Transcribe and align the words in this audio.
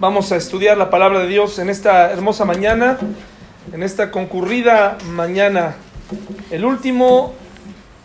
Vamos 0.00 0.32
a 0.32 0.36
estudiar 0.36 0.78
la 0.78 0.88
palabra 0.88 1.18
de 1.18 1.26
Dios 1.26 1.58
en 1.58 1.68
esta 1.68 2.10
hermosa 2.10 2.46
mañana, 2.46 2.96
en 3.70 3.82
esta 3.82 4.10
concurrida 4.10 4.96
mañana, 5.10 5.74
el 6.50 6.64
último 6.64 7.34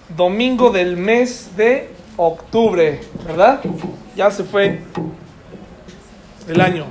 domingo 0.10 0.72
del 0.72 0.98
mes 0.98 1.56
de 1.56 1.90
octubre, 2.18 3.00
¿verdad? 3.26 3.62
Ya 4.14 4.30
se 4.30 4.44
fue 4.44 4.82
el 6.50 6.60
año. 6.60 6.86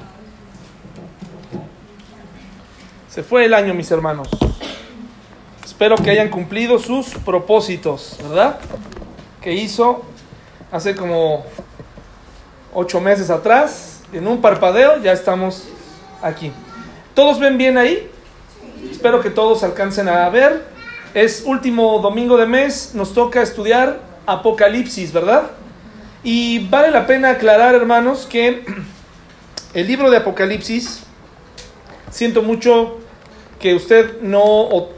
Se 3.11 3.23
fue 3.23 3.45
el 3.45 3.53
año, 3.53 3.75
mis 3.75 3.91
hermanos. 3.91 4.27
Espero 5.63 5.97
que 5.97 6.09
hayan 6.09 6.31
cumplido 6.31 6.79
sus 6.79 7.09
propósitos, 7.09 8.17
¿verdad? 8.23 8.59
Que 9.43 9.53
hizo 9.53 10.03
hace 10.73 10.97
como 10.97 11.45
ocho 12.73 13.03
meses 13.03 13.29
atrás, 13.29 13.94
en 14.15 14.29
un 14.29 14.41
parpadeo, 14.41 15.03
ya 15.03 15.13
estamos 15.13 15.65
aquí. 16.23 16.53
¿Todos 17.15 17.41
ven 17.41 17.59
bien 17.59 17.77
ahí? 17.77 18.09
Espero 18.91 19.21
que 19.21 19.29
todos 19.29 19.65
alcancen 19.65 20.09
a 20.09 20.29
ver. 20.31 20.65
Es 21.15 21.43
último 21.45 21.99
domingo 21.99 22.37
de 22.37 22.47
mes, 22.47 22.93
nos 22.95 23.13
toca 23.13 23.43
estudiar 23.43 24.01
Apocalipsis, 24.27 25.13
¿verdad? 25.13 25.51
Y 26.23 26.67
vale 26.69 26.93
la 26.93 27.07
pena 27.07 27.31
aclarar, 27.31 27.75
hermanos, 27.75 28.27
que 28.31 28.65
el 29.75 29.87
libro 29.87 30.11
de 30.11 30.19
Apocalipsis, 30.19 31.03
siento 32.11 32.43
mucho 32.43 32.99
que 33.59 33.75
usted 33.75 34.21
no, 34.23 34.43
o, 34.45 34.93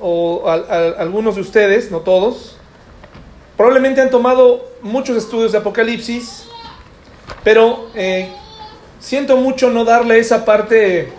o 0.00 0.48
a, 0.48 0.54
a, 0.54 0.88
algunos 1.00 1.36
de 1.36 1.40
ustedes, 1.40 1.90
no 1.90 2.00
todos, 2.00 2.56
probablemente 3.56 4.02
han 4.02 4.10
tomado 4.10 4.62
muchos 4.82 5.16
estudios 5.16 5.52
de 5.52 5.58
Apocalipsis, 5.58 6.46
pero 7.44 7.88
eh, 7.94 8.30
siento 9.02 9.36
mucho 9.36 9.68
no 9.68 9.84
darle 9.84 10.18
esa 10.20 10.44
parte 10.44 11.12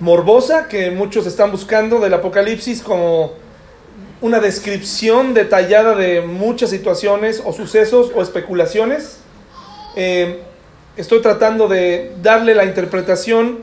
morbosa 0.00 0.68
que 0.68 0.90
muchos 0.90 1.26
están 1.26 1.50
buscando 1.50 1.98
del 1.98 2.12
Apocalipsis 2.12 2.82
como 2.82 3.32
una 4.20 4.38
descripción 4.38 5.32
detallada 5.34 5.94
de 5.94 6.20
muchas 6.20 6.70
situaciones 6.70 7.42
o 7.44 7.52
sucesos 7.52 8.12
o 8.14 8.22
especulaciones. 8.22 9.18
Eh, 9.96 10.42
estoy 10.96 11.22
tratando 11.22 11.68
de 11.68 12.12
darle 12.22 12.54
la 12.54 12.64
interpretación 12.66 13.60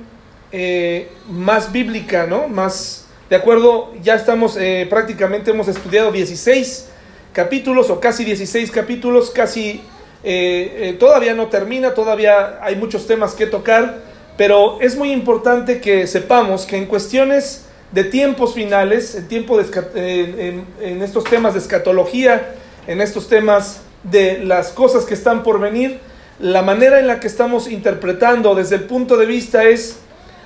eh, 0.52 1.09
más 1.30 1.72
bíblica, 1.72 2.25
¿no? 2.25 2.47
Más 2.47 3.05
de 3.30 3.36
acuerdo, 3.36 3.94
ya 4.02 4.16
estamos 4.16 4.58
eh, 4.58 4.88
prácticamente 4.89 5.52
hemos 5.52 5.67
estudiado 5.67 6.11
16 6.11 6.89
capítulos 7.33 7.89
o 7.92 7.99
casi 7.99 8.25
16 8.25 8.72
capítulos, 8.72 9.30
casi 9.30 9.81
eh, 10.23 10.95
todavía 11.00 11.33
no 11.33 11.47
termina, 11.47 11.94
todavía 11.94 12.59
hay 12.61 12.75
muchos 12.75 13.08
temas 13.08 13.33
que 13.33 13.47
tocar, 13.47 14.00
pero 14.38 14.80
es 14.81 14.95
muy 14.95 15.11
importante 15.11 15.81
que 15.81 16.08
sepamos 16.08 16.66
que 16.66 16.77
en 16.77 16.86
cuestiones 16.86 17.66
de 17.91 18.03
tiempos 18.05 18.53
finales, 18.53 19.16
en, 19.16 19.27
tiempo 19.27 19.58
de, 19.58 20.64
en 20.81 21.02
estos 21.02 21.23
temas 21.25 21.53
de 21.53 21.59
escatología, 21.59 22.55
en 22.88 23.02
estos 23.02 23.27
temas 23.27 23.81
de 24.03 24.39
las 24.39 24.69
cosas 24.69 25.05
que 25.05 25.14
están 25.14 25.44
por 25.44 25.59
venir, 25.59 25.99
la 26.39 26.64
manera 26.64 26.99
en 26.99 27.08
la 27.08 27.19
que 27.19 27.27
estamos 27.27 27.67
interpretando 27.69 28.55
desde 28.55 28.75
el 28.75 28.86
punto 28.86 29.17
de 29.17 29.27
vista 29.27 29.66
es 29.66 29.99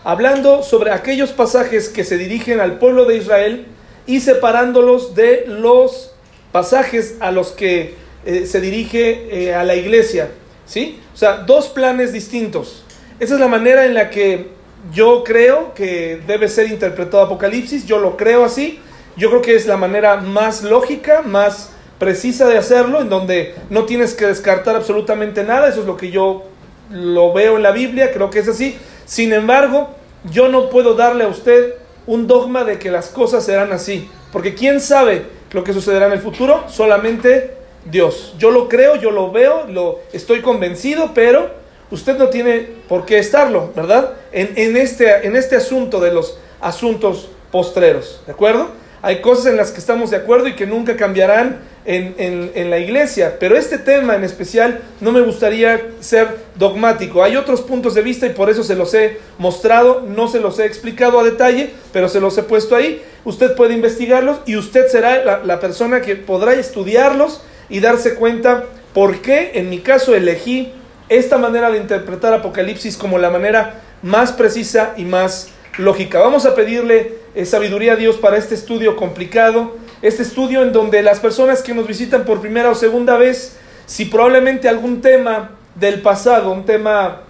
hablando 0.04 0.62
sobre 0.62 0.92
aquellos 0.92 1.32
pasajes 1.32 1.88
que 1.88 2.04
se 2.04 2.18
dirigen 2.18 2.60
al 2.60 2.80
pueblo 2.80 3.06
de 3.06 3.16
Israel 3.16 3.66
y 4.06 4.20
separándolos 4.20 5.16
de 5.16 5.46
los 5.48 6.12
pasajes 6.52 7.16
a 7.22 7.32
los 7.32 7.52
que 7.52 7.96
eh, 8.26 8.46
se 8.46 8.60
dirige 8.60 9.28
eh, 9.30 9.54
a 9.54 9.64
la 9.64 9.76
iglesia, 9.76 10.32
¿sí? 10.66 11.00
O 11.14 11.18
sea, 11.18 11.38
dos 11.38 11.70
planes 11.70 12.12
distintos. 12.12 12.84
Esa 13.20 13.36
es 13.36 13.40
la 13.40 13.48
manera 13.48 13.86
en 13.86 13.94
la 13.94 14.10
que 14.10 14.48
yo 14.92 15.24
creo 15.24 15.74
que 15.74 16.20
debe 16.28 16.50
ser 16.50 16.68
interpretado 16.68 17.24
Apocalipsis, 17.24 17.86
yo 17.86 18.00
lo 18.00 18.18
creo 18.18 18.44
así, 18.44 18.80
yo 19.16 19.30
creo 19.30 19.42
que 19.42 19.56
es 19.56 19.66
la 19.66 19.78
manera 19.78 20.18
más 20.18 20.64
lógica, 20.64 21.22
más 21.22 21.72
precisa 22.00 22.48
de 22.48 22.58
hacerlo, 22.58 23.02
en 23.02 23.10
donde 23.10 23.56
no 23.70 23.86
tienes 23.86 24.14
que 24.14 24.26
descartar 24.26 24.76
absolutamente 24.76 25.44
nada, 25.44 25.70
eso 25.70 25.82
es 25.82 25.88
lo 25.88 25.96
que 25.96 26.12
yo 26.12 26.44
lo 26.90 27.32
veo 27.32 27.58
en 27.58 27.64
la 27.64 27.72
Biblia, 27.72 28.12
creo 28.12 28.30
que 28.30 28.40
es 28.40 28.48
así. 28.48 28.78
Sin 29.06 29.34
embargo, 29.34 29.96
yo 30.32 30.50
no 30.50 30.70
puedo 30.70 30.96
darle 30.96 31.24
a 31.24 31.28
usted 31.28 31.76
un 32.08 32.28
dogma 32.28 32.64
de 32.64 32.78
que 32.78 32.92
las 32.92 33.10
cosas 33.10 33.46
serán 33.46 33.72
así, 33.72 34.10
porque 34.32 34.54
quién 34.54 34.82
sabe 34.82 35.24
lo 35.52 35.64
que 35.64 35.74
sucederá 35.74 36.08
en 36.08 36.14
el 36.14 36.20
futuro, 36.20 36.66
solamente 36.68 37.54
Dios. 37.86 38.36
Yo 38.38 38.52
lo 38.52 38.68
creo, 38.68 38.96
yo 38.96 39.12
lo 39.12 39.32
veo, 39.32 39.68
lo 39.68 40.00
estoy 40.12 40.42
convencido, 40.42 41.12
pero 41.14 41.50
usted 41.92 42.18
no 42.18 42.30
tiene 42.30 42.68
por 42.90 43.06
qué 43.06 43.20
estarlo, 43.20 43.72
¿verdad? 43.76 44.14
En, 44.32 44.54
en, 44.56 44.76
este, 44.76 45.26
en 45.26 45.36
este 45.36 45.56
asunto 45.56 46.00
de 46.00 46.12
los 46.12 46.38
asuntos 46.62 47.30
postreros, 47.52 48.22
¿de 48.26 48.34
acuerdo? 48.34 48.70
Hay 49.02 49.22
cosas 49.22 49.46
en 49.46 49.58
las 49.58 49.70
que 49.70 49.80
estamos 49.80 50.10
de 50.10 50.18
acuerdo 50.18 50.48
y 50.48 50.56
que 50.56 50.66
nunca 50.66 50.98
cambiarán 50.98 51.60
en, 51.86 52.16
en, 52.18 52.52
en, 52.56 52.72
la 52.72 52.80
iglesia, 52.80 53.38
pero 53.40 53.56
este 53.56 53.78
tema 53.78 54.16
en 54.16 54.24
especial 54.24 54.82
no 55.00 55.12
me 55.12 55.22
gustaría 55.22 55.80
ser 56.00 56.28
dogmático. 56.56 57.22
Hay 57.24 57.36
otros 57.38 57.62
puntos 57.62 57.94
de 57.94 58.02
vista 58.02 58.26
y 58.26 58.32
por 58.32 58.50
eso 58.50 58.64
se 58.64 58.76
los 58.76 58.92
he 58.96 59.20
mostrado, 59.38 60.02
no 60.02 60.28
se 60.28 60.40
los 60.40 60.58
he 60.58 60.66
explicado 60.66 61.20
a 61.20 61.24
detalle, 61.24 61.70
pero 61.94 62.10
se 62.10 62.20
los 62.20 62.36
he 62.40 62.42
puesto 62.42 62.76
ahí. 62.76 63.04
Usted 63.26 63.56
puede 63.56 63.76
investigarlos 63.76 64.40
y 64.48 64.56
usted 64.56 64.88
será 64.88 65.24
la, 65.24 65.44
la 65.44 65.60
persona 65.60 66.02
que 66.02 66.16
podrá 66.16 66.56
estudiarlos 66.56 67.42
y 67.70 67.80
darse 67.80 68.16
cuenta 68.16 68.66
por 68.94 69.22
qué 69.22 69.52
en 69.56 69.70
mi 69.70 69.80
caso 69.80 70.16
elegí 70.16 70.72
esta 71.10 71.38
manera 71.38 71.70
de 71.70 71.78
interpretar 71.78 72.34
Apocalipsis 72.34 72.98
como 72.98 73.18
la 73.18 73.30
manera 73.30 73.82
más 74.02 74.32
precisa 74.32 74.94
y 74.98 75.04
más 75.04 75.50
lógica. 75.78 76.20
Vamos 76.20 76.46
a 76.46 76.56
pedirle 76.56 77.16
eh, 77.36 77.46
sabiduría 77.46 77.94
a 77.94 77.96
Dios 77.96 78.18
para 78.18 78.38
este 78.38 78.56
estudio 78.56 78.96
complicado, 78.96 79.76
este 80.02 80.24
estudio 80.24 80.62
en 80.62 80.72
donde 80.72 81.02
las 81.04 81.20
personas 81.20 81.62
que 81.62 81.74
nos 81.74 81.88
visitan 81.88 82.26
por 82.26 82.42
primera 82.42 82.70
o 82.70 82.76
segunda 82.76 83.18
vez, 83.18 83.58
si 83.86 84.06
probablemente 84.06 84.70
algún 84.70 85.02
tema 85.02 85.52
del 85.76 86.02
pasado, 86.02 86.52
un 86.52 86.66
tema 86.66 87.22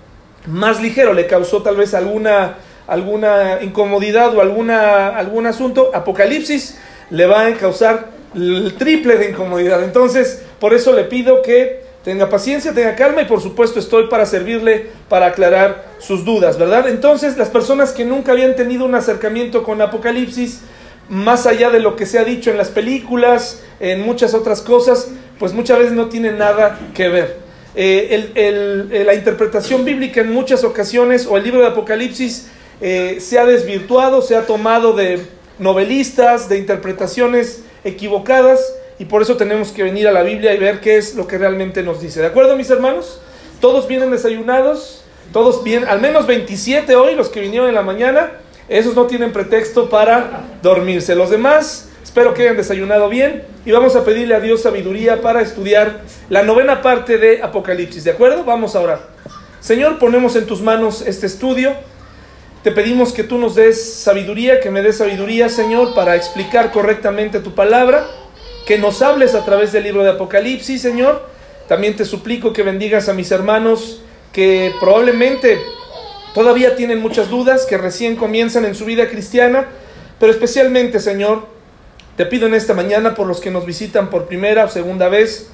más 0.46 0.82
ligero 0.82 1.14
le 1.14 1.28
causó 1.28 1.64
tal 1.64 1.76
vez 1.76 1.94
alguna, 1.94 2.58
alguna 2.88 3.60
incomodidad 3.62 4.36
o 4.36 4.42
alguna, 4.42 5.18
algún 5.18 5.48
asunto, 5.48 5.92
Apocalipsis 5.94 6.78
le 7.10 7.26
va 7.26 7.46
a 7.46 7.54
causar 7.54 8.15
el 8.36 8.76
triple 8.78 9.18
de 9.18 9.32
incomodidad. 9.32 9.84
Entonces, 9.84 10.44
por 10.60 10.74
eso 10.74 10.94
le 10.94 11.06
pido 11.06 11.42
que 11.42 11.84
tenga 12.04 12.30
paciencia, 12.30 12.74
tenga 12.74 12.96
calma 12.96 13.24
y 13.24 13.26
por 13.26 13.42
supuesto 13.42 13.80
estoy 13.80 14.08
para 14.08 14.26
servirle, 14.26 14.88
para 15.10 15.28
aclarar 15.28 15.86
sus 15.98 16.24
dudas, 16.24 16.60
¿verdad? 16.60 16.88
Entonces, 16.88 17.38
las 17.38 17.50
personas 17.50 17.92
que 17.92 18.06
nunca 18.06 18.34
habían 18.34 18.56
tenido 18.56 18.86
un 18.86 18.94
acercamiento 18.94 19.64
con 19.64 19.82
Apocalipsis, 19.82 20.62
más 21.10 21.48
allá 21.48 21.70
de 21.70 21.80
lo 21.80 21.96
que 21.96 22.06
se 22.06 22.20
ha 22.20 22.24
dicho 22.24 22.52
en 22.52 22.58
las 22.58 22.70
películas, 22.70 23.64
en 23.80 24.02
muchas 24.02 24.34
otras 24.34 24.62
cosas, 24.62 25.10
pues 25.40 25.54
muchas 25.54 25.80
veces 25.80 25.94
no 25.94 26.08
tiene 26.08 26.32
nada 26.32 26.80
que 26.94 27.10
ver. 27.10 27.38
Eh, 27.76 28.32
el, 28.36 29.06
la 29.06 29.16
interpretación 29.16 29.84
bíblica 29.84 30.22
en 30.22 30.32
muchas 30.32 30.64
ocasiones, 30.64 31.26
o 31.26 31.38
el 31.38 31.44
libro 31.44 31.62
de 31.62 31.68
Apocalipsis, 31.68 32.50
eh, 32.82 33.18
se 33.20 33.40
ha 33.40 33.46
desvirtuado, 33.46 34.22
se 34.22 34.36
ha 34.36 34.46
tomado 34.46 34.94
de 34.94 35.22
novelistas, 35.60 36.50
de 36.50 36.58
interpretaciones 36.58 37.64
equivocadas, 37.86 38.76
y 39.00 39.06
por 39.06 39.22
eso 39.22 39.38
tenemos 39.38 39.72
que 39.72 39.84
venir 39.84 40.08
a 40.08 40.12
la 40.12 40.24
Biblia 40.24 40.54
y 40.54 40.58
ver 40.58 40.82
qué 40.82 40.98
es 40.98 41.16
lo 41.16 41.28
que 41.28 41.38
realmente 41.38 41.84
nos 41.84 42.02
dice. 42.02 42.20
¿De 42.20 42.28
acuerdo, 42.28 42.58
mis 42.58 42.70
hermanos? 42.70 43.22
Todos 43.62 43.88
vienen 43.88 44.12
desayunados, 44.12 45.04
todos 45.32 45.64
vienen, 45.64 45.88
al 45.88 46.02
menos 46.02 46.28
27 46.28 46.96
hoy, 46.96 47.16
los 47.16 47.30
que 47.30 47.42
vinieron 47.42 47.70
en 47.70 47.76
la 47.76 47.82
mañana, 47.82 48.32
esos 48.68 48.96
no 48.96 49.06
tienen 49.06 49.32
pretexto 49.32 49.90
para 49.90 50.44
dormirse. 50.62 51.16
Los 51.16 51.30
demás, 51.30 51.90
espero 52.04 52.34
que 52.34 52.44
hayan 52.44 52.58
desayunado 52.58 53.10
bien 53.10 53.44
y 53.66 53.72
vamos 53.72 53.96
a 53.96 54.04
pedirle 54.04 54.36
a 54.36 54.40
Dios 54.40 54.62
sabiduría 54.62 55.22
para 55.22 55.42
estudiar 55.42 56.02
la 56.30 56.44
novena 56.44 56.82
parte 56.82 57.18
de 57.18 57.44
Apocalipsis. 57.44 58.04
¿De 58.04 58.12
acuerdo? 58.12 58.44
Vamos 58.44 58.76
a 58.76 58.82
orar. 58.82 59.00
Señor, 59.60 60.00
ponemos 60.00 60.36
en 60.36 60.46
tus 60.46 60.62
manos 60.62 61.02
este 61.02 61.26
estudio. 61.26 61.74
Te 62.66 62.72
pedimos 62.72 63.14
que 63.14 63.24
tú 63.24 63.38
nos 63.38 63.54
des 63.54 63.94
sabiduría, 63.94 64.60
que 64.60 64.72
me 64.72 64.82
des 64.82 64.98
sabiduría, 64.98 65.50
Señor, 65.50 65.94
para 65.94 66.16
explicar 66.16 66.72
correctamente 66.72 67.40
tu 67.40 67.54
palabra 67.54 68.08
que 68.66 68.80
nos 68.80 69.04
hables 69.04 69.36
a 69.36 69.46
través 69.46 69.72
del 69.72 69.84
libro 69.84 70.04
de 70.04 70.10
Apocalipsis, 70.10 70.82
Señor. 70.82 71.30
También 71.68 71.96
te 71.96 72.06
suplico 72.06 72.54
que 72.54 72.64
bendigas 72.64 73.08
a 73.08 73.14
mis 73.14 73.30
hermanos 73.30 74.02
que 74.34 74.74
probablemente 74.80 75.60
todavía 76.34 76.76
tienen 76.76 77.04
muchas 77.04 77.30
dudas, 77.30 77.68
que 77.68 77.78
recién 77.78 78.16
comienzan 78.16 78.66
en 78.66 78.74
su 78.74 78.86
vida 78.86 79.10
cristiana, 79.10 79.68
pero 80.20 80.32
especialmente, 80.32 81.00
Señor, 81.00 81.46
te 82.18 82.26
pido 82.26 82.48
en 82.48 82.56
esta 82.56 82.74
mañana 82.74 83.14
por 83.14 83.28
los 83.28 83.42
que 83.42 83.52
nos 83.52 83.68
visitan 83.68 84.10
por 84.10 84.26
primera 84.26 84.66
o 84.66 84.70
segunda 84.70 85.08
vez, 85.08 85.52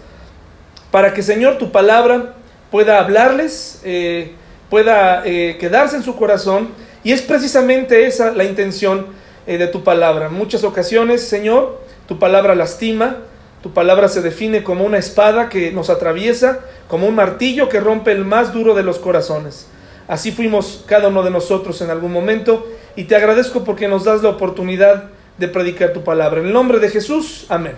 para 0.91 1.13
que, 1.13 1.23
Señor, 1.23 1.57
tu 1.57 1.73
palabra 1.73 2.35
pueda 2.71 2.99
hablarles, 2.99 3.81
eh, 3.83 4.31
pueda 4.69 5.23
eh, 5.25 5.57
quedarse 5.59 5.97
en 5.97 6.03
su 6.03 6.15
corazón, 6.15 6.69
y 7.03 7.11
es 7.11 7.21
precisamente 7.21 8.05
esa 8.05 8.31
la 8.31 8.43
intención 8.43 9.07
eh, 9.47 9.57
de 9.57 9.67
tu 9.67 9.83
palabra. 9.83 10.27
En 10.27 10.33
muchas 10.33 10.63
ocasiones, 10.63 11.21
Señor, 11.27 11.81
tu 12.07 12.19
palabra 12.19 12.55
lastima, 12.55 13.17
tu 13.63 13.73
palabra 13.73 14.07
se 14.07 14.21
define 14.21 14.63
como 14.63 14.85
una 14.85 14.97
espada 14.97 15.49
que 15.49 15.71
nos 15.71 15.89
atraviesa, 15.89 16.59
como 16.87 17.07
un 17.07 17.15
martillo 17.15 17.69
que 17.69 17.79
rompe 17.79 18.11
el 18.11 18.25
más 18.25 18.53
duro 18.53 18.73
de 18.73 18.83
los 18.83 18.99
corazones. 18.99 19.67
Así 20.07 20.31
fuimos 20.31 20.83
cada 20.87 21.07
uno 21.07 21.23
de 21.23 21.29
nosotros 21.29 21.81
en 21.81 21.89
algún 21.89 22.11
momento 22.11 22.67
y 22.95 23.05
te 23.05 23.15
agradezco 23.15 23.63
porque 23.63 23.87
nos 23.87 24.03
das 24.03 24.23
la 24.23 24.29
oportunidad 24.29 25.05
de 25.37 25.47
predicar 25.47 25.93
tu 25.93 26.03
palabra. 26.03 26.41
En 26.41 26.47
el 26.47 26.53
nombre 26.53 26.79
de 26.79 26.89
Jesús, 26.89 27.45
amén. 27.49 27.75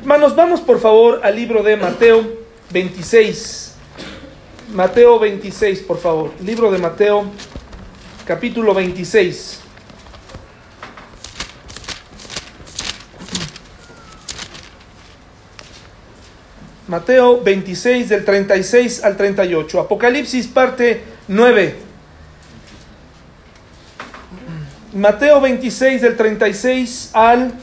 Hermanos, 0.00 0.36
vamos 0.36 0.60
por 0.60 0.78
favor 0.78 1.20
al 1.22 1.34
libro 1.34 1.62
de 1.62 1.76
Mateo 1.76 2.24
26. 2.70 3.74
Mateo 4.72 5.18
26, 5.18 5.80
por 5.80 5.98
favor. 5.98 6.30
Libro 6.44 6.70
de 6.70 6.78
Mateo, 6.78 7.24
capítulo 8.28 8.74
26. 8.74 9.60
Mateo 16.88 17.42
26 17.42 18.10
del 18.10 18.26
36 18.26 19.02
al 19.02 19.16
38. 19.16 19.80
Apocalipsis 19.80 20.46
parte 20.46 21.04
9. 21.28 21.76
Mateo 24.92 25.40
26 25.40 26.02
del 26.02 26.14
36 26.14 27.10
al 27.14 27.54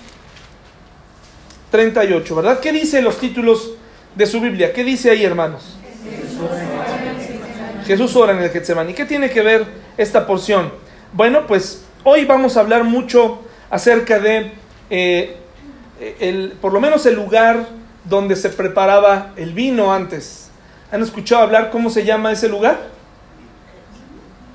38, 1.69 2.35
¿verdad? 2.35 2.59
¿Qué 2.59 2.71
dice 2.71 3.03
los 3.03 3.19
títulos 3.19 3.73
de 4.15 4.25
su 4.25 4.41
Biblia? 4.41 4.73
¿Qué 4.73 4.83
dice 4.83 5.11
ahí, 5.11 5.23
hermanos? 5.25 5.77
Jesús 7.85 8.15
ora 8.15 8.33
en 8.33 8.41
el 8.41 8.49
Getsemaní. 8.49 8.93
¿Qué 8.93 9.05
tiene 9.05 9.29
que 9.29 9.41
ver 9.41 9.63
esta 9.95 10.25
porción? 10.25 10.71
Bueno, 11.13 11.45
pues 11.45 11.85
hoy 12.03 12.25
vamos 12.25 12.57
a 12.57 12.61
hablar 12.61 12.83
mucho 12.83 13.43
acerca 13.69 14.19
de, 14.19 14.53
eh, 14.89 15.37
el, 16.19 16.53
por 16.59 16.73
lo 16.73 16.81
menos 16.81 17.05
el 17.05 17.13
lugar 17.13 17.67
donde 18.03 18.35
se 18.35 18.49
preparaba 18.49 19.33
el 19.35 19.53
vino 19.53 19.93
antes. 19.93 20.49
¿Han 20.91 21.03
escuchado 21.03 21.43
hablar 21.43 21.69
cómo 21.69 21.91
se 21.91 22.03
llama 22.03 22.31
ese 22.31 22.49
lugar? 22.49 22.79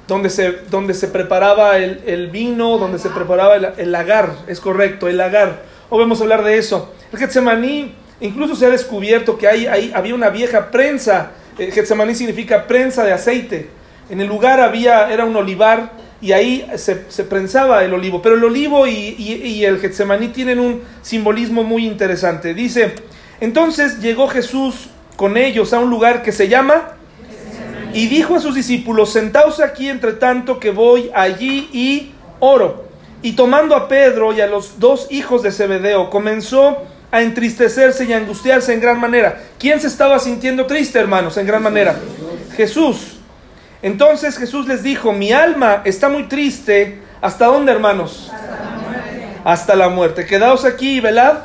Donde 0.09 0.29
se, 0.29 0.50
donde 0.69 0.93
se 0.93 1.06
preparaba 1.06 1.79
el, 1.79 2.31
vino, 2.32 2.79
donde 2.79 2.99
se 2.99 3.11
preparaba 3.11 3.55
el, 3.55 3.93
lagar, 3.93 4.32
es 4.49 4.59
correcto, 4.59 5.06
el 5.06 5.17
lagar. 5.17 5.62
Hoy 5.88 6.00
vamos 6.00 6.19
a 6.19 6.25
hablar 6.25 6.43
de 6.43 6.59
eso. 6.59 6.93
El 7.12 7.19
Getsemaní, 7.21 7.94
incluso 8.21 8.56
se 8.56 8.67
ha 8.67 8.71
descubierto 8.71 9.38
que 9.38 9.47
ahí 9.47 9.93
había 9.94 10.17
una 10.17 10.31
vieja 10.31 10.73
prensa. 10.73 11.31
El 11.60 11.72
Getsemaní 11.72 12.14
significa 12.14 12.66
prensa 12.66 13.04
de 13.04 13.12
aceite. 13.12 13.68
En 14.08 14.20
el 14.22 14.28
lugar 14.28 14.60
había, 14.60 15.12
era 15.12 15.26
un 15.26 15.36
olivar 15.36 15.92
y 16.22 16.32
ahí 16.32 16.66
se, 16.76 17.04
se 17.10 17.24
prensaba 17.24 17.84
el 17.84 17.92
olivo. 17.92 18.22
Pero 18.22 18.36
el 18.36 18.44
olivo 18.44 18.86
y, 18.86 19.14
y 19.18 19.64
el 19.66 19.78
Getsemaní 19.78 20.28
tienen 20.28 20.58
un 20.58 20.80
simbolismo 21.02 21.62
muy 21.62 21.86
interesante. 21.86 22.54
Dice, 22.54 22.94
entonces 23.42 24.00
llegó 24.00 24.26
Jesús 24.28 24.88
con 25.16 25.36
ellos 25.36 25.74
a 25.74 25.80
un 25.80 25.90
lugar 25.90 26.22
que 26.22 26.32
se 26.32 26.48
llama 26.48 26.92
y 27.92 28.06
dijo 28.06 28.36
a 28.36 28.40
sus 28.40 28.54
discípulos, 28.54 29.12
sentaos 29.12 29.60
aquí 29.60 29.90
entre 29.90 30.14
tanto 30.14 30.58
que 30.58 30.70
voy 30.70 31.10
allí 31.14 31.68
y 31.74 32.12
oro. 32.38 32.84
Y 33.20 33.32
tomando 33.32 33.76
a 33.76 33.86
Pedro 33.86 34.32
y 34.32 34.40
a 34.40 34.46
los 34.46 34.80
dos 34.80 35.08
hijos 35.10 35.42
de 35.42 35.52
Zebedeo, 35.52 36.08
comenzó 36.08 36.78
a 37.10 37.22
entristecerse 37.22 38.04
y 38.04 38.12
angustiarse 38.12 38.72
en 38.72 38.80
gran 38.80 39.00
manera. 39.00 39.40
¿Quién 39.58 39.80
se 39.80 39.88
estaba 39.88 40.18
sintiendo 40.18 40.66
triste, 40.66 40.98
hermanos, 40.98 41.36
en 41.36 41.46
gran 41.46 41.62
manera? 41.62 41.96
Jesús. 42.56 43.18
Entonces 43.82 44.36
Jesús 44.36 44.66
les 44.66 44.82
dijo, 44.82 45.12
mi 45.12 45.32
alma 45.32 45.82
está 45.84 46.08
muy 46.08 46.24
triste. 46.24 47.00
¿Hasta 47.20 47.46
dónde, 47.46 47.72
hermanos? 47.72 48.30
Hasta 48.32 48.46
la 48.46 48.68
muerte. 48.78 49.40
Hasta 49.44 49.76
la 49.76 49.88
muerte. 49.88 50.26
Quedaos 50.26 50.64
aquí 50.64 50.96
y 50.96 51.00
velad 51.00 51.38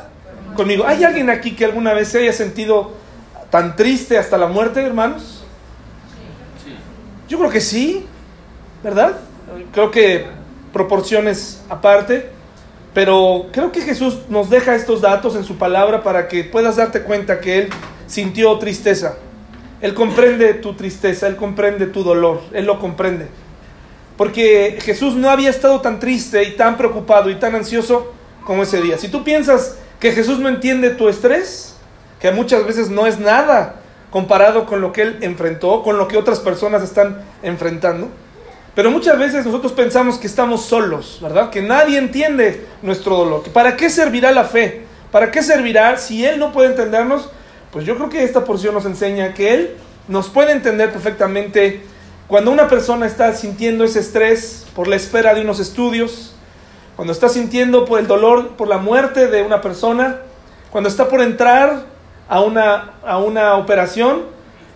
conmigo. 0.54 0.84
¿Hay 0.86 1.04
alguien 1.04 1.30
aquí 1.30 1.54
que 1.54 1.64
alguna 1.64 1.92
vez 1.94 2.08
se 2.08 2.18
haya 2.18 2.32
sentido 2.32 2.92
tan 3.50 3.76
triste 3.76 4.18
hasta 4.18 4.38
la 4.38 4.46
muerte, 4.46 4.82
hermanos? 4.82 5.44
Yo 7.28 7.38
creo 7.38 7.50
que 7.50 7.60
sí, 7.60 8.06
¿verdad? 8.82 9.16
Creo 9.72 9.90
que 9.90 10.26
proporciones 10.72 11.62
aparte, 11.68 12.30
pero 12.96 13.48
creo 13.52 13.72
que 13.72 13.82
Jesús 13.82 14.20
nos 14.30 14.48
deja 14.48 14.74
estos 14.74 15.02
datos 15.02 15.36
en 15.36 15.44
su 15.44 15.58
palabra 15.58 16.02
para 16.02 16.28
que 16.28 16.44
puedas 16.44 16.76
darte 16.76 17.02
cuenta 17.02 17.40
que 17.40 17.58
Él 17.58 17.68
sintió 18.06 18.58
tristeza. 18.58 19.18
Él 19.82 19.92
comprende 19.92 20.54
tu 20.54 20.72
tristeza, 20.72 21.26
Él 21.26 21.36
comprende 21.36 21.88
tu 21.88 22.02
dolor, 22.02 22.40
Él 22.54 22.64
lo 22.64 22.78
comprende. 22.78 23.26
Porque 24.16 24.78
Jesús 24.80 25.14
no 25.14 25.28
había 25.28 25.50
estado 25.50 25.82
tan 25.82 26.00
triste 26.00 26.42
y 26.44 26.56
tan 26.56 26.78
preocupado 26.78 27.28
y 27.28 27.34
tan 27.34 27.54
ansioso 27.54 28.14
como 28.46 28.62
ese 28.62 28.80
día. 28.80 28.96
Si 28.96 29.08
tú 29.08 29.24
piensas 29.24 29.76
que 30.00 30.12
Jesús 30.12 30.38
no 30.38 30.48
entiende 30.48 30.88
tu 30.88 31.10
estrés, 31.10 31.76
que 32.18 32.30
muchas 32.30 32.64
veces 32.64 32.88
no 32.88 33.06
es 33.06 33.18
nada 33.18 33.74
comparado 34.10 34.64
con 34.64 34.80
lo 34.80 34.94
que 34.94 35.02
Él 35.02 35.18
enfrentó, 35.20 35.82
con 35.82 35.98
lo 35.98 36.08
que 36.08 36.16
otras 36.16 36.40
personas 36.40 36.82
están 36.82 37.20
enfrentando. 37.42 38.08
Pero 38.76 38.90
muchas 38.90 39.18
veces 39.18 39.46
nosotros 39.46 39.72
pensamos 39.72 40.18
que 40.18 40.26
estamos 40.26 40.66
solos, 40.66 41.18
¿verdad? 41.22 41.48
Que 41.48 41.62
nadie 41.62 41.96
entiende 41.96 42.66
nuestro 42.82 43.16
dolor. 43.16 43.42
¿Para 43.50 43.74
qué 43.74 43.88
servirá 43.88 44.32
la 44.32 44.44
fe? 44.44 44.82
¿Para 45.10 45.30
qué 45.30 45.42
servirá 45.42 45.96
si 45.96 46.26
Él 46.26 46.38
no 46.38 46.52
puede 46.52 46.68
entendernos? 46.68 47.30
Pues 47.72 47.86
yo 47.86 47.96
creo 47.96 48.10
que 48.10 48.22
esta 48.22 48.44
porción 48.44 48.74
nos 48.74 48.84
enseña 48.84 49.32
que 49.32 49.54
Él 49.54 49.76
nos 50.08 50.28
puede 50.28 50.52
entender 50.52 50.92
perfectamente 50.92 51.84
cuando 52.26 52.50
una 52.50 52.68
persona 52.68 53.06
está 53.06 53.32
sintiendo 53.32 53.82
ese 53.82 54.00
estrés 54.00 54.66
por 54.74 54.88
la 54.88 54.96
espera 54.96 55.32
de 55.32 55.40
unos 55.40 55.58
estudios, 55.58 56.34
cuando 56.96 57.14
está 57.14 57.30
sintiendo 57.30 57.86
por 57.86 57.98
el 57.98 58.06
dolor 58.06 58.56
por 58.58 58.68
la 58.68 58.76
muerte 58.76 59.28
de 59.28 59.42
una 59.42 59.62
persona, 59.62 60.18
cuando 60.70 60.90
está 60.90 61.08
por 61.08 61.22
entrar 61.22 61.86
a 62.28 62.42
una, 62.42 62.92
a 63.06 63.16
una 63.16 63.54
operación. 63.54 64.24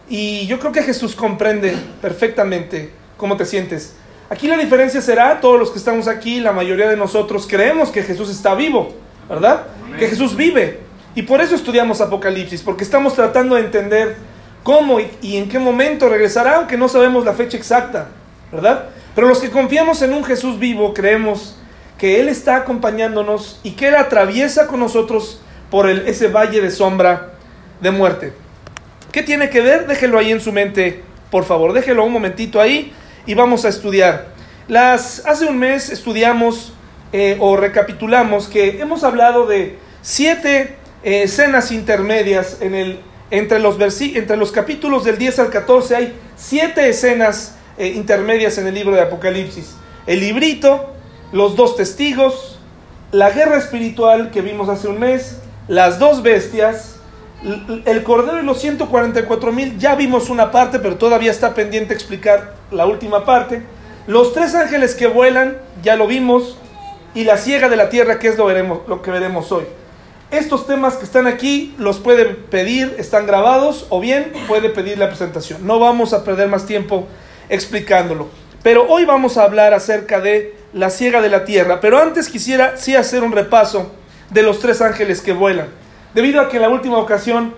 Y 0.08 0.46
yo 0.46 0.58
creo 0.58 0.72
que 0.72 0.84
Jesús 0.84 1.14
comprende 1.14 1.76
perfectamente 2.00 2.98
cómo 3.20 3.36
te 3.36 3.44
sientes. 3.44 3.92
Aquí 4.30 4.48
la 4.48 4.56
diferencia 4.56 5.02
será, 5.02 5.40
todos 5.40 5.58
los 5.58 5.70
que 5.70 5.78
estamos 5.78 6.08
aquí, 6.08 6.40
la 6.40 6.52
mayoría 6.52 6.88
de 6.88 6.96
nosotros 6.96 7.46
creemos 7.48 7.90
que 7.90 8.02
Jesús 8.02 8.30
está 8.30 8.54
vivo, 8.54 8.94
¿verdad? 9.28 9.66
Que 9.98 10.08
Jesús 10.08 10.34
vive. 10.34 10.80
Y 11.14 11.22
por 11.22 11.40
eso 11.40 11.54
estudiamos 11.54 12.00
Apocalipsis, 12.00 12.62
porque 12.62 12.82
estamos 12.82 13.14
tratando 13.14 13.56
de 13.56 13.62
entender 13.62 14.16
cómo 14.62 15.00
y, 15.00 15.10
y 15.20 15.36
en 15.36 15.48
qué 15.48 15.58
momento 15.58 16.08
regresará, 16.08 16.56
aunque 16.56 16.78
no 16.78 16.88
sabemos 16.88 17.24
la 17.24 17.34
fecha 17.34 17.56
exacta, 17.56 18.08
¿verdad? 18.50 18.86
Pero 19.14 19.28
los 19.28 19.40
que 19.40 19.50
confiamos 19.50 20.00
en 20.00 20.14
un 20.14 20.24
Jesús 20.24 20.58
vivo, 20.58 20.94
creemos 20.94 21.56
que 21.98 22.20
Él 22.20 22.28
está 22.28 22.56
acompañándonos 22.56 23.60
y 23.62 23.72
que 23.72 23.88
Él 23.88 23.96
atraviesa 23.96 24.66
con 24.66 24.80
nosotros 24.80 25.42
por 25.70 25.90
el, 25.90 26.08
ese 26.08 26.28
valle 26.28 26.62
de 26.62 26.70
sombra 26.70 27.32
de 27.80 27.90
muerte. 27.90 28.32
¿Qué 29.12 29.22
tiene 29.22 29.50
que 29.50 29.60
ver? 29.60 29.86
Déjelo 29.86 30.18
ahí 30.18 30.30
en 30.30 30.40
su 30.40 30.52
mente, 30.52 31.02
por 31.30 31.44
favor. 31.44 31.72
Déjelo 31.72 32.04
un 32.04 32.12
momentito 32.12 32.60
ahí 32.60 32.94
y 33.30 33.34
vamos 33.34 33.64
a 33.64 33.68
estudiar. 33.68 34.26
Las, 34.66 35.24
hace 35.24 35.46
un 35.46 35.56
mes 35.56 35.88
estudiamos 35.90 36.72
eh, 37.12 37.36
o 37.38 37.56
recapitulamos 37.56 38.48
que 38.48 38.80
hemos 38.80 39.04
hablado 39.04 39.46
de 39.46 39.78
siete 40.02 40.78
eh, 41.04 41.22
escenas 41.22 41.70
intermedias 41.70 42.56
en 42.60 42.74
el, 42.74 42.98
entre, 43.30 43.60
los 43.60 43.78
entre 44.00 44.36
los 44.36 44.50
capítulos 44.50 45.04
del 45.04 45.16
10 45.16 45.38
al 45.38 45.50
14. 45.50 45.94
Hay 45.94 46.12
siete 46.36 46.88
escenas 46.88 47.54
eh, 47.78 47.86
intermedias 47.94 48.58
en 48.58 48.66
el 48.66 48.74
libro 48.74 48.96
de 48.96 49.02
Apocalipsis. 49.02 49.76
El 50.08 50.18
librito, 50.18 50.92
los 51.30 51.54
dos 51.54 51.76
testigos, 51.76 52.58
la 53.12 53.30
guerra 53.30 53.58
espiritual 53.58 54.32
que 54.32 54.40
vimos 54.40 54.68
hace 54.68 54.88
un 54.88 54.98
mes, 54.98 55.38
las 55.68 56.00
dos 56.00 56.24
bestias, 56.24 56.96
el 57.84 58.02
cordero 58.02 58.40
y 58.40 58.44
los 58.44 58.60
144 58.60 59.52
mil, 59.52 59.78
ya 59.78 59.94
vimos 59.94 60.28
una 60.28 60.50
parte, 60.50 60.78
pero 60.78 60.96
todavía 60.96 61.30
está 61.30 61.54
pendiente 61.54 61.94
explicar 61.94 62.54
la 62.70 62.86
última 62.86 63.24
parte. 63.24 63.62
Los 64.06 64.32
tres 64.32 64.54
ángeles 64.54 64.94
que 64.94 65.06
vuelan, 65.06 65.58
ya 65.82 65.96
lo 65.96 66.06
vimos, 66.06 66.58
y 67.14 67.24
la 67.24 67.36
ciega 67.38 67.68
de 67.68 67.76
la 67.76 67.88
tierra, 67.88 68.18
que 68.18 68.28
es 68.28 68.36
lo, 68.36 68.46
veremos, 68.46 68.80
lo 68.86 69.02
que 69.02 69.10
veremos 69.10 69.50
hoy. 69.52 69.64
Estos 70.30 70.66
temas 70.66 70.94
que 70.94 71.04
están 71.04 71.26
aquí 71.26 71.74
los 71.78 71.98
puede 71.98 72.26
pedir, 72.26 72.94
están 72.98 73.26
grabados, 73.26 73.86
o 73.88 74.00
bien 74.00 74.32
puede 74.46 74.70
pedir 74.70 74.98
la 74.98 75.08
presentación. 75.08 75.66
No 75.66 75.80
vamos 75.80 76.12
a 76.12 76.22
perder 76.22 76.48
más 76.48 76.66
tiempo 76.66 77.08
explicándolo. 77.48 78.28
Pero 78.62 78.86
hoy 78.88 79.04
vamos 79.04 79.38
a 79.38 79.44
hablar 79.44 79.74
acerca 79.74 80.20
de 80.20 80.54
la 80.72 80.90
ciega 80.90 81.20
de 81.20 81.30
la 81.30 81.44
tierra. 81.44 81.80
Pero 81.80 81.98
antes 81.98 82.28
quisiera 82.28 82.76
sí 82.76 82.94
hacer 82.94 83.24
un 83.24 83.32
repaso 83.32 83.90
de 84.30 84.42
los 84.42 84.60
tres 84.60 84.80
ángeles 84.82 85.20
que 85.20 85.32
vuelan. 85.32 85.68
Debido 86.14 86.40
a 86.40 86.48
que 86.48 86.56
en 86.56 86.62
la 86.62 86.68
última 86.68 86.98
ocasión 86.98 87.54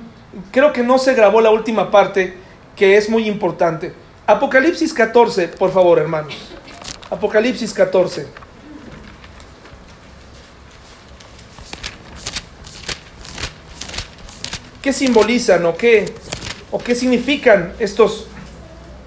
creo 0.50 0.72
que 0.72 0.82
no 0.82 0.98
se 0.98 1.14
grabó 1.14 1.40
la 1.40 1.50
última 1.50 1.90
parte, 1.90 2.34
que 2.76 2.96
es 2.96 3.08
muy 3.08 3.28
importante. 3.28 3.92
Apocalipsis 4.26 4.92
14, 4.92 5.48
por 5.48 5.72
favor, 5.72 5.98
hermanos. 5.98 6.34
Apocalipsis 7.10 7.72
14. 7.72 8.26
¿Qué 14.80 14.92
simbolizan 14.92 15.64
o 15.66 15.76
qué, 15.76 16.12
o 16.70 16.78
qué 16.78 16.94
significan 16.94 17.72
estos 17.78 18.26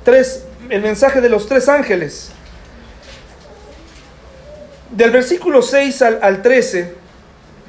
tres, 0.04 0.46
el 0.70 0.82
mensaje 0.82 1.22
de 1.22 1.30
los 1.30 1.48
tres 1.48 1.68
ángeles? 1.68 2.32
del 4.96 5.12
versículo 5.12 5.62
6 5.62 6.02
al, 6.02 6.42
13, 6.42 6.94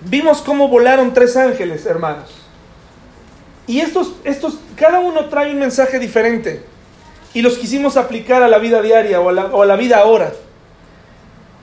vimos 0.02 0.42
cómo 0.42 0.68
volaron 0.68 1.14
tres 1.14 1.36
ángeles, 1.36 1.86
hermanos. 1.86 2.30
Y 3.66 3.80
estos, 3.80 4.14
estos, 4.24 4.58
cada 4.76 5.00
uno 5.00 5.26
trae 5.26 5.50
un 5.50 5.58
mensaje 5.58 5.98
diferente. 5.98 6.62
y 7.34 7.42
los 7.42 7.58
quisimos 7.58 7.98
aplicar 7.98 8.42
a 8.42 8.48
la 8.48 8.56
vida 8.56 8.80
diaria 8.80 9.20
o 9.20 9.28
a 9.28 9.32
la, 9.32 9.44
o 9.46 9.60
a 9.60 9.66
la 9.66 9.76
vida 9.76 9.98
ahora. 9.98 10.32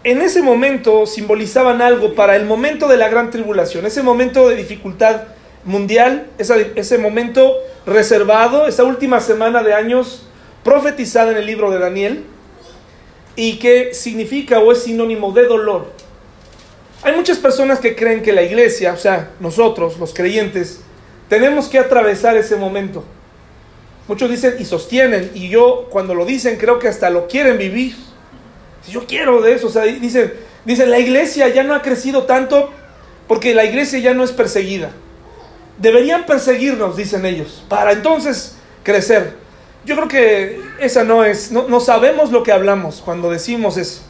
En 0.03 0.21
ese 0.21 0.43
momento 0.43 1.07
simbolizaban 1.07 1.81
algo 1.81 2.13
para 2.13 2.35
el 2.35 2.45
momento 2.45 2.87
de 2.87 2.97
la 2.97 3.09
gran 3.09 3.31
tribulación, 3.31 3.83
ese 3.87 4.03
momento 4.03 4.49
de 4.49 4.55
dificultad 4.55 5.23
mundial, 5.65 6.27
ese, 6.37 6.73
ese 6.75 6.99
momento 6.99 7.55
reservado, 7.87 8.67
esa 8.67 8.83
última 8.83 9.19
semana 9.19 9.63
de 9.63 9.73
años 9.73 10.27
profetizada 10.63 11.31
en 11.31 11.37
el 11.37 11.45
libro 11.47 11.71
de 11.71 11.79
Daniel 11.79 12.23
y 13.35 13.57
que 13.57 13.93
significa 13.95 14.59
o 14.59 14.71
es 14.71 14.83
sinónimo 14.83 15.31
de 15.31 15.45
dolor. 15.45 15.91
Hay 17.03 17.15
muchas 17.15 17.37
personas 17.37 17.79
que 17.79 17.95
creen 17.95 18.21
que 18.21 18.31
la 18.31 18.43
iglesia, 18.43 18.93
o 18.93 18.97
sea, 18.97 19.31
nosotros, 19.41 19.99
los 19.99 20.13
creyentes, 20.13 20.79
tenemos 21.27 21.67
que 21.67 21.77
atravesar 21.77 22.37
ese 22.37 22.55
momento. 22.55 23.03
Muchos 24.07 24.29
dicen 24.29 24.55
y 24.59 24.65
sostienen, 24.65 25.31
y 25.33 25.49
yo 25.49 25.87
cuando 25.89 26.15
lo 26.15 26.25
dicen 26.25 26.57
creo 26.57 26.79
que 26.79 26.87
hasta 26.87 27.09
lo 27.09 27.27
quieren 27.27 27.57
vivir. 27.57 27.95
Yo 28.89 29.05
quiero 29.05 29.41
de 29.41 29.53
eso, 29.53 29.67
o 29.67 29.69
sea, 29.69 29.83
dicen, 29.83 30.33
dicen, 30.65 30.91
la 30.91 30.99
iglesia 30.99 31.49
ya 31.49 31.63
no 31.63 31.73
ha 31.73 31.81
crecido 31.81 32.23
tanto 32.23 32.69
porque 33.27 33.53
la 33.53 33.65
iglesia 33.65 33.99
ya 33.99 34.13
no 34.13 34.23
es 34.23 34.31
perseguida. 34.31 34.91
Deberían 35.79 36.25
perseguirnos, 36.25 36.95
dicen 36.95 37.25
ellos, 37.25 37.63
para 37.67 37.91
entonces 37.91 38.55
crecer. 38.83 39.33
Yo 39.85 39.95
creo 39.95 40.07
que 40.07 40.61
esa 40.79 41.03
no 41.03 41.25
es, 41.25 41.51
no, 41.51 41.67
no 41.67 41.79
sabemos 41.81 42.31
lo 42.31 42.43
que 42.43 42.53
hablamos 42.53 43.01
cuando 43.03 43.29
decimos 43.29 43.75
eso. 43.75 44.03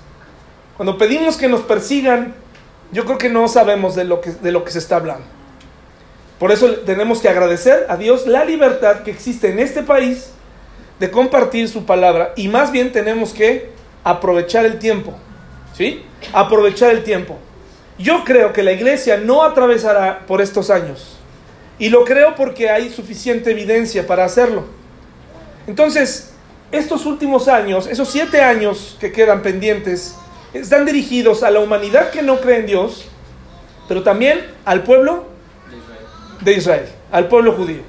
Cuando 0.77 0.97
pedimos 0.97 1.38
que 1.38 1.47
nos 1.47 1.62
persigan, 1.62 2.35
yo 2.93 3.05
creo 3.05 3.17
que 3.17 3.29
no 3.29 3.47
sabemos 3.47 3.95
de 3.95 4.05
lo 4.05 4.21
que, 4.21 4.31
de 4.31 4.51
lo 4.51 4.63
que 4.63 4.71
se 4.71 4.79
está 4.79 4.95
hablando. 4.95 5.25
Por 6.39 6.51
eso 6.51 6.69
tenemos 6.85 7.19
que 7.19 7.29
agradecer 7.29 7.85
a 7.89 7.97
Dios 7.97 8.27
la 8.27 8.45
libertad 8.45 9.01
que 9.03 9.12
existe 9.12 9.50
en 9.50 9.59
este 9.59 9.83
país 9.83 10.31
de 11.00 11.09
compartir 11.09 11.67
su 11.67 11.85
palabra 11.85 12.33
y 12.35 12.47
más 12.47 12.71
bien 12.71 12.91
tenemos 12.91 13.33
que 13.33 13.69
aprovechar 14.03 14.65
el 14.65 14.79
tiempo. 14.79 15.13
¿Sí? 15.75 16.03
Aprovechar 16.33 16.91
el 16.91 17.03
tiempo. 17.03 17.38
Yo 17.97 18.23
creo 18.23 18.53
que 18.53 18.63
la 18.63 18.73
iglesia 18.73 19.17
no 19.17 19.43
atravesará 19.43 20.25
por 20.27 20.41
estos 20.41 20.69
años. 20.69 21.17
Y 21.79 21.89
lo 21.89 22.05
creo 22.05 22.35
porque 22.35 22.69
hay 22.69 22.89
suficiente 22.89 23.51
evidencia 23.51 24.05
para 24.05 24.25
hacerlo. 24.25 24.65
Entonces, 25.65 26.33
estos 26.71 27.05
últimos 27.05 27.47
años, 27.47 27.88
esos 27.88 28.09
siete 28.09 28.41
años 28.41 28.97
que 29.00 29.12
quedan 29.12 29.41
pendientes, 29.41 30.15
están 30.53 30.86
dirigidos 30.86 31.43
a 31.43 31.51
la 31.51 31.60
humanidad 31.60 32.12
que 32.12 32.22
no 32.22 32.39
cree 32.39 32.60
en 32.60 32.65
Dios, 32.65 33.05
pero 33.88 34.03
también 34.03 34.45
al 34.65 34.83
pueblo 34.83 35.25
de 36.41 36.53
Israel, 36.53 36.86
al 37.12 37.27
pueblo 37.27 37.53
judío. 37.53 37.81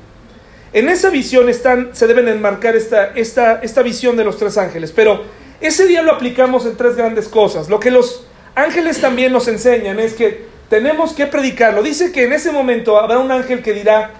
En 0.73 0.89
esa 0.89 1.11
visión 1.11 1.49
están, 1.49 1.91
se 1.95 2.07
deben 2.07 2.27
enmarcar 2.27 2.75
esta, 2.75 3.13
esta, 3.15 3.61
esta 3.63 3.83
visión 3.83 4.17
de 4.17 4.25
los 4.25 4.39
tres 4.39 4.59
ángeles, 4.59 4.93
pero 4.93 5.23
ese 5.61 5.87
día 5.87 6.03
lo 6.03 6.13
aplicamos 6.13 6.67
en 6.67 6.77
tres 6.77 6.97
grandes 6.97 7.29
cosas. 7.29 7.69
Lo 7.69 7.79
que 7.79 7.91
los 7.91 8.25
ángeles 8.55 9.01
también 9.01 9.33
nos 9.33 9.47
enseñan 9.47 10.01
es 10.01 10.15
que 10.15 10.47
tenemos 10.69 11.13
que 11.13 11.27
predicarlo. 11.27 11.83
Dice 11.83 12.11
que 12.11 12.25
en 12.25 12.33
ese 12.33 12.51
momento 12.51 12.99
habrá 12.99 13.19
un 13.19 13.31
ángel 13.31 13.63
que 13.63 13.73
dirá, 13.73 14.15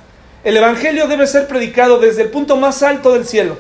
el 0.45 0.57
Evangelio 0.57 1.09
debe 1.09 1.27
ser 1.27 1.49
predicado 1.49 1.99
desde 1.99 2.23
el 2.23 2.31
punto 2.31 2.57
más 2.57 2.83
alto 2.83 3.13
del 3.13 3.27
cielo. 3.27 3.59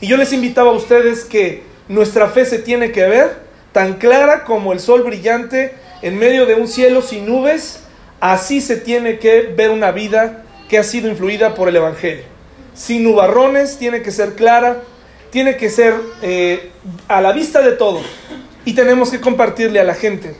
Y 0.00 0.08
yo 0.08 0.16
les 0.16 0.32
invitaba 0.32 0.70
a 0.70 0.74
ustedes 0.74 1.24
que 1.24 1.62
nuestra 1.88 2.28
fe 2.28 2.44
se 2.44 2.58
tiene 2.58 2.90
que 2.90 3.06
ver 3.06 3.45
tan 3.76 3.98
clara 3.98 4.44
como 4.44 4.72
el 4.72 4.80
sol 4.80 5.02
brillante 5.02 5.74
en 6.00 6.18
medio 6.18 6.46
de 6.46 6.54
un 6.54 6.66
cielo 6.66 7.02
sin 7.02 7.26
nubes, 7.26 7.80
así 8.20 8.62
se 8.62 8.78
tiene 8.78 9.18
que 9.18 9.52
ver 9.54 9.68
una 9.68 9.90
vida 9.90 10.44
que 10.70 10.78
ha 10.78 10.82
sido 10.82 11.10
influida 11.10 11.54
por 11.54 11.68
el 11.68 11.76
Evangelio. 11.76 12.24
Sin 12.72 13.04
nubarrones, 13.04 13.76
tiene 13.76 14.00
que 14.00 14.12
ser 14.12 14.32
clara, 14.32 14.78
tiene 15.28 15.58
que 15.58 15.68
ser 15.68 15.92
eh, 16.22 16.70
a 17.06 17.20
la 17.20 17.32
vista 17.32 17.60
de 17.60 17.72
todos 17.72 18.06
y 18.64 18.72
tenemos 18.72 19.10
que 19.10 19.20
compartirle 19.20 19.78
a 19.78 19.84
la 19.84 19.94
gente. 19.94 20.34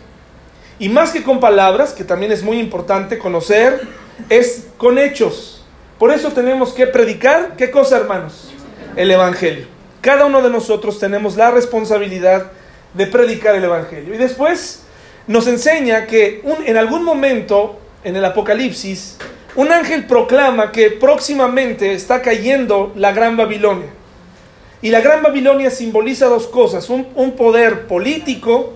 Y 0.79 0.89
más 0.89 1.11
que 1.11 1.23
con 1.23 1.39
palabras, 1.39 1.93
que 1.93 2.05
también 2.05 2.33
es 2.33 2.43
muy 2.43 2.59
importante 2.59 3.19
conocer, 3.19 3.87
es 4.31 4.69
con 4.79 4.97
hechos. 4.97 5.63
Por 5.99 6.11
eso 6.11 6.33
tenemos 6.33 6.73
que 6.73 6.87
predicar, 6.87 7.55
¿qué 7.59 7.71
cosa 7.71 7.99
hermanos? 7.99 8.51
El 8.97 9.11
Evangelio. 9.11 9.67
Cada 10.01 10.25
uno 10.25 10.41
de 10.41 10.49
nosotros 10.49 10.99
tenemos 10.99 11.37
la 11.37 11.51
responsabilidad 11.51 12.51
de 12.97 13.07
predicar 13.07 13.55
el 13.55 13.65
Evangelio. 13.65 14.15
Y 14.15 14.19
después 14.19 14.83
nos 15.27 15.47
enseña 15.47 16.07
que 16.07 16.43
en 16.67 16.77
algún 16.77 17.05
momento 17.05 17.79
en 18.05 18.17
el 18.17 18.25
Apocalipsis, 18.25 19.17
un 19.57 19.73
ángel 19.73 20.07
proclama 20.07 20.71
que 20.71 20.91
próximamente 20.91 21.93
está 21.93 22.23
cayendo 22.23 22.93
la 22.95 23.13
Gran 23.13 23.37
Babilonia. 23.37 23.89
Y 24.83 24.91
la 24.91 25.01
Gran 25.01 25.23
Babilonia 25.23 25.71
simboliza 25.71 26.27
dos 26.27 26.47
cosas, 26.47 26.89
un, 26.91 27.09
un 27.15 27.33
poder 27.33 27.87
político, 27.87 28.75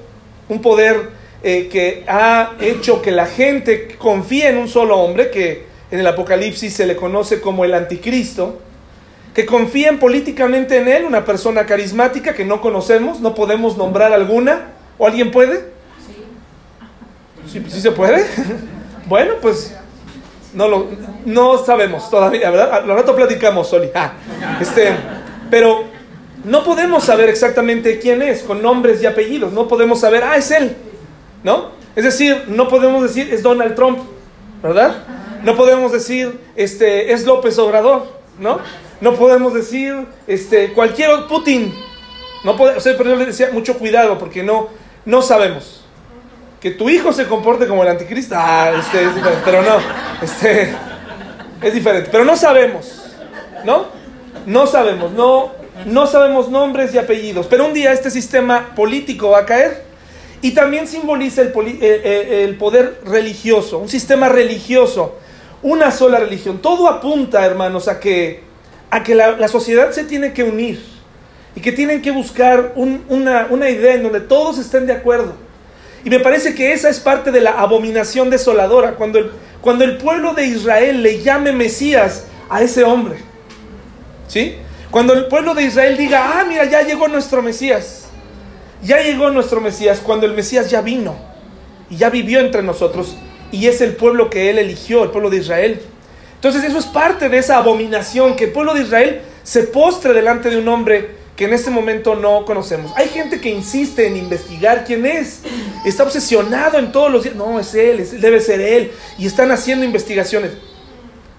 un 0.49 0.61
poder 0.61 1.11
eh, 1.43 1.69
que 1.71 2.05
ha 2.09 2.55
hecho 2.61 3.01
que 3.01 3.13
la 3.13 3.27
gente 3.27 3.97
confíe 3.99 4.49
en 4.49 4.59
un 4.59 4.69
solo 4.69 4.99
hombre, 4.99 5.31
que 5.31 5.65
en 5.91 6.01
el 6.01 6.07
Apocalipsis 6.07 6.75
se 6.75 6.87
le 6.87 6.97
conoce 6.97 7.41
como 7.41 7.65
el 7.65 7.75
anticristo, 7.75 8.61
que 9.41 9.47
confíen 9.47 9.99
políticamente 9.99 10.77
en 10.77 10.87
él, 10.87 11.05
una 11.07 11.25
persona 11.25 11.65
carismática 11.65 12.35
que 12.35 12.45
no 12.45 12.61
conocemos, 12.61 13.21
no 13.21 13.35
podemos 13.35 13.79
nombrar 13.79 14.13
alguna, 14.13 14.67
¿o 14.99 15.07
alguien 15.07 15.31
puede? 15.31 15.65
Sí, 17.51 17.65
¿Sí, 17.67 17.81
se 17.81 17.91
puede. 17.91 18.27
bueno, 19.07 19.37
pues 19.41 19.75
no 20.53 20.69
lo 20.69 20.89
no 21.25 21.57
sabemos 21.65 22.11
todavía, 22.11 22.51
¿verdad? 22.51 22.83
Al 22.83 22.89
rato 22.89 23.17
platicamos, 23.17 23.69
Soli. 23.69 23.89
Ah, 23.95 24.13
este, 24.61 24.91
pero 25.51 25.85
no 26.45 26.63
podemos 26.63 27.05
saber 27.05 27.31
exactamente 27.31 27.99
quién 27.99 28.21
es 28.21 28.43
con 28.43 28.61
nombres 28.61 29.03
y 29.03 29.07
apellidos, 29.07 29.55
no 29.55 29.69
podemos 29.69 30.01
saber, 30.01 30.23
ah, 30.23 30.37
es 30.37 30.51
él. 30.51 30.77
¿No? 31.43 31.71
Es 31.97 32.05
decir, 32.05 32.45
no 32.49 32.69
podemos 32.69 33.03
decir 33.03 33.33
es 33.33 33.43
Donald 33.43 33.75
Trump, 33.75 34.01
¿verdad? 34.63 35.03
No 35.45 35.57
podemos 35.57 35.93
decir 35.93 36.39
este 36.57 37.15
es 37.15 37.25
López 37.25 37.59
Obrador, 37.59 38.21
¿no? 38.39 38.61
No 39.01 39.15
podemos 39.15 39.55
decir 39.55 40.07
este 40.27 40.73
cualquier 40.73 41.27
Putin. 41.27 41.75
No 42.45 42.57
puede, 42.57 42.77
o 42.77 42.81
sea, 42.81 42.97
pero 42.97 43.11
yo 43.11 43.17
le 43.17 43.27
decía 43.27 43.51
mucho 43.53 43.79
cuidado 43.79 44.19
porque 44.19 44.43
no 44.43 44.69
no 45.05 45.23
sabemos. 45.23 45.85
Que 46.61 46.71
tu 46.71 46.91
hijo 46.91 47.13
se 47.13 47.27
comporte 47.27 47.67
como 47.67 47.83
el 47.83 47.89
anticristo, 47.89 48.35
ah, 48.37 48.73
este, 48.79 49.03
es 49.03 49.15
diferente, 49.15 49.43
pero 49.47 49.63
no, 49.63 49.79
este 50.21 50.75
es 51.63 51.75
diferente, 51.75 52.11
pero 52.13 52.25
no 52.25 52.37
sabemos, 52.37 53.03
¿no? 53.65 53.87
No 54.45 54.67
sabemos, 54.67 55.13
no 55.13 55.53
no 55.87 56.07
sabemos 56.07 56.51
nombres 56.51 56.93
y 56.95 56.99
apellidos, 56.99 57.47
pero 57.47 57.67
un 57.67 57.73
día 57.73 57.93
este 57.93 58.11
sistema 58.11 58.75
político 58.75 59.31
va 59.31 59.41
a 59.41 59.47
caer 59.47 59.85
y 60.43 60.53
también 60.53 60.87
simboliza 60.87 61.43
el, 61.43 61.53
el, 61.83 62.57
poder 62.57 63.01
religioso, 63.05 63.79
un 63.79 63.89
sistema 63.89 64.29
religioso, 64.29 65.17
una 65.63 65.91
sola 65.91 66.19
religión. 66.19 66.61
Todo 66.61 66.89
apunta, 66.89 67.45
hermanos, 67.45 67.89
a 67.89 68.01
que, 68.01 68.43
a 68.91 69.03
que 69.03 69.15
la, 69.15 69.33
la 69.33 69.49
sociedad 69.49 69.93
se 69.93 70.05
tiene 70.05 70.33
que 70.33 70.43
unir 70.43 70.83
y 71.55 71.61
que 71.61 71.73
tienen 71.73 72.03
que 72.03 72.11
buscar 72.11 72.73
un, 72.77 73.05
una, 73.09 73.47
una 73.51 73.71
idea 73.71 73.95
en 73.95 74.03
donde 74.03 74.21
todos 74.21 74.59
estén 74.59 74.87
de 74.87 74.93
acuerdo. 74.93 75.35
Y 76.05 76.11
me 76.11 76.21
parece 76.21 76.55
que 76.55 76.73
esa 76.73 76.89
es 76.89 77.01
parte 77.01 77.31
de 77.31 77.41
la 77.41 77.53
abominación 77.53 78.31
desoladora, 78.31 78.95
cuando 78.95 79.19
el, 79.19 79.31
cuando 79.61 79.85
el 79.85 79.99
pueblo 79.99 80.33
de 80.33 80.47
Israel 80.47 81.03
le 81.03 81.23
llame 81.23 81.53
Mesías 81.53 82.25
a 82.49 82.63
ese 82.63 82.85
hombre. 82.85 83.17
¿Sí? 84.29 84.57
Cuando 84.91 85.13
el 85.13 85.27
pueblo 85.27 85.55
de 85.55 85.65
Israel 85.65 85.97
diga, 85.97 86.41
ah, 86.41 86.45
mira, 86.49 86.65
ya 86.65 86.83
llegó 86.83 87.09
nuestro 87.09 87.43
Mesías. 87.43 88.07
Ya 88.83 89.03
llegó 89.03 89.31
nuestro 89.31 89.61
Mesías 89.61 90.01
cuando 90.01 90.27
el 90.27 90.33
Mesías 90.33 90.71
ya 90.71 90.81
vino 90.81 91.17
y 91.91 91.97
ya 91.97 92.09
vivió 92.09 92.41
entre 92.41 92.63
nosotros 92.63 93.17
y 93.53 93.67
es 93.67 93.81
el 93.81 93.95
pueblo 93.95 94.31
que 94.31 94.49
él 94.49 94.59
eligió, 94.59 95.03
el 95.05 95.11
pueblo 95.11 95.29
de 95.29 95.39
Israel. 95.39 95.83
Entonces 96.41 96.65
eso 96.65 96.79
es 96.79 96.87
parte 96.87 97.29
de 97.29 97.37
esa 97.37 97.59
abominación, 97.59 98.35
que 98.35 98.45
el 98.45 98.53
pueblo 98.53 98.73
de 98.73 98.81
Israel 98.81 99.21
se 99.43 99.65
postre 99.65 100.15
delante 100.15 100.49
de 100.49 100.57
un 100.57 100.67
hombre 100.69 101.11
que 101.37 101.45
en 101.45 101.53
este 101.53 101.69
momento 101.69 102.15
no 102.15 102.47
conocemos. 102.47 102.93
Hay 102.97 103.09
gente 103.09 103.43
que 103.43 103.51
insiste 103.51 104.07
en 104.07 104.17
investigar 104.17 104.87
quién 104.87 105.05
es, 105.05 105.43
está 105.85 106.03
obsesionado 106.03 106.79
en 106.79 106.93
todos 106.93 107.13
los 107.13 107.25
días, 107.25 107.35
no, 107.35 107.61
es 107.61 107.75
él, 107.75 108.09
debe 108.23 108.41
ser 108.41 108.63
él, 108.63 108.91
y 109.19 109.27
están 109.27 109.51
haciendo 109.51 109.85
investigaciones. 109.85 110.53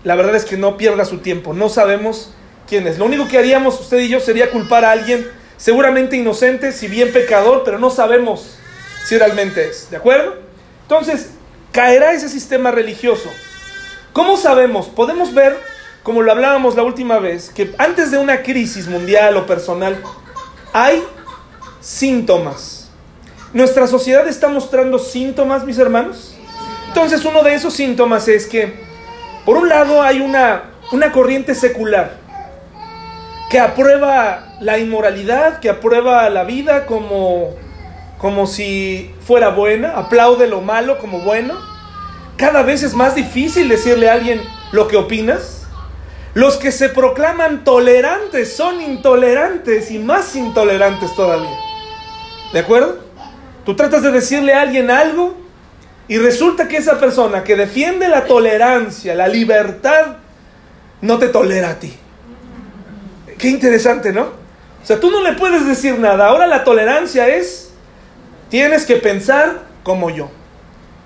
La 0.03 0.13
verdad 0.13 0.35
es 0.35 0.45
que 0.45 0.55
no 0.55 0.77
pierda 0.77 1.03
su 1.03 1.17
tiempo, 1.17 1.53
no 1.55 1.67
sabemos 1.67 2.31
quién 2.67 2.85
es. 2.85 2.99
Lo 2.99 3.05
único 3.05 3.27
que 3.27 3.39
haríamos 3.39 3.79
usted 3.79 4.01
y 4.01 4.07
yo 4.07 4.19
sería 4.19 4.51
culpar 4.51 4.85
a 4.85 4.91
alguien 4.91 5.27
seguramente 5.57 6.15
inocente, 6.15 6.73
si 6.73 6.87
bien 6.87 7.11
pecador, 7.11 7.63
pero 7.65 7.79
no 7.79 7.89
sabemos 7.89 8.55
si 9.03 9.17
realmente 9.17 9.67
es. 9.67 9.89
¿De 9.89 9.97
acuerdo? 9.97 10.35
Entonces, 10.83 11.31
caerá 11.71 12.13
ese 12.13 12.29
sistema 12.29 12.69
religioso. 12.69 13.31
¿Cómo 14.13 14.35
sabemos? 14.35 14.87
Podemos 14.87 15.33
ver, 15.33 15.57
como 16.03 16.21
lo 16.21 16.31
hablábamos 16.33 16.75
la 16.75 16.83
última 16.83 17.19
vez, 17.19 17.49
que 17.49 17.73
antes 17.77 18.11
de 18.11 18.17
una 18.17 18.43
crisis 18.43 18.87
mundial 18.87 19.37
o 19.37 19.45
personal, 19.45 20.01
hay 20.73 21.01
síntomas. 21.79 22.89
Nuestra 23.53 23.87
sociedad 23.87 24.27
está 24.27 24.49
mostrando 24.49 24.99
síntomas, 24.99 25.63
mis 25.63 25.77
hermanos. 25.77 26.35
Entonces, 26.89 27.23
uno 27.23 27.41
de 27.41 27.53
esos 27.53 27.73
síntomas 27.73 28.27
es 28.27 28.47
que, 28.47 28.83
por 29.45 29.55
un 29.55 29.69
lado, 29.69 30.01
hay 30.01 30.19
una, 30.19 30.71
una 30.91 31.13
corriente 31.13 31.55
secular 31.55 32.17
que 33.49 33.59
aprueba 33.59 34.55
la 34.59 34.77
inmoralidad, 34.77 35.59
que 35.59 35.69
aprueba 35.69 36.29
la 36.29 36.43
vida 36.43 36.85
como, 36.85 37.55
como 38.17 38.45
si 38.45 39.13
fuera 39.25 39.49
buena, 39.49 39.91
aplaude 39.91 40.47
lo 40.47 40.59
malo 40.59 40.97
como 40.99 41.19
bueno. 41.19 41.70
Cada 42.41 42.63
vez 42.63 42.81
es 42.81 42.95
más 42.95 43.13
difícil 43.13 43.69
decirle 43.69 44.09
a 44.09 44.13
alguien 44.13 44.41
lo 44.71 44.87
que 44.87 44.97
opinas. 44.97 45.67
Los 46.33 46.57
que 46.57 46.71
se 46.71 46.89
proclaman 46.89 47.63
tolerantes 47.63 48.55
son 48.55 48.81
intolerantes 48.81 49.91
y 49.91 49.99
más 49.99 50.35
intolerantes 50.35 51.13
todavía. 51.15 51.55
¿De 52.51 52.57
acuerdo? 52.57 52.97
Tú 53.63 53.75
tratas 53.75 54.01
de 54.01 54.11
decirle 54.11 54.55
a 54.55 54.61
alguien 54.61 54.89
algo 54.89 55.37
y 56.07 56.17
resulta 56.17 56.67
que 56.67 56.77
esa 56.77 56.99
persona 56.99 57.43
que 57.43 57.55
defiende 57.55 58.07
la 58.09 58.25
tolerancia, 58.25 59.13
la 59.13 59.27
libertad, 59.27 60.17
no 60.99 61.19
te 61.19 61.27
tolera 61.27 61.69
a 61.69 61.79
ti. 61.79 61.93
Qué 63.37 63.49
interesante, 63.49 64.11
¿no? 64.11 64.23
O 64.81 64.85
sea, 64.85 64.99
tú 64.99 65.11
no 65.11 65.21
le 65.21 65.33
puedes 65.33 65.67
decir 65.67 65.99
nada. 65.99 66.25
Ahora 66.25 66.47
la 66.47 66.63
tolerancia 66.63 67.27
es, 67.27 67.71
tienes 68.49 68.87
que 68.87 68.95
pensar 68.95 69.59
como 69.83 70.09
yo. 70.09 70.31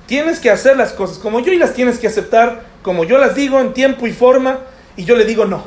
Tienes 0.07 0.39
que 0.39 0.50
hacer 0.50 0.77
las 0.77 0.93
cosas 0.93 1.17
como 1.17 1.39
yo 1.39 1.51
y 1.51 1.57
las 1.57 1.74
tienes 1.74 2.00
que 2.00 2.07
aceptar 2.07 2.63
como 2.81 3.03
yo 3.03 3.17
las 3.17 3.35
digo 3.35 3.59
en 3.59 3.74
tiempo 3.74 4.05
y 4.05 4.13
forma. 4.13 4.59
Y 4.95 5.05
yo 5.05 5.15
le 5.15 5.25
digo 5.25 5.45
no. 5.45 5.65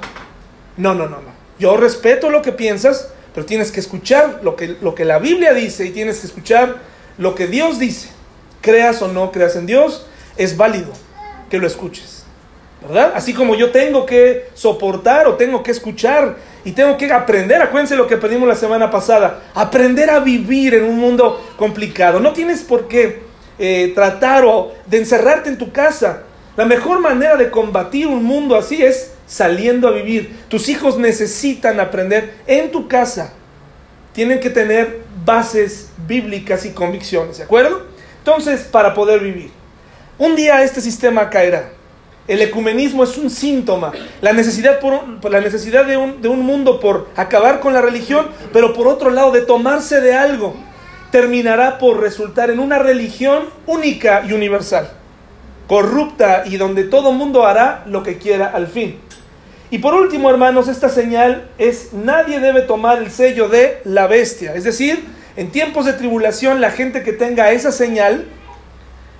No, 0.76 0.94
no, 0.94 1.08
no, 1.08 1.16
no. 1.16 1.38
Yo 1.58 1.76
respeto 1.76 2.30
lo 2.30 2.40
que 2.42 2.52
piensas, 2.52 3.10
pero 3.34 3.44
tienes 3.44 3.72
que 3.72 3.80
escuchar 3.80 4.40
lo 4.42 4.54
que, 4.54 4.76
lo 4.80 4.94
que 4.94 5.04
la 5.04 5.18
Biblia 5.18 5.52
dice 5.52 5.86
y 5.86 5.90
tienes 5.90 6.20
que 6.20 6.28
escuchar 6.28 6.76
lo 7.18 7.34
que 7.34 7.48
Dios 7.48 7.78
dice. 7.78 8.10
Creas 8.60 9.02
o 9.02 9.08
no 9.08 9.32
creas 9.32 9.56
en 9.56 9.66
Dios, 9.66 10.06
es 10.36 10.56
válido 10.56 10.92
que 11.50 11.58
lo 11.58 11.66
escuches. 11.66 12.24
¿verdad? 12.80 13.12
Así 13.14 13.34
como 13.34 13.56
yo 13.56 13.70
tengo 13.70 14.06
que 14.06 14.50
soportar 14.54 15.26
o 15.26 15.34
tengo 15.34 15.62
que 15.64 15.72
escuchar 15.72 16.36
y 16.64 16.72
tengo 16.72 16.96
que 16.96 17.12
aprender, 17.12 17.60
acuérdense 17.60 17.96
lo 17.96 18.06
que 18.06 18.14
aprendimos 18.14 18.48
la 18.48 18.54
semana 18.54 18.90
pasada, 18.90 19.50
aprender 19.54 20.10
a 20.10 20.20
vivir 20.20 20.74
en 20.74 20.84
un 20.84 20.96
mundo 20.96 21.44
complicado. 21.56 22.20
No 22.20 22.32
tienes 22.32 22.62
por 22.62 22.86
qué 22.86 23.27
eh, 23.58 23.92
tratar 23.94 24.44
o 24.44 24.72
de 24.86 24.98
encerrarte 24.98 25.48
en 25.48 25.58
tu 25.58 25.72
casa. 25.72 26.22
La 26.56 26.64
mejor 26.64 27.00
manera 27.00 27.36
de 27.36 27.50
combatir 27.50 28.06
un 28.06 28.24
mundo 28.24 28.56
así 28.56 28.82
es 28.82 29.12
saliendo 29.26 29.88
a 29.88 29.92
vivir. 29.92 30.36
Tus 30.48 30.68
hijos 30.68 30.98
necesitan 30.98 31.78
aprender 31.78 32.34
en 32.46 32.70
tu 32.70 32.88
casa. 32.88 33.32
Tienen 34.12 34.40
que 34.40 34.50
tener 34.50 35.02
bases 35.24 35.90
bíblicas 36.06 36.64
y 36.64 36.70
convicciones, 36.70 37.38
¿de 37.38 37.44
acuerdo? 37.44 37.82
Entonces, 38.18 38.62
para 38.62 38.94
poder 38.94 39.20
vivir. 39.20 39.50
Un 40.18 40.34
día 40.34 40.64
este 40.64 40.80
sistema 40.80 41.30
caerá. 41.30 41.70
El 42.26 42.42
ecumenismo 42.42 43.04
es 43.04 43.16
un 43.16 43.30
síntoma, 43.30 43.92
la 44.20 44.34
necesidad, 44.34 44.80
por, 44.80 45.30
la 45.30 45.40
necesidad 45.40 45.86
de, 45.86 45.96
un, 45.96 46.20
de 46.20 46.28
un 46.28 46.40
mundo 46.40 46.78
por 46.78 47.08
acabar 47.16 47.60
con 47.60 47.72
la 47.72 47.80
religión, 47.80 48.26
pero 48.52 48.74
por 48.74 48.86
otro 48.86 49.08
lado 49.08 49.30
de 49.30 49.40
tomarse 49.40 50.02
de 50.02 50.14
algo, 50.14 50.54
terminará 51.10 51.78
por 51.78 52.00
resultar 52.00 52.50
en 52.50 52.58
una 52.58 52.78
religión 52.78 53.44
única 53.66 54.24
y 54.28 54.32
universal, 54.32 54.90
corrupta 55.66 56.44
y 56.46 56.56
donde 56.56 56.84
todo 56.84 57.12
mundo 57.12 57.46
hará 57.46 57.84
lo 57.86 58.02
que 58.02 58.18
quiera 58.18 58.46
al 58.46 58.66
fin. 58.66 58.98
Y 59.70 59.78
por 59.78 59.94
último, 59.94 60.30
hermanos, 60.30 60.68
esta 60.68 60.88
señal 60.88 61.50
es 61.58 61.92
nadie 61.92 62.40
debe 62.40 62.62
tomar 62.62 62.98
el 62.98 63.10
sello 63.10 63.48
de 63.48 63.80
la 63.84 64.06
bestia. 64.06 64.54
Es 64.54 64.64
decir, 64.64 65.04
en 65.36 65.50
tiempos 65.50 65.84
de 65.84 65.92
tribulación, 65.92 66.60
la 66.60 66.70
gente 66.70 67.02
que 67.02 67.12
tenga 67.12 67.52
esa 67.52 67.70
señal, 67.70 68.26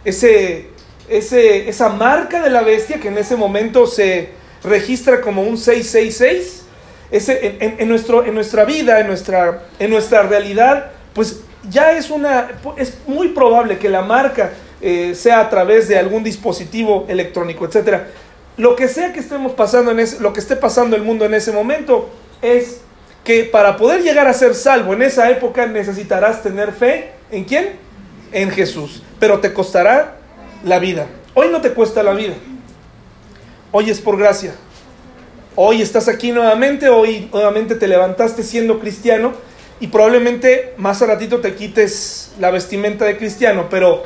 ese 0.05 0.71
ese, 1.09 1.69
esa 1.69 1.89
marca 1.89 2.43
de 2.43 2.51
la 2.51 2.63
bestia 2.63 3.01
que 3.01 3.09
en 3.09 3.19
ese 3.19 3.37
momento 3.37 3.87
se 3.87 4.31
registra 4.63 5.21
como 5.21 5.43
un 5.43 5.57
666, 5.57 6.63
ese, 7.11 7.57
en, 7.61 7.89
nuestro, 7.89 8.25
en 8.25 8.35
nuestra 8.35 8.65
vida, 8.65 9.01
en 9.01 9.07
nuestra, 9.07 9.63
en 9.79 9.91
nuestra 9.91 10.23
realidad, 10.25 10.91
pues 11.15 11.41
ya 11.69 11.93
es 11.93 12.11
una, 12.11 12.49
es 12.77 12.99
muy 13.07 13.29
probable 13.29 13.79
que 13.79 13.89
la 13.89 14.03
marca 14.03 14.53
eh, 14.81 15.15
sea 15.15 15.41
a 15.41 15.51
través 15.51 15.89
de 15.89 15.99
algún 15.99 16.23
dispositivo 16.23 17.07
electrónico, 17.09 17.65
etc. 17.67 18.03
Lo 18.57 18.77
que 18.77 18.89
sea 18.89 19.13
que 19.13 19.21
estemos 19.21 19.53
pasando 19.53 19.91
en 19.91 20.01
ese, 20.01 20.21
lo 20.21 20.33
que 20.33 20.41
esté 20.41 20.57
pasando 20.57 20.97
el 20.97 21.03
mundo 21.03 21.25
en 21.25 21.35
ese 21.35 21.53
momento 21.53 22.09
es 22.43 22.81
que 23.25 23.45
para 23.45 23.77
poder 23.77 24.03
llegar 24.03 24.29
a 24.29 24.33
ser 24.33 24.55
salvo 24.55 24.95
en 24.95 25.03
esa 25.03 25.31
época 25.31 25.67
necesitarás 25.67 26.43
tener 26.43 26.73
fe 26.73 27.13
en 27.31 27.45
quién? 27.45 27.71
En 28.33 28.51
Jesús. 28.51 29.03
Pero 29.19 29.41
te 29.41 29.53
costará 29.53 30.17
la 30.65 30.79
vida. 30.79 31.07
Hoy 31.35 31.49
no 31.51 31.61
te 31.61 31.73
cuesta 31.73 32.03
la 32.03 32.13
vida. 32.13 32.35
Hoy 33.73 33.91
es 33.91 34.01
por 34.01 34.17
gracia. 34.17 34.55
Hoy 35.57 35.83
estás 35.83 36.07
aquí 36.07 36.31
nuevamente, 36.31 36.89
hoy 36.89 37.29
nuevamente 37.33 37.75
te 37.75 37.89
levantaste 37.89 38.45
siendo 38.45 38.79
cristiano 38.79 39.33
y 39.81 39.89
probablemente 39.89 40.75
más 40.77 41.03
a 41.03 41.07
ratito 41.07 41.41
te 41.41 41.55
quites 41.55 42.33
la 42.41 42.51
vestimenta 42.51 43.05
de 43.05 43.17
cristiano, 43.17 43.69
pero 43.71 44.03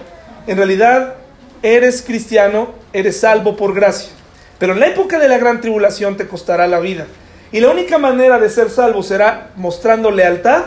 en 0.47 0.57
realidad 0.57 1.15
eres 1.63 2.03
cristiano, 2.03 2.73
eres 2.93 3.21
salvo 3.21 3.57
por 3.57 3.75
gracia. 3.75 4.11
Pero 4.59 4.75
en 4.75 4.81
la 4.81 4.89
época 4.89 5.19
de 5.19 5.29
la 5.29 5.39
gran 5.39 5.61
tribulación 5.61 6.17
te 6.17 6.29
costará 6.29 6.67
la 6.67 6.79
vida. 6.79 7.07
Y 7.51 7.61
la 7.61 7.71
única 7.71 7.99
manera 7.99 8.39
de 8.39 8.49
ser 8.49 8.71
salvo 8.71 9.03
será 9.03 9.51
mostrando 9.57 10.11
lealtad 10.11 10.65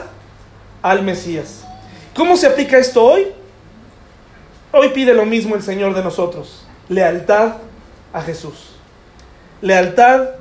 al 0.82 1.04
Mesías. 1.04 1.64
¿Cómo 2.14 2.38
se 2.38 2.48
aplica 2.48 2.78
esto 2.78 3.04
hoy? 3.04 3.28
Hoy 4.72 4.90
pide 4.90 5.14
lo 5.14 5.26
mismo 5.26 5.56
el 5.56 5.64
Señor 5.64 5.96
de 5.96 6.04
nosotros, 6.04 6.68
lealtad 6.90 7.56
a 8.12 8.22
Jesús, 8.22 8.72
lealtad 9.62 10.32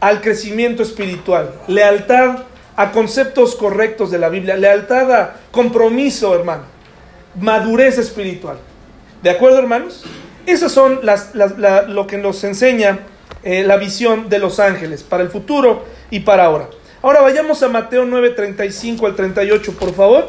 al 0.00 0.22
crecimiento 0.22 0.82
espiritual, 0.82 1.52
lealtad 1.68 2.44
a 2.76 2.92
conceptos 2.92 3.54
correctos 3.54 4.10
de 4.10 4.18
la 4.18 4.28
Biblia, 4.28 4.56
lealtad 4.56 5.12
a 5.12 5.36
compromiso, 5.50 6.34
hermano, 6.34 6.64
madurez 7.40 7.98
espiritual. 7.98 8.58
¿De 9.22 9.30
acuerdo, 9.30 9.58
hermanos? 9.58 10.04
Esas 10.46 10.72
son 10.72 11.00
las, 11.02 11.34
lo 11.34 12.06
que 12.06 12.18
nos 12.18 12.42
enseña 12.44 13.00
eh, 13.44 13.62
la 13.64 13.76
visión 13.76 14.28
de 14.28 14.38
los 14.38 14.58
ángeles 14.58 15.02
para 15.02 15.22
el 15.22 15.30
futuro 15.30 15.84
y 16.10 16.20
para 16.20 16.44
ahora. 16.44 16.68
Ahora 17.02 17.20
vayamos 17.20 17.62
a 17.62 17.68
Mateo 17.68 18.04
9, 18.04 18.30
35 18.30 19.06
al 19.06 19.16
38, 19.16 19.72
por 19.72 19.94
favor. 19.94 20.28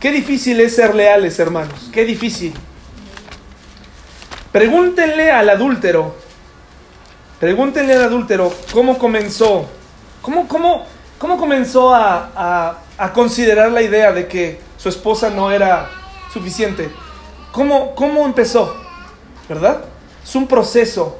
Qué 0.00 0.10
difícil 0.10 0.60
es 0.60 0.74
ser 0.74 0.94
leales, 0.94 1.38
hermanos. 1.38 1.88
Qué 1.92 2.04
difícil. 2.04 2.52
Pregúntenle 4.50 5.30
al 5.30 5.48
adúltero. 5.48 6.16
Pregúntenle 7.42 7.94
al 7.94 8.04
adúltero 8.04 8.54
cómo 8.72 8.96
comenzó. 8.96 9.66
¿Cómo, 10.20 10.46
cómo, 10.46 10.86
cómo 11.18 11.36
comenzó 11.36 11.92
a, 11.92 12.78
a, 12.96 13.12
considerar 13.12 13.72
la 13.72 13.82
idea 13.82 14.12
de 14.12 14.28
que 14.28 14.60
su 14.76 14.88
esposa 14.88 15.28
no 15.28 15.50
era 15.50 15.90
suficiente? 16.32 16.88
¿Cómo, 17.50 17.96
cómo 17.96 18.24
empezó? 18.26 18.72
¿Verdad? 19.48 19.82
Es 20.22 20.36
un 20.36 20.46
proceso. 20.46 21.18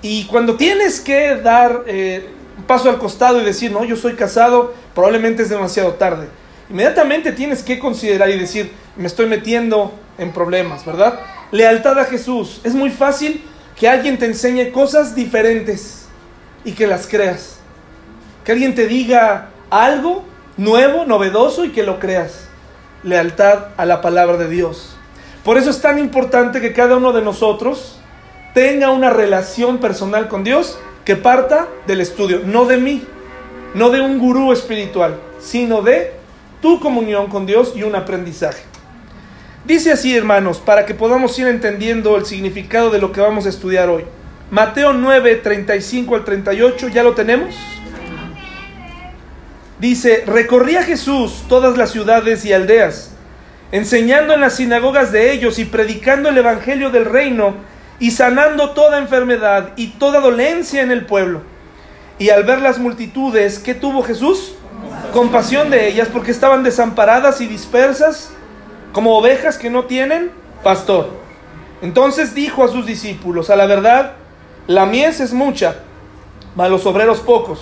Y 0.00 0.26
cuando 0.26 0.54
tienes 0.54 1.00
que 1.00 1.34
dar 1.34 1.82
eh, 1.88 2.30
un 2.56 2.62
paso 2.62 2.88
al 2.88 2.98
costado 2.98 3.40
y 3.40 3.44
decir, 3.44 3.72
no, 3.72 3.82
yo 3.82 3.96
soy 3.96 4.14
casado, 4.14 4.72
probablemente 4.94 5.42
es 5.42 5.48
demasiado 5.48 5.94
tarde 5.94 6.28
inmediatamente 6.72 7.32
tienes 7.32 7.62
que 7.62 7.78
considerar 7.78 8.30
y 8.30 8.38
decir, 8.38 8.72
me 8.96 9.06
estoy 9.06 9.26
metiendo 9.26 9.92
en 10.16 10.32
problemas, 10.32 10.84
¿verdad? 10.86 11.20
Lealtad 11.50 11.98
a 11.98 12.04
Jesús. 12.06 12.62
Es 12.64 12.74
muy 12.74 12.88
fácil 12.88 13.44
que 13.82 13.88
alguien 13.88 14.16
te 14.16 14.26
enseñe 14.26 14.70
cosas 14.70 15.16
diferentes 15.16 16.06
y 16.64 16.70
que 16.70 16.86
las 16.86 17.08
creas. 17.08 17.56
Que 18.44 18.52
alguien 18.52 18.76
te 18.76 18.86
diga 18.86 19.48
algo 19.70 20.22
nuevo, 20.56 21.04
novedoso 21.04 21.64
y 21.64 21.70
que 21.70 21.82
lo 21.82 21.98
creas. 21.98 22.46
Lealtad 23.02 23.70
a 23.76 23.84
la 23.84 24.00
palabra 24.00 24.36
de 24.36 24.48
Dios. 24.48 24.94
Por 25.44 25.58
eso 25.58 25.70
es 25.70 25.80
tan 25.80 25.98
importante 25.98 26.60
que 26.60 26.72
cada 26.72 26.96
uno 26.96 27.12
de 27.12 27.22
nosotros 27.22 27.98
tenga 28.54 28.92
una 28.92 29.10
relación 29.10 29.78
personal 29.78 30.28
con 30.28 30.44
Dios 30.44 30.78
que 31.04 31.16
parta 31.16 31.66
del 31.88 32.02
estudio, 32.02 32.42
no 32.44 32.66
de 32.66 32.76
mí, 32.76 33.02
no 33.74 33.90
de 33.90 34.00
un 34.00 34.20
gurú 34.20 34.52
espiritual, 34.52 35.18
sino 35.40 35.82
de 35.82 36.12
tu 36.60 36.78
comunión 36.78 37.26
con 37.26 37.46
Dios 37.46 37.72
y 37.74 37.82
un 37.82 37.96
aprendizaje. 37.96 38.62
Dice 39.64 39.92
así, 39.92 40.16
hermanos, 40.16 40.58
para 40.58 40.86
que 40.86 40.94
podamos 40.94 41.38
ir 41.38 41.46
entendiendo 41.46 42.16
el 42.16 42.26
significado 42.26 42.90
de 42.90 42.98
lo 42.98 43.12
que 43.12 43.20
vamos 43.20 43.46
a 43.46 43.48
estudiar 43.48 43.88
hoy. 43.88 44.04
Mateo 44.50 44.92
9, 44.92 45.36
35 45.36 46.16
al 46.16 46.24
38, 46.24 46.88
¿ya 46.88 47.04
lo 47.04 47.14
tenemos? 47.14 47.54
Dice, 49.78 50.24
recorría 50.26 50.82
Jesús 50.82 51.44
todas 51.48 51.78
las 51.78 51.92
ciudades 51.92 52.44
y 52.44 52.52
aldeas, 52.52 53.12
enseñando 53.70 54.34
en 54.34 54.40
las 54.40 54.56
sinagogas 54.56 55.12
de 55.12 55.32
ellos 55.32 55.60
y 55.60 55.64
predicando 55.64 56.28
el 56.28 56.38
Evangelio 56.38 56.90
del 56.90 57.04
reino 57.04 57.54
y 58.00 58.10
sanando 58.10 58.70
toda 58.70 58.98
enfermedad 58.98 59.74
y 59.76 59.88
toda 59.90 60.18
dolencia 60.18 60.82
en 60.82 60.90
el 60.90 61.06
pueblo. 61.06 61.42
Y 62.18 62.30
al 62.30 62.42
ver 62.42 62.60
las 62.60 62.78
multitudes, 62.78 63.60
¿qué 63.60 63.74
tuvo 63.74 64.02
Jesús? 64.02 64.56
compasión 65.12 65.70
de 65.70 65.88
ellas 65.88 66.08
porque 66.10 66.30
estaban 66.30 66.62
desamparadas 66.62 67.40
y 67.40 67.46
dispersas 67.46 68.30
como 68.92 69.16
ovejas 69.16 69.58
que 69.58 69.70
no 69.70 69.84
tienen 69.84 70.30
pastor. 70.62 71.08
Entonces 71.80 72.34
dijo 72.34 72.62
a 72.62 72.68
sus 72.68 72.86
discípulos, 72.86 73.50
a 73.50 73.56
la 73.56 73.66
verdad, 73.66 74.12
la 74.66 74.86
mies 74.86 75.20
es 75.20 75.32
mucha, 75.32 75.76
mas 76.54 76.70
los 76.70 76.86
obreros 76.86 77.20
pocos. 77.20 77.60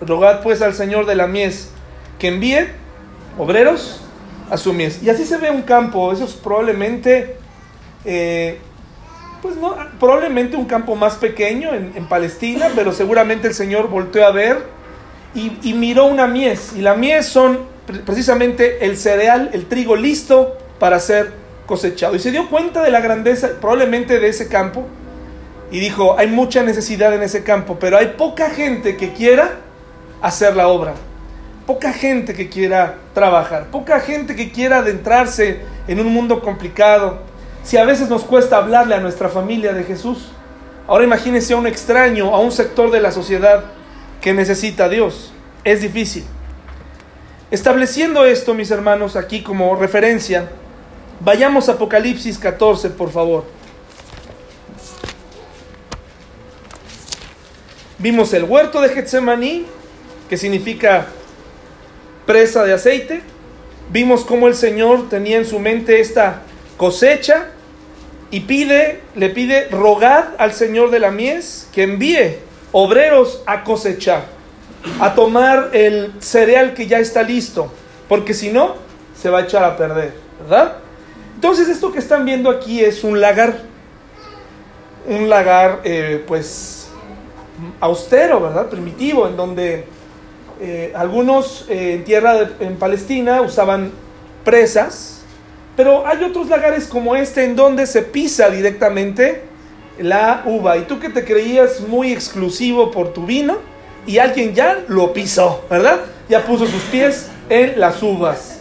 Rogad 0.00 0.42
pues 0.42 0.62
al 0.62 0.74
Señor 0.74 1.06
de 1.06 1.14
la 1.14 1.26
mies 1.26 1.70
que 2.18 2.28
envíe 2.28 2.68
obreros 3.38 4.00
a 4.50 4.56
su 4.56 4.72
mies. 4.72 5.02
Y 5.02 5.10
así 5.10 5.24
se 5.24 5.38
ve 5.38 5.50
un 5.50 5.62
campo, 5.62 6.12
eso 6.12 6.24
es 6.24 6.32
probablemente, 6.32 7.36
eh, 8.04 8.58
pues 9.40 9.56
no, 9.56 9.76
probablemente 9.98 10.56
un 10.56 10.66
campo 10.66 10.96
más 10.96 11.14
pequeño 11.14 11.72
en, 11.72 12.06
Palestina, 12.08 12.68
pero 12.74 12.92
seguramente 12.92 13.48
el 13.48 13.54
Señor 13.54 13.88
volteó 13.88 14.26
a 14.26 14.32
ver 14.32 14.64
y, 15.34 15.52
y 15.62 15.72
miró 15.72 16.06
una 16.06 16.26
mies. 16.26 16.74
Y 16.76 16.82
la 16.82 16.94
mies 16.94 17.26
son 17.26 17.60
precisamente 18.04 18.84
el 18.84 18.96
cereal, 18.96 19.50
el 19.52 19.66
trigo 19.66 19.96
listo 19.96 20.56
para 20.78 20.98
ser 21.00 21.32
cosechado. 21.66 22.16
Y 22.16 22.18
se 22.18 22.30
dio 22.30 22.48
cuenta 22.48 22.82
de 22.82 22.90
la 22.90 23.00
grandeza 23.00 23.50
probablemente 23.60 24.18
de 24.18 24.28
ese 24.28 24.48
campo 24.48 24.86
y 25.70 25.78
dijo, 25.78 26.18
hay 26.18 26.26
mucha 26.26 26.62
necesidad 26.62 27.14
en 27.14 27.22
ese 27.22 27.44
campo, 27.44 27.78
pero 27.78 27.96
hay 27.96 28.14
poca 28.18 28.50
gente 28.50 28.96
que 28.96 29.12
quiera 29.12 29.52
hacer 30.20 30.56
la 30.56 30.68
obra, 30.68 30.94
poca 31.66 31.92
gente 31.92 32.34
que 32.34 32.48
quiera 32.48 32.96
trabajar, 33.14 33.66
poca 33.70 34.00
gente 34.00 34.34
que 34.34 34.50
quiera 34.50 34.78
adentrarse 34.78 35.60
en 35.86 36.00
un 36.00 36.12
mundo 36.12 36.40
complicado. 36.40 37.20
Si 37.62 37.76
a 37.76 37.84
veces 37.84 38.08
nos 38.08 38.24
cuesta 38.24 38.56
hablarle 38.56 38.96
a 38.96 39.00
nuestra 39.00 39.28
familia 39.28 39.72
de 39.72 39.84
Jesús, 39.84 40.32
ahora 40.88 41.04
imagínese 41.04 41.52
a 41.52 41.56
un 41.56 41.66
extraño, 41.66 42.34
a 42.34 42.40
un 42.40 42.50
sector 42.50 42.90
de 42.90 43.00
la 43.00 43.12
sociedad 43.12 43.64
que 44.20 44.34
necesita 44.34 44.86
a 44.86 44.88
Dios. 44.88 45.32
Es 45.62 45.82
difícil. 45.82 46.24
Estableciendo 47.50 48.24
esto, 48.24 48.54
mis 48.54 48.70
hermanos, 48.70 49.16
aquí 49.16 49.42
como 49.42 49.74
referencia, 49.74 50.48
vayamos 51.18 51.68
a 51.68 51.72
Apocalipsis 51.72 52.38
14, 52.38 52.90
por 52.90 53.10
favor. 53.10 53.44
Vimos 57.98 58.32
el 58.32 58.44
huerto 58.44 58.80
de 58.80 58.90
Getsemaní, 58.90 59.66
que 60.28 60.36
significa 60.36 61.08
presa 62.24 62.62
de 62.64 62.72
aceite. 62.72 63.20
Vimos 63.90 64.24
cómo 64.24 64.46
el 64.46 64.54
Señor 64.54 65.08
tenía 65.08 65.36
en 65.36 65.44
su 65.44 65.58
mente 65.58 66.00
esta 66.00 66.42
cosecha 66.76 67.48
y 68.30 68.40
pide, 68.40 69.00
le 69.16 69.28
pide, 69.28 69.66
rogad 69.68 70.28
al 70.38 70.52
Señor 70.54 70.90
de 70.90 71.00
la 71.00 71.10
mies 71.10 71.68
que 71.74 71.82
envíe 71.82 72.38
obreros 72.70 73.42
a 73.46 73.64
cosechar, 73.64 74.26
a 75.00 75.14
tomar 75.14 75.70
el 75.72 76.12
cereal 76.20 76.74
que 76.74 76.86
ya 76.86 76.98
está 76.98 77.22
listo, 77.22 77.72
porque 78.08 78.34
si 78.34 78.50
no, 78.50 78.74
se 79.14 79.30
va 79.30 79.38
a 79.38 79.42
echar 79.42 79.64
a 79.64 79.76
perder, 79.76 80.14
¿verdad? 80.42 80.76
Entonces 81.34 81.68
esto 81.68 81.92
que 81.92 81.98
están 81.98 82.24
viendo 82.24 82.50
aquí 82.50 82.80
es 82.80 83.04
un 83.04 83.20
lagar, 83.20 83.60
un 85.06 85.28
lagar 85.28 85.80
eh, 85.84 86.24
pues 86.26 86.90
austero, 87.80 88.40
¿verdad? 88.40 88.68
Primitivo, 88.68 89.26
en 89.26 89.36
donde 89.36 89.84
eh, 90.60 90.92
algunos 90.94 91.66
eh, 91.68 91.94
en 91.94 92.04
tierra 92.04 92.50
en 92.60 92.76
Palestina 92.76 93.40
usaban 93.40 93.92
presas, 94.44 95.22
pero 95.76 96.06
hay 96.06 96.22
otros 96.24 96.48
lagares 96.48 96.86
como 96.86 97.16
este 97.16 97.44
en 97.44 97.56
donde 97.56 97.86
se 97.86 98.02
pisa 98.02 98.50
directamente 98.50 99.42
la 99.98 100.42
uva. 100.44 100.76
Y 100.76 100.82
tú 100.82 100.98
que 100.98 101.08
te 101.08 101.24
creías 101.24 101.80
muy 101.80 102.12
exclusivo 102.12 102.90
por 102.90 103.12
tu 103.12 103.24
vino, 103.24 103.58
y 104.06 104.18
alguien 104.18 104.54
ya 104.54 104.84
lo 104.88 105.12
pisó, 105.12 105.64
¿verdad? 105.70 106.00
Ya 106.28 106.44
puso 106.44 106.66
sus 106.66 106.82
pies 106.84 107.28
en 107.48 107.78
las 107.80 108.02
uvas. 108.02 108.60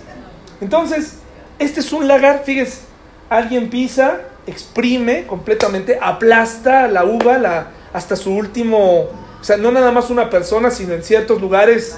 Entonces, 0.62 1.20
este 1.60 1.80
es 1.80 1.92
un 1.94 2.08
lagar, 2.08 2.44
fíjese, 2.46 2.82
alguien 3.30 3.70
pisa, 3.70 4.22
exprime 4.48 5.26
completamente, 5.28 5.98
aplasta 6.02 6.88
la 6.88 7.06
uva, 7.06 7.38
la, 7.38 7.68
hasta 7.94 8.16
su 8.16 8.32
último, 8.32 9.02
o 9.04 9.44
sea, 9.44 9.58
no 9.58 9.72
nada 9.72 9.92
más 9.92 10.10
una 10.10 10.30
persona, 10.30 10.72
sino 10.72 10.94
en 10.94 11.04
ciertos 11.04 11.40
lugares 11.42 11.98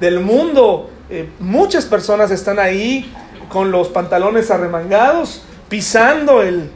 del 0.00 0.20
mundo. 0.20 0.90
Eh, 1.10 1.28
muchas 1.38 1.84
personas 1.84 2.30
están 2.30 2.58
ahí 2.58 3.12
con 3.48 3.70
los 3.70 3.88
pantalones 3.88 4.50
arremangados, 4.50 5.42
pisando 5.68 6.42
el... 6.42 6.70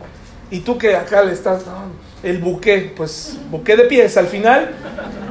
Y 0.50 0.60
tú 0.60 0.78
que 0.78 0.94
acá 0.94 1.22
le 1.22 1.32
estás... 1.32 1.64
el 2.22 2.38
buque, 2.38 2.92
pues 2.96 3.36
buque 3.50 3.76
de 3.76 3.84
pies 3.84 4.16
al 4.16 4.26
final. 4.26 4.70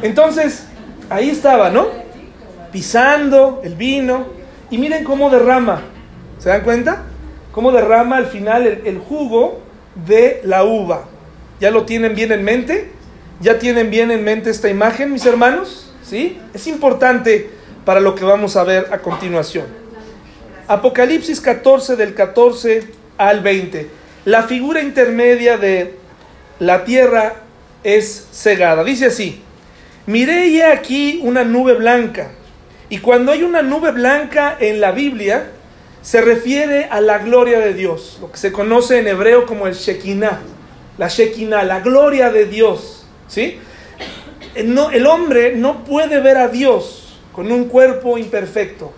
Entonces, 0.01 0.65
ahí 1.09 1.29
estaba, 1.29 1.69
¿no? 1.69 1.87
Pisando 2.71 3.61
el 3.63 3.75
vino. 3.75 4.27
Y 4.69 4.77
miren 4.77 5.03
cómo 5.03 5.29
derrama. 5.29 5.81
¿Se 6.39 6.49
dan 6.49 6.61
cuenta? 6.61 7.03
Cómo 7.51 7.71
derrama 7.71 8.17
al 8.17 8.27
final 8.27 8.65
el, 8.65 8.81
el 8.85 8.99
jugo 8.99 9.61
de 10.07 10.41
la 10.43 10.63
uva. 10.63 11.05
¿Ya 11.59 11.71
lo 11.71 11.85
tienen 11.85 12.15
bien 12.15 12.31
en 12.31 12.43
mente? 12.43 12.91
¿Ya 13.39 13.59
tienen 13.59 13.89
bien 13.89 14.11
en 14.11 14.23
mente 14.23 14.49
esta 14.49 14.69
imagen, 14.69 15.11
mis 15.11 15.25
hermanos? 15.25 15.93
¿Sí? 16.03 16.37
Es 16.53 16.67
importante 16.67 17.49
para 17.85 17.99
lo 17.99 18.15
que 18.15 18.25
vamos 18.25 18.55
a 18.55 18.63
ver 18.63 18.87
a 18.91 18.99
continuación. 18.99 19.65
Apocalipsis 20.67 21.39
14 21.41 21.95
del 21.95 22.13
14 22.13 22.87
al 23.17 23.41
20. 23.41 23.87
La 24.25 24.43
figura 24.43 24.81
intermedia 24.81 25.57
de 25.57 25.95
la 26.59 26.83
tierra 26.83 27.35
es 27.83 28.27
cegada. 28.31 28.83
Dice 28.83 29.05
así, 29.05 29.41
miré 30.05 30.51
ya 30.51 30.71
aquí 30.71 31.19
una 31.23 31.43
nube 31.43 31.73
blanca. 31.73 32.31
Y 32.89 32.99
cuando 32.99 33.31
hay 33.31 33.43
una 33.43 33.61
nube 33.61 33.91
blanca 33.91 34.55
en 34.59 34.79
la 34.79 34.91
Biblia, 34.91 35.47
se 36.01 36.21
refiere 36.21 36.85
a 36.91 37.01
la 37.01 37.17
gloria 37.17 37.59
de 37.59 37.73
Dios, 37.73 38.19
lo 38.21 38.31
que 38.31 38.37
se 38.37 38.51
conoce 38.51 38.99
en 38.99 39.07
hebreo 39.07 39.47
como 39.47 39.65
el 39.65 39.73
Shekinah, 39.73 40.39
la 40.99 41.07
Shekinah, 41.07 41.63
la 41.63 41.79
gloria 41.79 42.29
de 42.29 42.45
Dios. 42.45 43.07
¿Sí? 43.27 43.59
No, 44.65 44.91
el 44.91 45.07
hombre 45.07 45.55
no 45.55 45.83
puede 45.83 46.21
ver 46.21 46.37
a 46.37 46.47
Dios 46.47 47.17
con 47.31 47.51
un 47.51 47.65
cuerpo 47.65 48.19
imperfecto, 48.19 48.93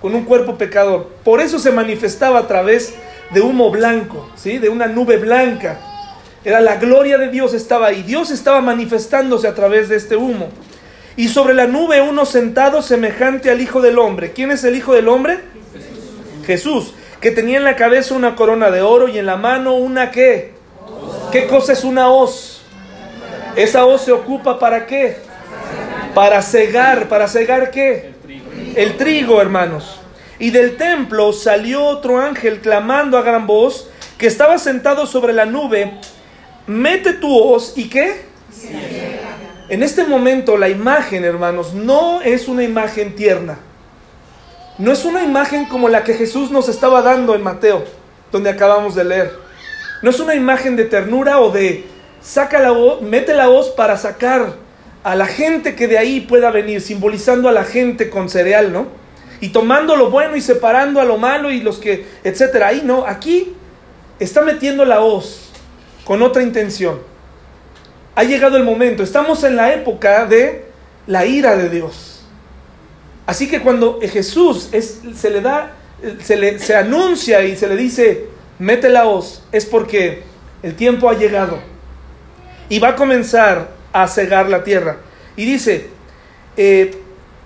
con 0.00 0.14
un 0.14 0.24
cuerpo 0.24 0.58
pecador. 0.58 1.08
Por 1.22 1.40
eso 1.40 1.58
se 1.60 1.70
manifestaba 1.70 2.40
a 2.40 2.48
través 2.48 2.94
de 3.30 3.40
humo 3.40 3.70
blanco, 3.70 4.28
¿sí? 4.34 4.58
de 4.58 4.68
una 4.68 4.88
nube 4.88 5.16
blanca. 5.16 5.80
Era 6.48 6.62
la 6.62 6.76
gloria 6.76 7.18
de 7.18 7.28
Dios 7.28 7.52
estaba 7.52 7.88
ahí. 7.88 8.02
Dios 8.02 8.30
estaba 8.30 8.62
manifestándose 8.62 9.46
a 9.46 9.54
través 9.54 9.90
de 9.90 9.96
este 9.96 10.16
humo. 10.16 10.48
Y 11.14 11.28
sobre 11.28 11.52
la 11.52 11.66
nube 11.66 12.00
uno 12.00 12.24
sentado 12.24 12.80
semejante 12.80 13.50
al 13.50 13.60
Hijo 13.60 13.82
del 13.82 13.98
Hombre. 13.98 14.32
¿Quién 14.32 14.50
es 14.50 14.64
el 14.64 14.74
Hijo 14.74 14.94
del 14.94 15.08
Hombre? 15.08 15.40
Jesús. 15.74 16.46
Jesús, 16.46 16.94
que 17.20 17.32
tenía 17.32 17.58
en 17.58 17.64
la 17.64 17.76
cabeza 17.76 18.14
una 18.14 18.34
corona 18.34 18.70
de 18.70 18.80
oro 18.80 19.08
y 19.08 19.18
en 19.18 19.26
la 19.26 19.36
mano 19.36 19.74
una 19.74 20.10
qué? 20.10 20.54
¿Qué 21.30 21.46
cosa 21.48 21.74
es 21.74 21.84
una 21.84 22.08
hoz? 22.08 22.62
Esa 23.54 23.84
hoz 23.84 24.06
se 24.06 24.12
ocupa 24.12 24.58
para 24.58 24.86
qué? 24.86 25.18
Para 26.14 26.40
cegar. 26.40 27.10
¿Para 27.10 27.28
cegar 27.28 27.70
qué? 27.70 28.14
El 28.74 28.96
trigo, 28.96 29.42
hermanos. 29.42 30.00
Y 30.38 30.48
del 30.48 30.78
templo 30.78 31.34
salió 31.34 31.84
otro 31.84 32.18
ángel 32.18 32.60
clamando 32.60 33.18
a 33.18 33.22
gran 33.22 33.46
voz 33.46 33.90
que 34.16 34.26
estaba 34.26 34.56
sentado 34.56 35.04
sobre 35.04 35.34
la 35.34 35.44
nube. 35.44 35.92
Mete 36.68 37.14
tu 37.14 37.34
hoz 37.34 37.72
y 37.76 37.88
qué? 37.88 38.26
En 39.70 39.82
este 39.82 40.04
momento 40.04 40.58
la 40.58 40.68
imagen, 40.68 41.24
hermanos, 41.24 41.72
no 41.72 42.20
es 42.20 42.46
una 42.46 42.62
imagen 42.62 43.16
tierna. 43.16 43.58
No 44.76 44.92
es 44.92 45.06
una 45.06 45.24
imagen 45.24 45.64
como 45.64 45.88
la 45.88 46.04
que 46.04 46.12
Jesús 46.12 46.50
nos 46.50 46.68
estaba 46.68 47.00
dando 47.00 47.34
en 47.34 47.42
Mateo, 47.42 47.84
donde 48.30 48.50
acabamos 48.50 48.94
de 48.94 49.04
leer. 49.04 49.32
No 50.02 50.10
es 50.10 50.20
una 50.20 50.34
imagen 50.34 50.76
de 50.76 50.84
ternura 50.84 51.40
o 51.40 51.50
de 51.50 51.86
saca 52.20 52.58
la 52.58 52.72
voz, 52.72 53.00
mete 53.00 53.32
la 53.32 53.46
voz 53.46 53.70
para 53.70 53.96
sacar 53.96 54.52
a 55.04 55.14
la 55.14 55.26
gente 55.26 55.74
que 55.74 55.88
de 55.88 55.96
ahí 55.96 56.20
pueda 56.20 56.50
venir, 56.50 56.82
simbolizando 56.82 57.48
a 57.48 57.52
la 57.52 57.64
gente 57.64 58.10
con 58.10 58.28
cereal, 58.28 58.74
¿no? 58.74 58.88
Y 59.40 59.48
tomando 59.48 59.96
lo 59.96 60.10
bueno 60.10 60.36
y 60.36 60.42
separando 60.42 61.00
a 61.00 61.06
lo 61.06 61.16
malo 61.16 61.50
y 61.50 61.60
los 61.60 61.78
que, 61.78 62.04
etcétera. 62.24 62.68
Ahí 62.68 62.82
no, 62.84 63.06
aquí 63.06 63.54
está 64.18 64.42
metiendo 64.42 64.84
la 64.84 64.98
voz 64.98 65.47
con 66.08 66.22
otra 66.22 66.42
intención. 66.42 67.00
Ha 68.14 68.24
llegado 68.24 68.56
el 68.56 68.64
momento, 68.64 69.02
estamos 69.02 69.44
en 69.44 69.56
la 69.56 69.74
época 69.74 70.24
de 70.24 70.64
la 71.06 71.26
ira 71.26 71.54
de 71.54 71.68
Dios. 71.68 72.22
Así 73.26 73.46
que 73.46 73.60
cuando 73.60 74.00
Jesús 74.00 74.70
es, 74.72 75.02
se 75.14 75.28
le 75.28 75.42
da, 75.42 75.72
se, 76.22 76.38
le, 76.38 76.58
se 76.60 76.74
anuncia 76.74 77.44
y 77.44 77.56
se 77.56 77.68
le 77.68 77.76
dice, 77.76 78.24
mete 78.58 78.88
la 78.88 79.04
voz, 79.04 79.44
es 79.52 79.66
porque 79.66 80.22
el 80.62 80.76
tiempo 80.76 81.10
ha 81.10 81.14
llegado 81.14 81.58
y 82.70 82.78
va 82.78 82.88
a 82.88 82.96
comenzar 82.96 83.68
a 83.92 84.08
cegar 84.08 84.48
la 84.48 84.64
tierra. 84.64 84.96
Y 85.36 85.44
dice, 85.44 85.88
eh, 86.56 86.90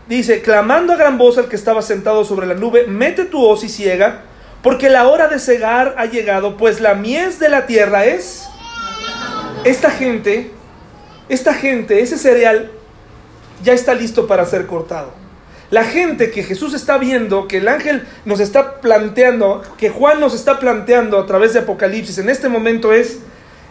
dice, 0.09 0.41
clamando 0.41 0.93
a 0.93 0.97
gran 0.97 1.19
voz 1.19 1.37
al 1.37 1.49
que 1.49 1.57
estaba 1.57 1.83
sentado 1.83 2.25
sobre 2.25 2.47
la 2.47 2.55
nube, 2.55 2.87
mete 2.87 3.25
tu 3.25 3.45
hoz 3.45 3.65
y 3.65 3.69
ciega, 3.69 4.23
porque 4.63 4.89
la 4.89 5.09
hora 5.09 5.29
de 5.29 5.39
cegar 5.39 5.95
ha 5.99 6.07
llegado, 6.07 6.57
pues 6.57 6.81
la 6.81 6.95
mies 6.95 7.39
de 7.39 7.49
la 7.49 7.67
tierra 7.67 8.05
es 8.05 8.45
esta 9.65 9.91
gente, 9.91 10.51
esta 11.29 11.55
gente, 11.55 12.01
ese 12.01 12.17
cereal 12.19 12.71
ya 13.63 13.73
está 13.73 13.95
listo 13.95 14.27
para 14.27 14.45
ser 14.47 14.67
cortado. 14.67 15.13
La 15.71 15.85
gente 15.85 16.31
que 16.31 16.43
Jesús 16.43 16.75
está 16.75 16.99
viendo, 16.99 17.49
que 17.49 17.57
el 17.59 17.69
ángel 17.69 18.07
nos 18.25 18.41
está 18.41 18.81
planteando, 18.81 19.63
que 19.79 19.89
Juan 19.89 20.21
nos 20.21 20.35
está 20.35 20.59
planteando 20.59 21.19
a 21.19 21.27
través 21.27 21.55
de 21.55 21.61
Apocalipsis 21.61 22.19
en 22.19 22.29
este 22.29 22.49
momento 22.49 22.93
es, 22.93 23.21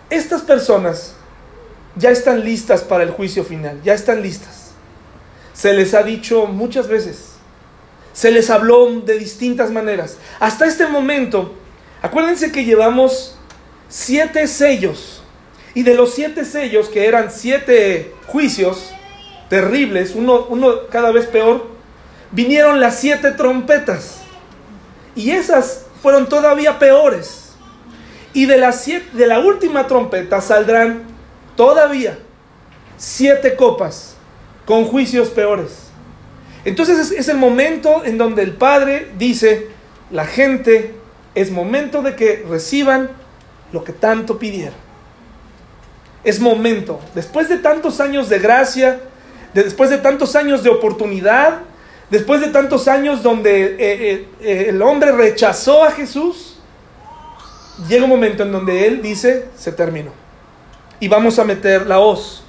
estas 0.10 0.41
personas 0.41 1.13
ya 1.95 2.10
están 2.10 2.43
listas 2.43 2.82
para 2.82 3.04
el 3.04 3.12
juicio 3.12 3.43
final, 3.43 3.80
ya 3.84 3.93
están 3.93 4.21
listas. 4.21 4.71
Se 5.54 5.73
les 5.73 5.93
ha 5.93 6.04
dicho 6.04 6.47
muchas 6.47 6.88
veces, 6.88 7.31
se 8.13 8.32
les 8.32 8.50
habló 8.50 8.89
de 9.02 9.17
distintas 9.17 9.71
maneras. 9.71 10.17
Hasta 10.39 10.65
este 10.65 10.88
momento, 10.88 11.54
acuérdense 12.02 12.52
que 12.52 12.65
llevamos 12.65 13.38
siete 13.89 14.47
sellos, 14.47 15.21
y 15.74 15.84
de 15.84 15.95
los 15.95 16.13
siete 16.13 16.43
sellos, 16.45 16.89
que 16.89 17.06
eran 17.06 17.32
siete 17.32 18.13
juicios 18.28 18.91
terribles, 19.50 20.13
uno, 20.15 20.45
uno 20.50 20.88
cada 20.89 21.12
vez 21.12 21.28
peor, 21.28 21.67
vinieron 22.32 22.80
las 22.80 23.00
siete 23.00 23.32
trompetas. 23.32 24.21
Y 25.15 25.32
esas 25.32 25.86
fueron 26.02 26.28
todavía 26.28 26.80
peores. 26.80 27.54
Y 28.34 28.45
de, 28.45 28.58
las 28.58 28.82
siete, 28.82 29.10
de 29.13 29.28
la 29.28 29.39
última 29.39 29.88
trompeta 29.88 30.39
saldrán 30.41 31.04
todavía 31.56 32.17
siete 32.97 33.56
copas 33.56 34.15
con 34.65 34.86
juicios 34.86 35.30
peores. 35.30 35.90
Entonces 36.63 37.12
es, 37.12 37.28
el 37.28 37.38
momento 37.38 38.06
en 38.06 38.17
donde 38.17 38.43
el 38.43 38.54
Padre 38.54 39.08
dice, 39.17 39.67
la 40.12 40.26
gente, 40.26 40.93
es 41.34 41.50
momento 41.50 42.02
de 42.02 42.15
que 42.15 42.45
reciban 42.47 43.10
lo 43.71 43.84
que 43.84 43.93
tanto 43.93 44.38
pidieron. 44.38 44.76
Es 46.24 46.39
momento, 46.39 47.00
después 47.15 47.50
de 47.50 47.58
tantos 47.58 48.00
años 48.00 48.30
de 48.30 48.38
gracia, 48.38 49.00
de, 49.54 49.63
después 49.63 49.89
de 49.89 49.97
tantos 49.97 50.36
años 50.36 50.62
de 50.62 50.69
oportunidad, 50.69 51.62
después 52.12 52.41
de 52.41 52.50
tantos 52.50 52.88
años 52.88 53.24
donde 53.24 53.63
eh, 53.63 53.78
eh, 53.80 54.28
eh, 54.41 54.65
el 54.69 54.82
hombre 54.84 55.12
rechazó 55.13 55.84
a 55.84 55.91
Jesús, 55.91 56.60
llega 57.88 58.04
un 58.04 58.10
momento 58.10 58.43
en 58.43 58.52
donde 58.52 58.86
Él 58.86 59.02
dice, 59.02 59.47
se 59.58 59.71
terminó. 59.71 60.12
Y 61.00 61.08
vamos 61.08 61.39
a 61.39 61.43
meter 61.43 61.88
la 61.88 62.00
hoz. 62.00 62.43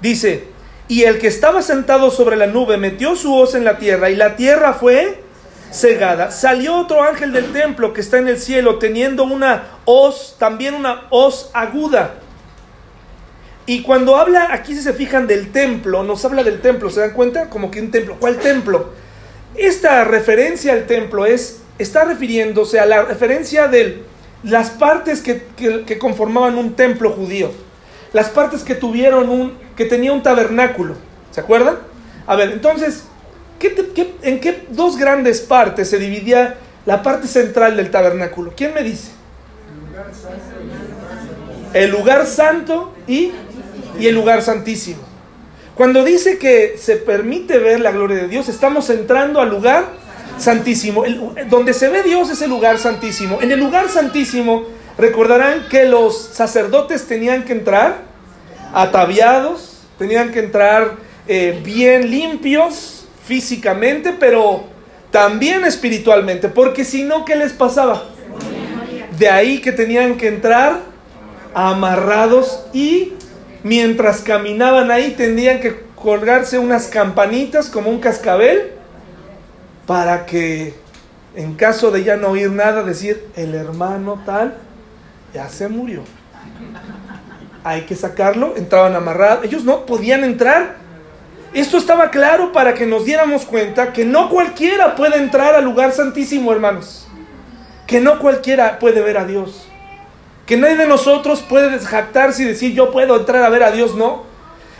Dice, 0.00 0.46
y 0.88 1.04
el 1.04 1.18
que 1.18 1.28
estaba 1.28 1.62
sentado 1.62 2.10
sobre 2.10 2.36
la 2.36 2.46
nube 2.46 2.78
metió 2.78 3.14
su 3.14 3.34
hoz 3.34 3.54
en 3.54 3.64
la 3.64 3.78
tierra 3.78 4.10
y 4.10 4.16
la 4.16 4.36
tierra 4.36 4.72
fue 4.72 5.22
cegada. 5.70 6.30
Salió 6.30 6.76
otro 6.76 7.02
ángel 7.02 7.32
del 7.32 7.52
templo 7.52 7.92
que 7.92 8.00
está 8.00 8.18
en 8.18 8.28
el 8.28 8.38
cielo 8.38 8.78
teniendo 8.78 9.24
una 9.24 9.64
hoz, 9.84 10.36
también 10.38 10.74
una 10.74 11.02
hoz 11.10 11.50
aguda. 11.52 12.14
Y 13.66 13.82
cuando 13.82 14.16
habla, 14.16 14.48
aquí 14.50 14.74
si 14.74 14.80
se 14.80 14.94
fijan 14.94 15.26
del 15.26 15.52
templo, 15.52 16.02
nos 16.02 16.24
habla 16.24 16.42
del 16.42 16.62
templo, 16.62 16.88
¿se 16.88 17.00
dan 17.00 17.12
cuenta? 17.12 17.50
Como 17.50 17.70
que 17.70 17.82
un 17.82 17.90
templo. 17.90 18.16
¿Cuál 18.18 18.38
templo? 18.38 18.94
Esta 19.54 20.04
referencia 20.04 20.72
al 20.72 20.86
templo 20.86 21.26
es, 21.26 21.60
está 21.78 22.04
refiriéndose 22.04 22.80
a 22.80 22.86
la 22.86 23.02
referencia 23.02 23.68
de 23.68 24.04
las 24.42 24.70
partes 24.70 25.20
que, 25.20 25.42
que, 25.56 25.98
conformaban 25.98 26.56
un 26.56 26.76
templo 26.76 27.10
judío. 27.10 27.50
Las 28.12 28.28
partes 28.30 28.62
que 28.62 28.74
tuvieron 28.74 29.28
un, 29.28 29.58
que 29.76 29.84
tenía 29.84 30.12
un 30.12 30.22
tabernáculo. 30.22 30.94
¿Se 31.30 31.40
acuerdan? 31.40 31.78
A 32.26 32.36
ver, 32.36 32.50
entonces, 32.50 33.04
en 34.22 34.40
qué 34.40 34.66
dos 34.70 34.96
grandes 34.96 35.40
partes 35.40 35.90
se 35.90 35.98
dividía 35.98 36.56
la 36.86 37.02
parte 37.02 37.28
central 37.28 37.76
del 37.76 37.90
tabernáculo? 37.90 38.52
¿Quién 38.56 38.72
me 38.74 38.82
dice? 38.82 39.10
El 41.74 41.90
lugar 41.90 42.26
santo 42.26 42.94
y, 43.06 43.32
y 44.00 44.06
el 44.06 44.14
lugar 44.14 44.40
santísimo. 44.42 45.02
Cuando 45.74 46.02
dice 46.02 46.38
que 46.38 46.76
se 46.78 46.96
permite 46.96 47.58
ver 47.58 47.80
la 47.80 47.92
gloria 47.92 48.16
de 48.16 48.28
Dios, 48.28 48.48
estamos 48.48 48.88
entrando 48.90 49.40
al 49.40 49.50
lugar 49.50 49.84
santísimo. 50.38 51.04
donde 51.50 51.74
se 51.74 51.88
ve 51.88 52.02
Dios 52.02 52.30
es 52.30 52.40
el 52.42 52.50
lugar 52.50 52.78
santísimo. 52.78 53.38
En 53.42 53.52
el 53.52 53.60
lugar 53.60 53.88
santísimo, 53.88 54.64
recordarán 54.98 55.68
que 55.70 55.84
los 55.84 56.18
sacerdotes 56.18 57.06
tenían 57.06 57.44
que 57.44 57.52
entrar 57.52 58.02
ataviados, 58.74 59.80
tenían 59.96 60.32
que 60.32 60.40
entrar 60.40 60.96
eh, 61.26 61.60
bien 61.64 62.10
limpios, 62.10 63.06
físicamente, 63.24 64.14
pero 64.18 64.64
también 65.10 65.64
espiritualmente, 65.64 66.48
porque 66.48 66.84
si 66.84 67.04
no, 67.04 67.24
¿qué 67.24 67.36
les 67.36 67.52
pasaba? 67.52 68.04
De 69.18 69.28
ahí 69.28 69.60
que 69.60 69.72
tenían 69.72 70.16
que 70.16 70.28
entrar 70.28 70.80
amarrados 71.54 72.64
y 72.72 73.14
mientras 73.62 74.20
caminaban 74.20 74.90
ahí 74.90 75.14
tendrían 75.16 75.60
que 75.60 75.82
colgarse 75.94 76.58
unas 76.58 76.86
campanitas 76.86 77.68
como 77.68 77.90
un 77.90 78.00
cascabel 78.00 78.72
para 79.86 80.26
que 80.26 80.74
en 81.34 81.54
caso 81.54 81.90
de 81.90 82.04
ya 82.04 82.16
no 82.16 82.28
oír 82.28 82.50
nada 82.50 82.82
decir 82.82 83.26
el 83.34 83.54
hermano 83.54 84.22
tal 84.24 84.67
ya 85.32 85.48
se 85.48 85.68
murió. 85.68 86.02
Hay 87.64 87.82
que 87.82 87.96
sacarlo, 87.96 88.54
entraban 88.56 88.94
amarrados, 88.94 89.44
ellos 89.44 89.64
no 89.64 89.86
podían 89.86 90.24
entrar 90.24 90.88
esto 91.54 91.78
estaba 91.78 92.10
claro 92.10 92.52
para 92.52 92.74
que 92.74 92.86
nos 92.86 93.04
diéramos 93.06 93.46
cuenta 93.46 93.92
que 93.92 94.04
no 94.04 94.28
cualquiera 94.28 94.94
puede 94.94 95.16
entrar 95.16 95.54
al 95.54 95.64
lugar 95.64 95.92
santísimo, 95.92 96.52
hermanos. 96.52 97.06
Que 97.86 98.00
no 98.00 98.18
cualquiera 98.18 98.78
puede 98.78 99.00
ver 99.00 99.16
a 99.16 99.24
Dios. 99.24 99.66
Que 100.46 100.56
nadie 100.56 100.76
de 100.76 100.86
nosotros 100.86 101.40
puede 101.40 101.70
desjactarse 101.70 102.42
y 102.42 102.46
decir 102.46 102.74
yo 102.74 102.90
puedo 102.90 103.16
entrar 103.16 103.42
a 103.42 103.48
ver 103.48 103.62
a 103.62 103.70
Dios, 103.70 103.94
no. 103.94 104.24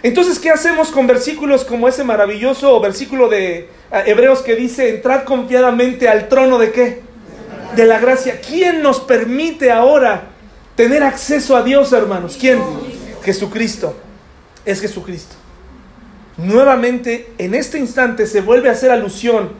Entonces, 0.02 0.38
¿qué 0.38 0.50
hacemos 0.50 0.90
con 0.90 1.06
versículos 1.06 1.64
como 1.64 1.88
ese 1.88 2.04
maravilloso 2.04 2.78
versículo 2.80 3.28
de 3.28 3.68
ah, 3.90 4.02
Hebreos 4.06 4.42
que 4.42 4.54
dice, 4.54 4.90
entrad 4.90 5.24
confiadamente 5.24 6.08
al 6.08 6.28
trono 6.28 6.58
de 6.58 6.70
qué? 6.70 7.02
De 7.74 7.86
la 7.86 7.98
gracia. 7.98 8.40
¿Quién 8.46 8.82
nos 8.82 9.00
permite 9.00 9.72
ahora 9.72 10.28
tener 10.78 11.02
acceso 11.02 11.54
a 11.54 11.62
Dios, 11.62 11.92
hermanos? 11.92 12.38
¿Quién? 12.40 12.58
Jesucristo. 13.22 13.94
Es 14.64 14.80
Jesucristo 14.80 15.36
nuevamente 16.38 17.32
en 17.36 17.54
este 17.54 17.78
instante 17.78 18.26
se 18.26 18.40
vuelve 18.40 18.70
a 18.70 18.72
hacer 18.72 18.90
alusión 18.90 19.50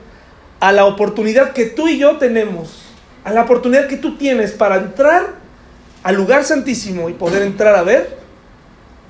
a 0.61 0.73
la 0.73 0.87
oportunidad 0.87 1.53
que 1.53 1.67
tú 1.67 1.89
y 1.89 1.99
yo 1.99 2.17
tenemos, 2.17 2.83
a 3.25 3.33
la 3.33 3.43
oportunidad 3.43 3.89
que 3.89 3.97
tú 3.97 4.17
tienes 4.17 4.53
para 4.53 4.77
entrar 4.77 5.35
al 6.03 6.15
lugar 6.15 6.45
santísimo 6.45 7.11
y 7.11 7.13
poder 7.13 7.43
entrar 7.43 7.75
a 7.75 7.83
ver 7.83 8.17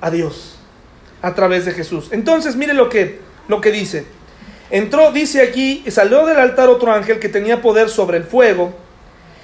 a 0.01 0.09
Dios 0.09 0.57
a 1.21 1.33
través 1.35 1.65
de 1.65 1.71
Jesús. 1.71 2.09
Entonces, 2.11 2.55
mire 2.55 2.73
lo 2.73 2.89
que, 2.89 3.19
lo 3.47 3.61
que 3.61 3.71
dice. 3.71 4.05
Entró, 4.71 5.11
dice 5.11 5.41
aquí, 5.41 5.83
salió 5.89 6.25
del 6.25 6.37
altar 6.37 6.69
otro 6.69 6.91
ángel 6.91 7.19
que 7.19 7.29
tenía 7.29 7.61
poder 7.61 7.89
sobre 7.89 8.17
el 8.17 8.23
fuego 8.23 8.73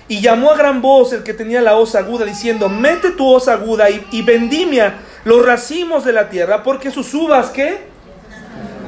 y 0.07 0.21
llamó 0.21 0.51
a 0.51 0.57
gran 0.57 0.81
voz 0.81 1.13
el 1.13 1.23
que 1.23 1.33
tenía 1.33 1.61
la 1.61 1.75
hoz 1.75 1.95
aguda 1.95 2.25
diciendo, 2.25 2.69
mete 2.69 3.11
tu 3.11 3.27
hoz 3.27 3.47
aguda 3.47 3.89
y, 3.89 4.05
y 4.11 4.21
vendimia 4.21 4.95
los 5.23 5.45
racimos 5.45 6.05
de 6.05 6.13
la 6.13 6.29
tierra 6.29 6.63
porque 6.63 6.91
sus 6.91 7.13
uvas, 7.13 7.49
¿qué? 7.49 7.77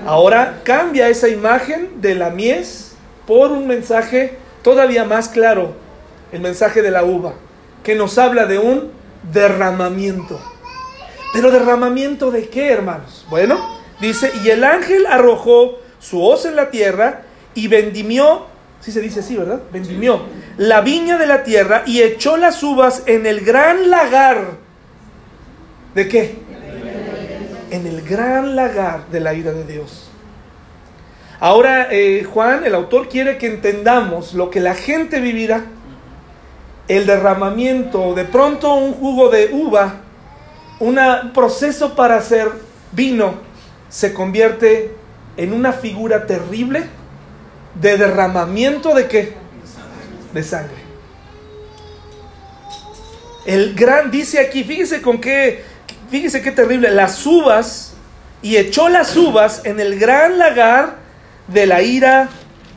Ahora 0.06 0.62
cambia 0.64 1.10
esa 1.10 1.28
imagen 1.28 2.02
de 2.02 2.16
la 2.16 2.30
mies 2.30 2.96
por 3.26 3.52
un 3.52 3.68
mensaje 3.68 4.38
todavía 4.62 5.04
más 5.04 5.30
claro, 5.30 5.76
el 6.32 6.40
mensaje 6.40 6.82
de 6.82 6.92
la 6.92 7.04
uva, 7.04 7.34
que 7.84 7.96
nos 7.96 8.18
habla 8.18 8.46
de 8.46 8.58
un 8.58 8.92
derramamiento. 9.32 10.40
Pero 11.34 11.52
derramamiento 11.52 12.32
de 12.32 12.48
qué, 12.50 12.72
hermanos? 12.72 13.26
Bueno, 13.30 13.60
dice, 14.00 14.32
y 14.44 14.50
el 14.50 14.64
ángel 14.64 15.06
arrojó 15.08 15.80
su 16.00 16.24
hoz 16.24 16.46
en 16.46 16.56
la 16.56 16.72
tierra 16.72 17.24
y 17.54 17.68
vendimió, 17.68 18.46
si 18.80 18.92
se 18.92 19.02
dice 19.02 19.20
así, 19.20 19.36
¿verdad? 19.36 19.62
Vendimió 19.72 20.22
la 20.58 20.82
viña 20.82 21.18
de 21.18 21.28
la 21.28 21.44
tierra 21.44 21.84
y 21.86 22.02
echó 22.02 22.38
las 22.38 22.62
uvas 22.64 23.04
en 23.06 23.26
el 23.26 23.44
gran 23.44 23.90
lagar. 23.90 24.58
¿De 25.94 26.08
qué? 26.08 26.48
en 27.72 27.88
el 27.88 28.02
gran 28.02 28.56
lagar 28.56 29.08
de 29.10 29.20
la 29.20 29.34
ira 29.34 29.52
de 29.52 29.64
Dios. 29.66 30.10
Ahora 31.40 31.88
eh, 31.92 32.24
Juan, 32.24 32.66
el 32.66 32.74
autor, 32.74 33.10
quiere 33.10 33.38
que 33.38 33.48
entendamos 33.48 34.34
lo 34.34 34.50
que 34.50 34.60
la 34.60 34.74
gente 34.74 35.20
vivirá. 35.20 35.66
El 36.88 37.06
derramamiento, 37.06 38.14
de 38.16 38.26
pronto 38.26 38.74
un 38.74 38.94
jugo 38.94 39.30
de 39.30 39.50
uva, 39.52 40.02
un 40.80 40.98
proceso 41.34 41.96
para 41.96 42.16
hacer 42.16 42.50
vino, 42.94 43.36
se 43.90 44.14
convierte 44.14 44.96
en 45.36 45.54
una 45.54 45.74
figura 45.74 46.26
terrible 46.26 46.86
de 47.80 47.98
derramamiento 47.98 48.94
de 48.94 49.08
qué? 49.08 49.34
De 50.34 50.44
sangre. 50.44 50.88
El 53.46 53.76
gran 53.76 54.12
dice 54.12 54.40
aquí, 54.40 54.64
fíjese 54.64 55.02
con 55.02 55.20
qué 55.20 55.64
fíjese 56.10 56.42
qué 56.42 56.52
terrible, 56.52 56.92
las 56.92 57.26
uvas, 57.26 57.94
y 58.42 58.58
echó 58.58 58.90
las 58.90 59.16
uvas 59.16 59.62
en 59.66 59.80
el 59.80 60.00
gran 60.00 60.38
lagar 60.38 60.96
de 61.48 61.66
la 61.66 61.82
ira 61.82 62.30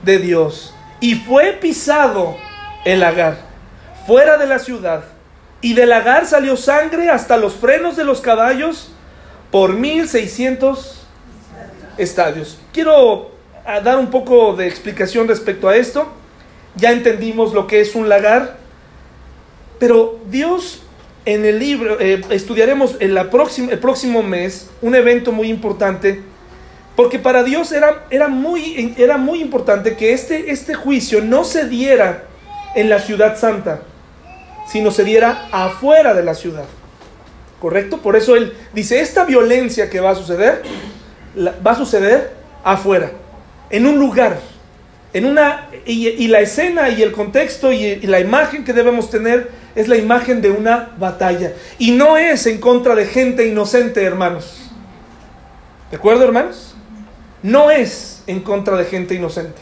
de 0.03 0.19
Dios. 0.19 0.75
Y 1.01 1.15
fue 1.15 1.53
pisado 1.53 2.37
el 2.85 3.01
lagar, 3.01 3.39
fuera 4.07 4.37
de 4.37 4.47
la 4.47 4.59
ciudad. 4.59 5.05
Y 5.61 5.75
del 5.75 5.91
lagar 5.91 6.27
salió 6.27 6.57
sangre 6.57 7.11
hasta 7.11 7.37
los 7.37 7.55
frenos 7.55 7.97
de 7.97 8.05
los 8.05 8.21
caballos 8.21 8.91
por 9.51 9.75
1600 9.75 11.07
estadios. 11.99 12.59
Quiero 12.73 13.30
ah, 13.65 13.81
dar 13.81 13.99
un 13.99 14.11
poco 14.11 14.55
de 14.55 14.67
explicación 14.67 15.29
respecto 15.29 15.69
a 15.69 15.77
esto. 15.77 16.09
Ya 16.77 16.93
entendimos 16.93 17.53
lo 17.53 17.67
que 17.67 17.81
es 17.81 17.95
un 17.95 18.09
lagar. 18.09 18.59
Pero 19.79 20.19
Dios 20.29 20.83
en 21.25 21.45
el 21.45 21.59
libro, 21.59 22.01
eh, 22.01 22.23
estudiaremos 22.31 22.97
el 22.99 23.19
próximo 23.79 24.23
mes 24.23 24.69
un 24.81 24.95
evento 24.95 25.33
muy 25.33 25.49
importante, 25.49 26.23
porque 26.97 27.19
para 27.19 27.43
Dios 27.43 27.73
era, 27.73 28.05
era, 28.11 28.29
muy, 28.29 28.95
era 28.97 29.17
muy 29.17 29.41
importante 29.41 29.97
que 29.97 30.13
este, 30.13 30.51
este 30.51 30.75
juicio 30.75 31.23
no 31.23 31.45
se 31.45 31.69
diera 31.69 32.25
en 32.75 32.89
la 32.89 33.01
ciudad 33.01 33.39
santa, 33.39 33.83
sino 34.67 34.91
se 34.91 35.05
diera 35.05 35.49
afuera 35.53 36.15
de 36.15 36.25
la 36.25 36.35
ciudad. 36.35 36.65
¿Correcto? 37.61 37.99
Por 37.99 38.17
eso 38.17 38.37
él 38.37 38.55
dice, 38.73 39.01
esta 39.01 39.25
violencia 39.25 39.91
que 39.91 40.01
va 40.01 40.11
a 40.11 40.15
suceder, 40.15 40.63
va 41.37 41.73
a 41.73 41.77
suceder 41.77 42.33
afuera, 42.65 43.11
en 43.71 43.87
un 43.87 43.99
lugar, 43.99 44.41
en 45.13 45.25
una, 45.25 45.69
y, 45.87 46.29
la 46.29 46.41
escena 46.41 46.89
y 46.89 47.03
el 47.03 47.13
contexto 47.13 47.73
y, 47.73 47.97
la 48.03 48.21
imagen 48.21 48.65
que 48.65 48.73
debemos 48.73 49.11
tener 49.11 49.51
es 49.75 49.89
la 49.89 49.97
imagen 49.97 50.43
de 50.43 50.51
una 50.51 50.91
batalla. 50.99 51.53
Y 51.79 51.93
no 51.93 52.17
es 52.17 52.47
en 52.47 52.61
contra 52.61 52.95
de 52.95 53.07
gente 53.07 53.47
inocente, 53.47 54.03
hermanos. 54.03 54.71
¿De 55.91 55.97
acuerdo, 55.97 56.25
hermanos? 56.25 56.75
No 57.43 57.71
es 57.71 58.23
en 58.27 58.41
contra 58.41 58.77
de 58.77 58.85
gente 58.85 59.15
inocente. 59.15 59.61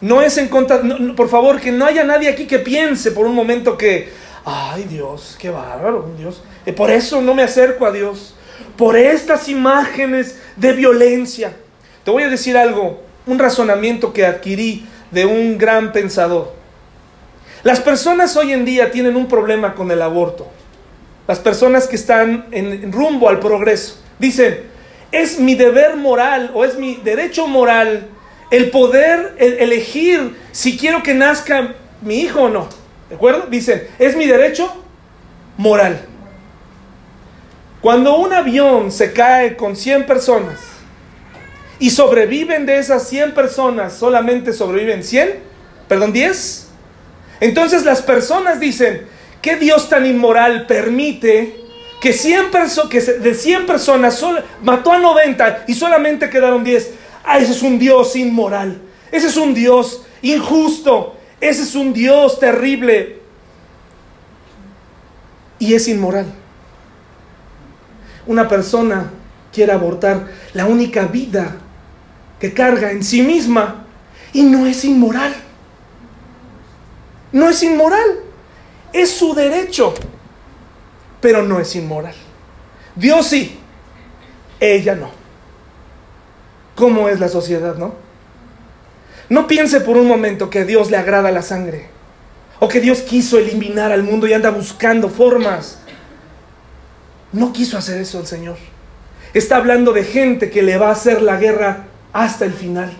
No 0.00 0.20
es 0.20 0.36
en 0.38 0.48
contra, 0.48 0.80
por 1.16 1.28
favor, 1.28 1.60
que 1.60 1.70
no 1.70 1.84
haya 1.86 2.04
nadie 2.04 2.28
aquí 2.28 2.46
que 2.46 2.58
piense 2.58 3.12
por 3.12 3.26
un 3.26 3.34
momento 3.34 3.78
que, 3.78 4.10
ay 4.44 4.84
Dios, 4.84 5.36
qué 5.38 5.50
bárbaro, 5.50 6.10
Dios. 6.18 6.42
Eh, 6.66 6.72
por 6.72 6.90
eso 6.90 7.20
no 7.22 7.34
me 7.34 7.42
acerco 7.42 7.86
a 7.86 7.92
Dios. 7.92 8.34
Por 8.76 8.96
estas 8.96 9.48
imágenes 9.48 10.38
de 10.56 10.72
violencia. 10.72 11.54
Te 12.04 12.10
voy 12.10 12.24
a 12.24 12.28
decir 12.28 12.56
algo, 12.56 13.00
un 13.26 13.38
razonamiento 13.38 14.12
que 14.12 14.26
adquirí 14.26 14.86
de 15.12 15.24
un 15.24 15.56
gran 15.56 15.92
pensador. 15.92 16.52
Las 17.62 17.80
personas 17.80 18.36
hoy 18.36 18.52
en 18.52 18.64
día 18.64 18.90
tienen 18.90 19.14
un 19.14 19.28
problema 19.28 19.74
con 19.74 19.90
el 19.92 20.02
aborto. 20.02 20.48
Las 21.28 21.38
personas 21.38 21.86
que 21.86 21.94
están 21.94 22.46
en 22.50 22.90
rumbo 22.90 23.28
al 23.28 23.38
progreso. 23.38 24.00
Dicen, 24.18 24.64
es 25.12 25.38
mi 25.38 25.54
deber 25.54 25.96
moral 25.96 26.50
o 26.54 26.64
es 26.64 26.76
mi 26.76 26.96
derecho 26.96 27.46
moral 27.46 28.08
el 28.50 28.70
poder 28.70 29.36
elegir 29.38 30.36
si 30.50 30.76
quiero 30.76 31.02
que 31.02 31.14
nazca 31.14 31.74
mi 32.00 32.16
hijo 32.16 32.42
o 32.42 32.48
no. 32.48 32.68
¿De 33.08 33.14
acuerdo? 33.14 33.46
Dicen, 33.46 33.86
es 34.00 34.16
mi 34.16 34.26
derecho 34.26 34.72
moral. 35.56 36.04
Cuando 37.80 38.16
un 38.16 38.32
avión 38.32 38.90
se 38.90 39.12
cae 39.12 39.56
con 39.56 39.76
100 39.76 40.06
personas 40.06 40.71
y 41.78 41.90
sobreviven 41.90 42.66
de 42.66 42.78
esas 42.78 43.08
100 43.08 43.34
personas, 43.34 43.94
solamente 43.94 44.52
sobreviven 44.52 45.02
100, 45.02 45.40
perdón, 45.88 46.12
10, 46.12 46.68
entonces 47.42 47.84
las 47.84 48.02
personas 48.02 48.60
dicen, 48.60 49.02
¿qué 49.40 49.56
Dios 49.56 49.88
tan 49.88 50.06
inmoral 50.06 50.66
permite 50.68 51.56
que, 52.00 52.12
100 52.12 52.50
que 52.88 53.00
de 53.00 53.34
100 53.34 53.66
personas 53.66 54.24
mató 54.62 54.92
a 54.92 54.98
90 54.98 55.64
y 55.66 55.74
solamente 55.74 56.30
quedaron 56.30 56.62
10? 56.62 56.90
Ah, 57.24 57.38
ese 57.38 57.50
es 57.50 57.62
un 57.62 57.80
Dios 57.80 58.14
inmoral. 58.14 58.80
Ese 59.10 59.26
es 59.26 59.36
un 59.36 59.54
Dios 59.54 60.04
injusto. 60.22 61.16
Ese 61.40 61.62
es 61.62 61.74
un 61.74 61.92
Dios 61.92 62.38
terrible. 62.38 63.18
Y 65.58 65.74
es 65.74 65.88
inmoral. 65.88 66.26
Una 68.28 68.46
persona 68.46 69.10
quiere 69.52 69.72
abortar 69.72 70.28
la 70.54 70.66
única 70.66 71.06
vida 71.06 71.56
que 72.42 72.52
carga 72.52 72.90
en 72.90 73.04
sí 73.04 73.22
misma 73.22 73.86
y 74.32 74.42
no 74.42 74.66
es 74.66 74.84
inmoral. 74.84 75.32
No 77.30 77.48
es 77.48 77.62
inmoral. 77.62 78.18
Es 78.92 79.12
su 79.12 79.32
derecho. 79.32 79.94
Pero 81.20 81.44
no 81.44 81.60
es 81.60 81.76
inmoral. 81.76 82.16
Dios 82.96 83.28
sí. 83.28 83.60
Ella 84.58 84.96
no 84.96 85.22
cómo 86.74 87.08
es 87.08 87.20
la 87.20 87.28
sociedad, 87.28 87.76
¿no? 87.76 87.94
No 89.28 89.46
piense 89.46 89.80
por 89.80 89.96
un 89.96 90.08
momento 90.08 90.50
que 90.50 90.58
a 90.58 90.64
Dios 90.64 90.90
le 90.90 90.96
agrada 90.96 91.30
la 91.30 91.42
sangre 91.42 91.86
o 92.58 92.66
que 92.66 92.80
Dios 92.80 93.02
quiso 93.02 93.38
eliminar 93.38 93.92
al 93.92 94.02
mundo 94.02 94.26
y 94.26 94.32
anda 94.32 94.50
buscando 94.50 95.08
formas. 95.08 95.78
No 97.30 97.52
quiso 97.52 97.78
hacer 97.78 98.00
eso 98.00 98.18
el 98.18 98.26
Señor. 98.26 98.56
Está 99.32 99.58
hablando 99.58 99.92
de 99.92 100.02
gente 100.02 100.50
que 100.50 100.62
le 100.62 100.76
va 100.76 100.88
a 100.88 100.92
hacer 100.92 101.22
la 101.22 101.36
guerra 101.36 101.84
hasta 102.12 102.44
el 102.44 102.52
final. 102.52 102.92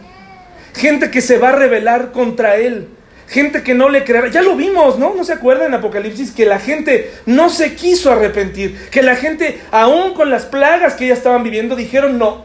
Gente 0.74 1.10
que 1.10 1.20
se 1.20 1.38
va 1.38 1.50
a 1.50 1.56
rebelar 1.56 2.12
contra 2.12 2.56
Él. 2.56 2.88
Gente 3.28 3.62
que 3.62 3.74
no 3.74 3.88
le 3.88 4.04
creerá. 4.04 4.28
Ya 4.28 4.42
lo 4.42 4.56
vimos, 4.56 4.98
¿no? 4.98 5.14
¿No 5.14 5.24
se 5.24 5.32
acuerdan 5.32 5.68
en 5.68 5.74
Apocalipsis 5.74 6.32
que 6.32 6.44
la 6.44 6.58
gente 6.58 7.12
no 7.24 7.48
se 7.48 7.74
quiso 7.74 8.12
arrepentir? 8.12 8.88
Que 8.90 9.02
la 9.02 9.16
gente, 9.16 9.60
aún 9.70 10.14
con 10.14 10.30
las 10.30 10.44
plagas 10.44 10.94
que 10.94 11.06
ya 11.06 11.14
estaban 11.14 11.42
viviendo, 11.42 11.76
dijeron, 11.76 12.18
no, 12.18 12.44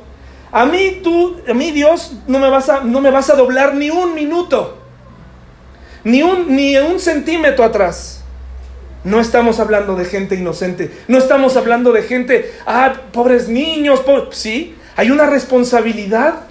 a 0.51 0.65
mí 0.65 1.01
tú, 1.03 1.41
a 1.47 1.53
mí 1.53 1.71
Dios, 1.71 2.13
no 2.27 2.39
me 2.39 2.49
vas 2.49 2.69
a, 2.69 2.81
no 2.81 3.01
me 3.01 3.11
vas 3.11 3.29
a 3.29 3.35
doblar 3.35 3.75
ni 3.75 3.89
un 3.89 4.15
minuto, 4.15 4.77
ni 6.03 6.23
un, 6.23 6.55
ni 6.55 6.77
un 6.77 6.99
centímetro 6.99 7.65
atrás. 7.65 8.23
No 9.03 9.19
estamos 9.19 9.59
hablando 9.59 9.95
de 9.95 10.05
gente 10.05 10.35
inocente, 10.35 10.91
no 11.07 11.17
estamos 11.17 11.55
hablando 11.57 11.91
de 11.91 12.03
gente, 12.03 12.53
ah, 12.65 12.93
pobres 13.11 13.49
niños, 13.49 14.01
sí, 14.31 14.75
hay 14.95 15.11
una 15.11 15.25
responsabilidad 15.25 16.47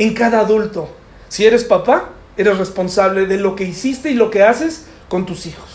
en 0.00 0.14
cada 0.14 0.40
adulto. 0.40 0.88
Si 1.28 1.44
eres 1.44 1.62
papá, 1.62 2.08
eres 2.38 2.56
responsable 2.56 3.26
de 3.26 3.36
lo 3.36 3.54
que 3.54 3.64
hiciste 3.64 4.10
y 4.10 4.14
lo 4.14 4.30
que 4.30 4.42
haces 4.42 4.86
con 5.10 5.26
tus 5.26 5.44
hijos. 5.44 5.68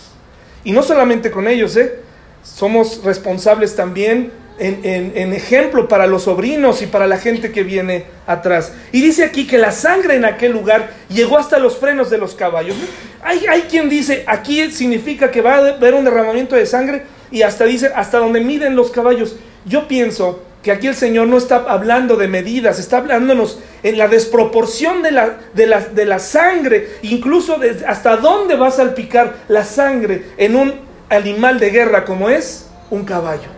Y 0.64 0.72
no 0.72 0.82
solamente 0.82 1.30
con 1.30 1.48
ellos, 1.48 1.78
¿eh? 1.78 2.00
Somos 2.42 3.04
responsables 3.04 3.76
también 3.76 4.32
en, 4.58 5.34
ejemplo 5.34 5.88
para 5.88 6.08
los 6.08 6.24
sobrinos 6.24 6.82
y 6.82 6.88
para 6.88 7.06
la 7.06 7.20
gente 7.20 7.52
que 7.52 7.62
viene 7.62 8.06
atrás. 8.26 8.74
Y 8.92 9.02
dice 9.02 9.24
aquí 9.24 9.46
que 9.46 9.60
la 9.60 9.72
sangre 9.72 10.16
en 10.16 10.26
aquel 10.26 10.54
lugar 10.54 10.90
llegó 11.08 11.38
hasta 11.38 11.60
los 11.60 11.78
frenos 11.78 12.10
de 12.10 12.18
los 12.18 12.34
caballos. 12.34 12.76
Hay, 13.22 13.46
hay 13.46 13.62
quien 13.64 13.90
dice, 13.90 14.24
aquí 14.26 14.72
significa 14.72 15.30
que 15.30 15.42
va 15.42 15.56
a 15.56 15.58
haber 15.58 15.94
un 15.94 16.04
derramamiento 16.04 16.56
de 16.56 16.66
sangre 16.66 17.04
y 17.30 17.44
hasta 17.44 17.66
dice, 17.66 17.92
hasta 17.96 18.18
donde 18.18 18.40
miden 18.40 18.76
los 18.76 18.90
caballos. 18.90 19.36
Yo 19.66 19.88
pienso 19.88 20.42
que 20.66 20.72
aquí 20.72 20.88
el 20.88 20.96
Señor 20.96 21.28
no 21.28 21.38
está 21.38 21.58
hablando 21.68 22.16
de 22.16 22.28
medidas, 22.28 22.80
está 22.80 22.98
hablándonos 22.98 23.60
en 23.84 24.00
la 24.00 24.08
desproporción 24.08 25.04
de 25.04 25.12
la, 25.12 25.38
de 25.54 25.68
la, 25.68 25.80
de 25.80 26.06
la 26.06 26.18
sangre, 26.18 26.98
incluso 27.04 27.60
hasta 27.86 28.18
dónde 28.18 28.56
va 28.56 28.70
a 28.70 28.72
salpicar 28.72 29.36
la 29.48 29.64
sangre 29.64 30.26
en 30.38 30.56
un 30.56 30.74
animal 31.08 31.60
de 31.60 31.70
guerra 31.70 32.04
como 32.04 32.32
es 32.32 32.68
un 32.90 33.06
caballo. 33.06 33.50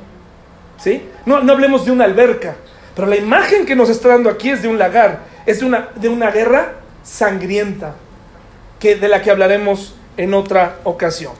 ¿sí? 0.75 1.01
No, 1.25 1.39
no 1.39 1.53
hablemos 1.53 1.85
de 1.85 1.91
una 1.91 2.03
alberca, 2.03 2.57
pero 2.93 3.07
la 3.07 3.15
imagen 3.15 3.65
que 3.65 3.77
nos 3.77 3.89
está 3.89 4.09
dando 4.09 4.29
aquí 4.29 4.49
es 4.49 4.61
de 4.61 4.67
un 4.67 4.77
lagar, 4.77 5.21
es 5.45 5.61
de 5.61 5.65
una, 5.65 5.87
de 5.95 6.09
una 6.09 6.29
guerra 6.29 6.73
sangrienta, 7.03 7.95
que, 8.81 8.97
de 8.97 9.07
la 9.07 9.21
que 9.21 9.31
hablaremos 9.31 9.95
en 10.17 10.33
otra 10.33 10.79
ocasión. 10.83 11.31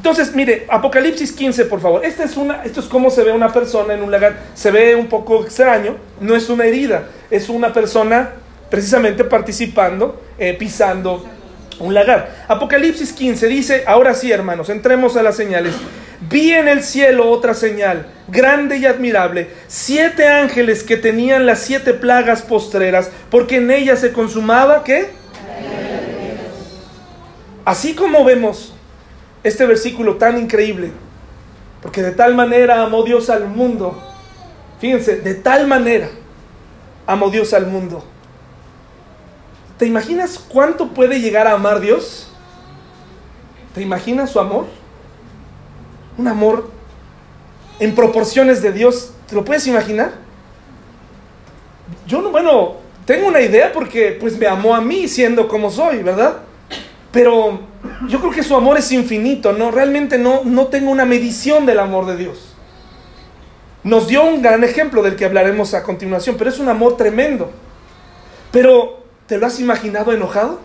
Entonces, 0.00 0.34
mire, 0.34 0.64
Apocalipsis 0.70 1.30
15, 1.30 1.66
por 1.66 1.78
favor. 1.78 2.02
Esta 2.02 2.24
es 2.24 2.34
una, 2.38 2.64
esto 2.64 2.80
es 2.80 2.86
cómo 2.86 3.10
se 3.10 3.22
ve 3.22 3.32
una 3.32 3.52
persona 3.52 3.92
en 3.92 4.02
un 4.02 4.10
lagar. 4.10 4.34
Se 4.54 4.70
ve 4.70 4.94
un 4.94 5.08
poco 5.08 5.44
extraño, 5.44 5.96
no 6.22 6.34
es 6.34 6.48
una 6.48 6.64
herida, 6.64 7.08
es 7.30 7.50
una 7.50 7.70
persona 7.70 8.30
precisamente 8.70 9.24
participando, 9.24 10.22
eh, 10.38 10.54
pisando 10.58 11.26
un 11.80 11.92
lagar. 11.92 12.46
Apocalipsis 12.48 13.12
15 13.12 13.46
dice, 13.48 13.84
ahora 13.86 14.14
sí, 14.14 14.32
hermanos, 14.32 14.70
entremos 14.70 15.18
a 15.18 15.22
las 15.22 15.36
señales. 15.36 15.74
Vi 16.30 16.50
en 16.50 16.68
el 16.68 16.82
cielo 16.82 17.30
otra 17.30 17.52
señal, 17.52 18.06
grande 18.28 18.78
y 18.78 18.86
admirable, 18.86 19.50
siete 19.66 20.28
ángeles 20.28 20.82
que 20.82 20.96
tenían 20.96 21.44
las 21.44 21.58
siete 21.58 21.92
plagas 21.92 22.40
postreras, 22.40 23.10
porque 23.30 23.56
en 23.56 23.70
ellas 23.70 23.98
se 23.98 24.12
consumaba, 24.12 24.82
¿qué? 24.82 25.08
Así 27.66 27.92
como 27.92 28.24
vemos 28.24 28.72
este 29.42 29.66
versículo 29.66 30.16
tan 30.16 30.38
increíble, 30.38 30.92
porque 31.82 32.02
de 32.02 32.12
tal 32.12 32.34
manera 32.34 32.82
amó 32.82 33.02
Dios 33.02 33.30
al 33.30 33.46
mundo, 33.48 34.00
fíjense, 34.80 35.16
de 35.16 35.34
tal 35.34 35.66
manera 35.66 36.10
amó 37.06 37.30
Dios 37.30 37.52
al 37.54 37.66
mundo. 37.66 38.04
¿Te 39.78 39.86
imaginas 39.86 40.38
cuánto 40.38 40.88
puede 40.88 41.20
llegar 41.20 41.46
a 41.46 41.52
amar 41.52 41.80
Dios? 41.80 42.30
¿Te 43.74 43.80
imaginas 43.80 44.30
su 44.30 44.40
amor? 44.40 44.66
un 46.20 46.28
amor 46.28 46.68
en 47.78 47.94
proporciones 47.94 48.62
de 48.62 48.72
Dios. 48.72 49.12
¿Te 49.26 49.34
lo 49.34 49.44
puedes 49.44 49.66
imaginar? 49.66 50.12
Yo 52.06 52.20
no, 52.20 52.30
bueno, 52.30 52.76
tengo 53.04 53.26
una 53.26 53.40
idea 53.40 53.72
porque 53.72 54.16
pues 54.20 54.38
me 54.38 54.46
amó 54.46 54.74
a 54.74 54.80
mí 54.80 55.08
siendo 55.08 55.48
como 55.48 55.70
soy, 55.70 56.02
¿verdad? 56.02 56.38
Pero 57.10 57.60
yo 58.08 58.20
creo 58.20 58.32
que 58.32 58.42
su 58.42 58.54
amor 58.54 58.78
es 58.78 58.92
infinito, 58.92 59.52
¿no? 59.52 59.70
Realmente 59.70 60.18
no, 60.18 60.42
no 60.44 60.66
tengo 60.66 60.90
una 60.90 61.04
medición 61.04 61.66
del 61.66 61.78
amor 61.78 62.06
de 62.06 62.16
Dios. 62.16 62.54
Nos 63.82 64.08
dio 64.08 64.24
un 64.24 64.42
gran 64.42 64.62
ejemplo 64.64 65.02
del 65.02 65.16
que 65.16 65.24
hablaremos 65.24 65.72
a 65.72 65.82
continuación, 65.82 66.36
pero 66.38 66.50
es 66.50 66.58
un 66.58 66.68
amor 66.68 66.96
tremendo. 66.96 67.50
Pero, 68.52 69.04
¿te 69.26 69.38
lo 69.38 69.46
has 69.46 69.58
imaginado 69.60 70.12
enojado? 70.12 70.60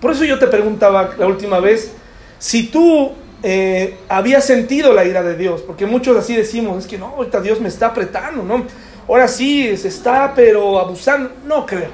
Por 0.00 0.12
eso 0.12 0.24
yo 0.24 0.38
te 0.38 0.46
preguntaba 0.46 1.14
la 1.18 1.26
última 1.26 1.60
vez, 1.60 1.92
si 2.38 2.64
tú 2.64 3.12
eh, 3.42 3.96
había 4.08 4.40
sentido 4.42 4.92
la 4.92 5.04
ira 5.06 5.22
de 5.22 5.36
Dios, 5.36 5.62
porque 5.62 5.86
muchos 5.86 6.16
así 6.16 6.36
decimos, 6.36 6.84
es 6.84 6.86
que 6.86 6.98
no, 6.98 7.06
ahorita 7.16 7.40
Dios 7.40 7.60
me 7.60 7.68
está 7.68 7.86
apretando, 7.86 8.42
¿no? 8.42 8.66
Ahora 9.08 9.28
sí, 9.28 9.74
se 9.76 9.88
está, 9.88 10.34
pero 10.34 10.78
abusando. 10.78 11.30
No 11.46 11.64
creo, 11.64 11.90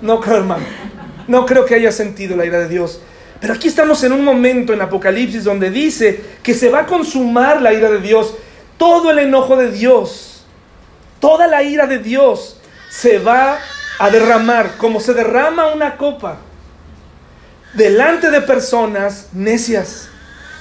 no 0.00 0.20
creo, 0.20 0.38
hermano. 0.38 0.64
No 1.28 1.44
creo 1.44 1.64
que 1.66 1.74
haya 1.74 1.92
sentido 1.92 2.36
la 2.36 2.46
ira 2.46 2.58
de 2.60 2.68
Dios. 2.68 3.00
Pero 3.42 3.54
aquí 3.54 3.66
estamos 3.66 4.04
en 4.04 4.12
un 4.12 4.24
momento 4.24 4.72
en 4.72 4.80
Apocalipsis 4.80 5.42
donde 5.42 5.68
dice 5.68 6.22
que 6.44 6.54
se 6.54 6.68
va 6.68 6.82
a 6.82 6.86
consumar 6.86 7.60
la 7.60 7.72
ira 7.72 7.90
de 7.90 7.98
Dios, 7.98 8.36
todo 8.78 9.10
el 9.10 9.18
enojo 9.18 9.56
de 9.56 9.72
Dios, 9.72 10.44
toda 11.18 11.48
la 11.48 11.64
ira 11.64 11.88
de 11.88 11.98
Dios 11.98 12.56
se 12.88 13.18
va 13.18 13.58
a 13.98 14.10
derramar 14.10 14.76
como 14.76 15.00
se 15.00 15.12
derrama 15.12 15.74
una 15.74 15.96
copa 15.96 16.38
delante 17.74 18.30
de 18.30 18.42
personas 18.42 19.30
necias, 19.32 20.08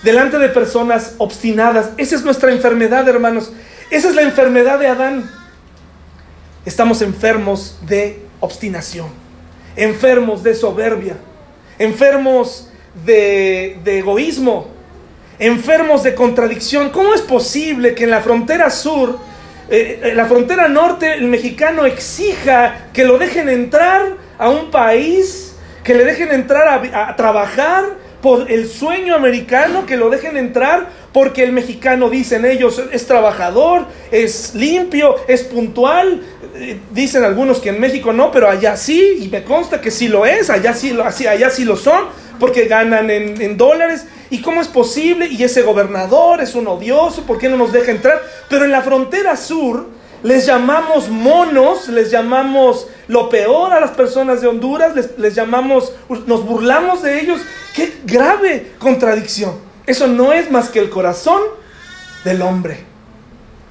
delante 0.01 0.39
de 0.39 0.49
personas 0.49 1.13
obstinadas. 1.19 1.91
Esa 1.97 2.15
es 2.15 2.23
nuestra 2.23 2.51
enfermedad, 2.51 3.07
hermanos. 3.07 3.51
Esa 3.91 4.09
es 4.09 4.15
la 4.15 4.23
enfermedad 4.23 4.79
de 4.79 4.87
Adán. 4.87 5.29
Estamos 6.65 7.03
enfermos 7.03 7.77
de 7.85 8.25
obstinación, 8.39 9.09
enfermos 9.75 10.41
de 10.41 10.55
soberbia, 10.55 11.17
enfermos 11.77 12.69
de, 13.05 13.79
egoísmo, 13.85 14.67
enfermos 15.39 16.03
de 16.03 16.15
contradicción. 16.15 16.89
¿Cómo 16.89 17.13
es 17.13 17.21
posible 17.21 17.95
que 17.95 18.03
en 18.03 18.11
la 18.11 18.21
frontera 18.21 18.69
sur, 18.69 19.17
eh, 19.69 20.01
en 20.03 20.17
la 20.17 20.25
frontera 20.25 20.67
norte, 20.67 21.13
el 21.13 21.27
mexicano 21.27 21.85
exija 21.85 22.89
que 22.93 23.05
lo 23.05 23.17
dejen 23.17 23.49
entrar 23.49 24.17
a 24.37 24.49
un 24.49 24.71
país, 24.71 25.55
que 25.83 25.93
le 25.93 26.03
dejen 26.03 26.31
entrar 26.31 26.89
a, 26.93 27.15
trabajar 27.15 27.85
por 28.21 28.51
el 28.51 28.67
sueño 28.67 29.15
americano, 29.15 29.85
que 29.85 29.97
lo 29.97 30.09
dejen 30.09 30.37
entrar 30.37 30.89
porque 31.11 31.43
el 31.43 31.51
mexicano, 31.51 32.09
dicen 32.09 32.45
ellos, 32.45 32.81
es 32.91 33.07
trabajador, 33.07 33.87
es 34.11 34.53
limpio, 34.53 35.15
es 35.27 35.43
puntual. 35.43 36.21
Eh, 36.55 36.79
dicen 36.91 37.23
algunos 37.23 37.59
que 37.59 37.69
en 37.69 37.79
México 37.79 38.13
no, 38.13 38.31
pero 38.31 38.47
allá 38.47 38.77
sí, 38.77 39.17
y 39.21 39.27
me 39.29 39.43
consta 39.43 39.81
que 39.81 39.89
sí 39.89 40.07
lo 40.07 40.25
es, 40.25 40.49
allá 40.49 40.73
sí 40.73 40.95
allá 41.27 41.49
sí 41.49 41.65
lo 41.65 41.75
son 41.75 42.20
porque 42.41 42.65
ganan 42.65 43.11
en, 43.11 43.55
dólares. 43.55 44.07
¿Y 44.31 44.41
cómo 44.41 44.61
es 44.61 44.67
posible? 44.67 45.27
Y 45.27 45.43
ese 45.43 45.61
gobernador 45.61 46.41
es 46.41 46.55
un 46.55 46.67
odioso, 46.67 47.21
¿por 47.27 47.37
qué 47.37 47.47
no 47.47 47.55
nos 47.55 47.71
deja 47.71 47.91
entrar? 47.91 48.19
Pero 48.49 48.65
en 48.65 48.71
la 48.71 48.81
frontera 48.81 49.37
sur 49.37 49.85
les 50.23 50.47
llamamos 50.47 51.07
monos, 51.07 51.87
les 51.87 52.09
llamamos 52.09 52.87
lo 53.07 53.29
peor 53.29 53.73
a 53.73 53.79
las 53.79 53.91
personas 53.91 54.41
de 54.41 54.47
Honduras, 54.47 54.95
les, 54.95 55.19
les 55.19 55.35
llamamos, 55.35 55.93
nos 56.25 56.43
burlamos 56.43 57.03
de 57.03 57.21
ellos. 57.21 57.41
¡Qué 57.75 57.93
grave 58.05 58.71
contradicción! 58.79 59.59
Eso 59.85 60.07
no 60.07 60.33
es 60.33 60.49
más 60.49 60.69
que 60.69 60.79
el 60.79 60.89
corazón 60.89 61.41
del 62.23 62.41
hombre. 62.41 62.85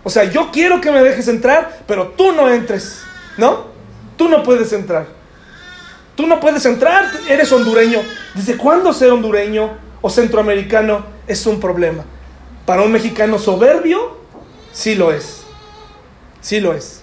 O 0.05 0.11
sea, 0.11 0.25
yo 0.25 0.53
quiero 0.53 0.81
que 0.81 0.93
me 0.93 1.03
dejes 1.03 1.27
entrar, 1.27 1.81
pero 1.89 2.13
tú 2.17 2.31
no 2.31 2.49
entres, 2.49 3.03
¿no? 3.37 3.67
Tú 4.17 4.29
no 4.29 4.45
puedes 4.45 4.73
entrar. 4.73 5.20
Tú 6.21 6.27
no 6.27 6.39
puedes 6.39 6.67
entrar, 6.67 7.07
eres 7.31 7.51
hondureño. 7.51 8.03
¿Desde 8.35 8.59
cuándo 8.59 8.93
ser 8.93 9.11
hondureño 9.11 9.71
o 10.03 10.11
centroamericano 10.11 11.07
es 11.27 11.47
un 11.47 11.59
problema? 11.59 12.05
Para 12.67 12.83
un 12.83 12.93
mexicano 12.93 13.39
soberbio, 13.39 14.19
sí 14.71 14.97
lo 14.97 15.15
es. 15.15 15.45
Sí 16.43 16.61
lo 16.61 16.75
es. 16.75 17.01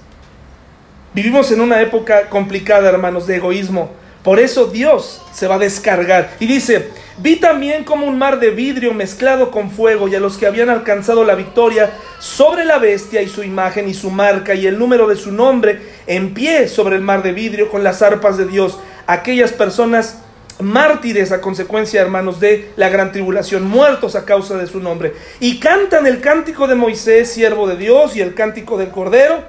Vivimos 1.16 1.52
en 1.52 1.62
una 1.62 1.82
época 1.82 2.30
complicada, 2.30 2.90
hermanos, 2.90 3.26
de 3.26 3.38
egoísmo. 3.38 3.90
Por 4.22 4.40
eso 4.40 4.68
Dios 4.68 5.24
se 5.34 5.48
va 5.48 5.56
a 5.56 5.60
descargar. 5.60 6.36
Y 6.40 6.46
dice, 6.46 6.90
vi 7.18 7.38
también 7.38 7.86
como 7.86 8.06
un 8.06 8.20
mar 8.20 8.40
de 8.40 8.52
vidrio 8.52 8.94
mezclado 8.94 9.50
con 9.50 9.72
fuego 9.72 10.08
y 10.08 10.14
a 10.14 10.20
los 10.20 10.38
que 10.38 10.46
habían 10.46 10.70
alcanzado 10.70 11.24
la 11.24 11.34
victoria 11.34 11.92
sobre 12.20 12.66
la 12.66 12.78
bestia 12.78 13.24
y 13.24 13.30
su 13.30 13.44
imagen 13.44 13.90
y 13.90 13.96
su 13.96 14.12
marca 14.12 14.54
y 14.54 14.68
el 14.68 14.78
número 14.78 15.08
de 15.08 15.16
su 15.16 15.32
nombre 15.32 15.82
en 16.06 16.36
pie 16.36 16.68
sobre 16.68 16.98
el 16.98 17.02
mar 17.02 17.24
de 17.24 17.32
vidrio 17.32 17.72
con 17.72 17.84
las 17.84 18.04
arpas 18.04 18.38
de 18.38 18.46
Dios 18.46 18.78
aquellas 19.08 19.52
personas 19.52 20.20
mártires 20.60 21.32
a 21.32 21.42
consecuencia, 21.42 22.02
hermanos, 22.02 22.40
de 22.40 22.72
la 22.76 22.90
gran 22.90 23.12
tribulación, 23.12 23.64
muertos 23.64 24.16
a 24.16 24.26
causa 24.26 24.58
de 24.58 24.68
su 24.68 24.80
nombre. 24.80 25.14
Y 25.40 25.60
cantan 25.60 26.06
el 26.08 26.22
cántico 26.22 26.68
de 26.68 26.76
Moisés, 26.76 27.32
siervo 27.32 27.68
de 27.68 27.78
Dios, 27.78 28.16
y 28.16 28.22
el 28.22 28.34
cántico 28.34 28.78
del 28.78 28.90
Cordero, 28.90 29.44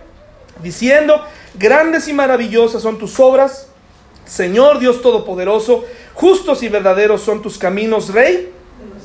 diciendo, 0.62 1.22
grandes 1.58 2.08
y 2.08 2.12
maravillosas 2.12 2.82
son 2.82 2.98
tus 2.98 3.18
obras, 3.20 3.68
Señor 4.24 4.78
Dios 4.78 5.00
Todopoderoso, 5.00 5.84
justos 6.14 6.62
y 6.62 6.68
verdaderos 6.68 7.22
son 7.22 7.42
tus 7.42 7.58
caminos, 7.58 8.12
Rey 8.12 8.52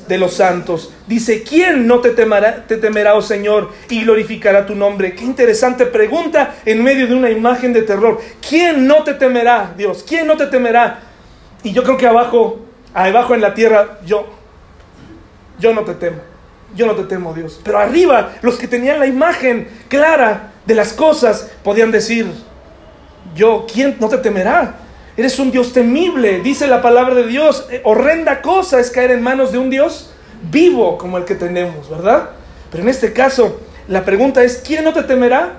de 0.07 0.17
los 0.17 0.33
santos. 0.33 0.91
Dice, 1.07 1.43
¿quién 1.43 1.87
no 1.87 1.99
te 1.99 2.11
temerá, 2.11 2.65
te 2.67 2.77
temerá, 2.77 3.15
oh 3.15 3.21
Señor, 3.21 3.71
y 3.89 4.03
glorificará 4.03 4.65
tu 4.65 4.75
nombre? 4.75 5.15
Qué 5.15 5.23
interesante 5.23 5.85
pregunta 5.85 6.55
en 6.65 6.83
medio 6.83 7.07
de 7.07 7.15
una 7.15 7.29
imagen 7.29 7.73
de 7.73 7.83
terror. 7.83 8.19
¿Quién 8.47 8.87
no 8.87 9.03
te 9.03 9.13
temerá, 9.13 9.73
Dios? 9.77 10.03
¿Quién 10.07 10.27
no 10.27 10.37
te 10.37 10.47
temerá? 10.47 10.99
Y 11.63 11.71
yo 11.71 11.83
creo 11.83 11.97
que 11.97 12.07
abajo, 12.07 12.59
abajo 12.93 13.33
en 13.33 13.41
la 13.41 13.53
tierra, 13.53 13.99
yo, 14.05 14.27
yo 15.59 15.73
no 15.73 15.81
te 15.81 15.93
temo. 15.95 16.17
Yo 16.75 16.87
no 16.87 16.95
te 16.95 17.03
temo, 17.03 17.33
Dios. 17.33 17.61
Pero 17.63 17.77
arriba, 17.77 18.33
los 18.41 18.57
que 18.57 18.67
tenían 18.67 18.99
la 18.99 19.05
imagen 19.05 19.67
clara 19.89 20.53
de 20.65 20.73
las 20.73 20.93
cosas, 20.93 21.51
podían 21.63 21.91
decir, 21.91 22.25
yo, 23.35 23.65
¿quién 23.71 23.97
no 23.99 24.09
te 24.09 24.17
temerá? 24.17 24.75
Eres 25.16 25.38
un 25.38 25.51
Dios 25.51 25.74
temible, 25.74 26.39
dice 26.39 26.66
la 26.66 26.82
palabra 26.82 27.14
de 27.14 27.28
Dios. 27.28 27.68
Eh, 27.70 27.82
horrenda 27.84 28.41
cosa 28.41 28.80
es 28.80 28.89
caer 28.89 29.11
en 29.11 29.22
manos 29.22 29.51
de 29.51 29.59
un 29.59 29.70
Dios 29.70 30.09
vivo 30.49 30.97
como 30.97 31.20
el 31.20 31.26
que 31.26 31.36
tenemos, 31.36 31.88
¿verdad? 31.88 32.32
Pero 32.72 32.84
en 32.84 32.89
este 32.89 33.14
caso, 33.14 33.61
la 33.88 34.05
pregunta 34.05 34.43
es, 34.43 34.64
¿quién 34.66 34.84
no 34.84 34.91
te 34.91 35.03
temerá? 35.03 35.53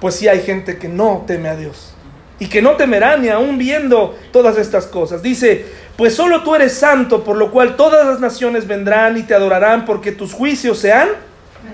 Pues 0.00 0.16
sí 0.16 0.26
hay 0.26 0.40
gente 0.40 0.76
que 0.78 0.88
no 0.88 1.22
teme 1.24 1.48
a 1.48 1.56
Dios. 1.56 1.94
Y 2.40 2.48
que 2.48 2.62
no 2.62 2.72
temerá 2.72 3.16
ni 3.16 3.28
aún 3.28 3.58
viendo 3.58 4.18
todas 4.32 4.58
estas 4.58 4.86
cosas. 4.86 5.22
Dice, 5.22 5.66
pues 5.96 6.16
solo 6.16 6.42
tú 6.42 6.56
eres 6.56 6.72
santo, 6.72 7.22
por 7.22 7.36
lo 7.36 7.52
cual 7.52 7.76
todas 7.76 8.04
las 8.04 8.18
naciones 8.18 8.66
vendrán 8.66 9.16
y 9.16 9.22
te 9.22 9.34
adorarán 9.34 9.84
porque 9.84 10.10
tus 10.10 10.32
juicios 10.32 10.78
se 10.78 10.92
han 10.92 11.10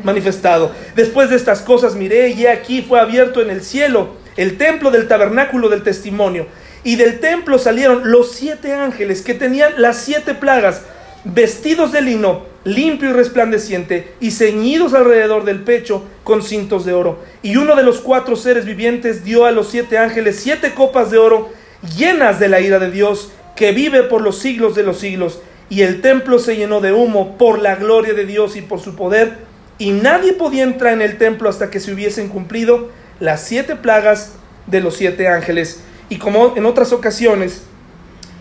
manifestado. 0.03 0.71
Después 0.95 1.31
de 1.31 1.37
estas 1.37 1.63
cosas 1.63 1.95
miré 1.95 2.29
y 2.29 2.47
aquí 2.47 2.83
fue 2.83 3.01
abierto 3.01 3.41
en 3.41 3.49
el 3.49 3.63
cielo 3.63 4.17
el 4.37 4.59
templo 4.59 4.91
del 4.91 5.09
tabernáculo 5.09 5.71
del 5.71 5.83
testimonio 5.83 6.47
y 6.87 6.95
del 6.95 7.19
templo 7.19 7.59
salieron 7.59 8.13
los 8.13 8.31
siete 8.31 8.73
ángeles 8.73 9.21
que 9.21 9.35
tenían 9.35 9.73
las 9.77 9.97
siete 9.97 10.35
plagas, 10.35 10.83
vestidos 11.25 11.91
de 11.91 12.01
lino, 12.01 12.45
limpio 12.63 13.11
y 13.11 13.13
resplandeciente, 13.13 14.13
y 14.21 14.31
ceñidos 14.31 14.95
alrededor 14.95 15.45
del 15.45 15.65
pecho 15.65 16.05
con 16.23 16.45
cintos 16.45 16.87
de 16.87 16.93
oro. 16.93 17.19
Y 17.43 17.57
uno 17.57 17.75
de 17.75 17.83
los 17.83 17.99
cuatro 17.99 18.37
seres 18.37 18.65
vivientes 18.67 19.25
dio 19.25 19.47
a 19.47 19.51
los 19.51 19.69
siete 19.69 19.99
ángeles 19.99 20.39
siete 20.41 20.75
copas 20.75 21.11
de 21.11 21.19
oro 21.19 21.49
llenas 21.97 22.39
de 22.39 22.49
la 22.49 22.61
ira 22.61 22.79
de 22.79 22.93
Dios, 22.93 23.33
que 23.57 23.73
vive 23.73 24.05
por 24.05 24.23
los 24.23 24.39
siglos 24.39 24.77
de 24.77 24.85
los 24.85 24.99
siglos. 24.99 25.41
Y 25.69 25.83
el 25.83 26.01
templo 26.01 26.39
se 26.39 26.55
llenó 26.55 26.81
de 26.81 26.93
humo 26.93 27.37
por 27.37 27.59
la 27.59 27.75
gloria 27.75 28.15
de 28.15 28.27
Dios 28.27 28.55
y 28.55 28.63
por 28.63 28.79
su 28.79 28.95
poder, 28.95 29.39
y 29.79 29.91
nadie 29.91 30.35
podía 30.35 30.63
entrar 30.63 30.93
en 30.93 31.03
el 31.03 31.19
templo 31.19 31.49
hasta 31.49 31.69
que 31.69 31.81
se 31.81 31.93
hubiesen 31.93 32.29
cumplido 32.29 32.93
las 33.19 33.43
siete 33.43 33.75
plagas 33.75 34.35
de 34.69 34.81
los 34.81 34.95
siete 34.95 35.27
ángeles. 35.27 35.81
Y 36.09 36.19
como 36.19 36.55
en 36.57 36.67
otras 36.67 36.93
ocasiones, 36.93 37.63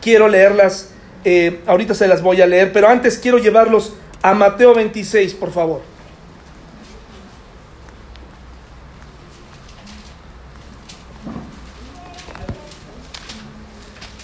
quiero 0.02 0.28
leerlas, 0.28 0.90
eh, 1.24 1.62
ahorita 1.66 1.96
se 1.96 2.08
las 2.08 2.22
voy 2.22 2.42
a 2.42 2.48
leer, 2.48 2.72
pero 2.72 2.88
antes 2.88 3.18
quiero 3.18 3.40
llevarlos 3.40 3.94
a 4.22 4.34
Mateo 4.34 4.74
26, 4.76 5.34
por 5.34 5.52
favor. 5.52 5.82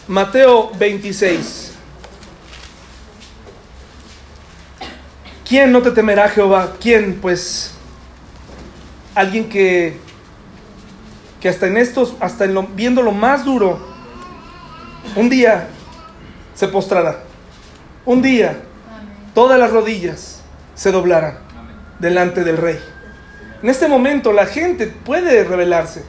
Mateo 0.08 0.72
26. 0.78 1.72
¿Quién 5.48 5.72
no 5.72 5.82
te 5.82 5.92
temerá 5.92 6.30
Jehová? 6.30 6.76
¿Quién? 6.80 7.20
Pues 7.22 7.72
alguien 9.16 9.50
que 9.50 9.98
que 11.42 11.50
hasta 11.50 11.68
en 11.68 11.78
estos, 11.78 12.16
hasta 12.20 12.46
en 12.46 12.54
lo, 12.54 12.64
viendo 12.64 13.02
lo 13.02 13.12
más 13.12 13.44
duro, 13.44 13.80
un 15.16 15.28
día 15.28 15.68
se 16.54 16.68
postrará. 16.68 17.24
Un 18.06 18.22
día 18.22 18.58
todas 19.34 19.60
las 19.60 19.72
rodillas 19.72 20.42
se 20.76 20.92
doblarán 20.92 21.40
delante 22.00 22.44
del 22.44 22.58
rey. 22.58 22.80
En 23.62 23.70
este 23.70 23.88
momento 23.88 24.34
la 24.34 24.46
gente 24.46 24.88
puede 24.88 25.44
rebelarse, 25.44 26.04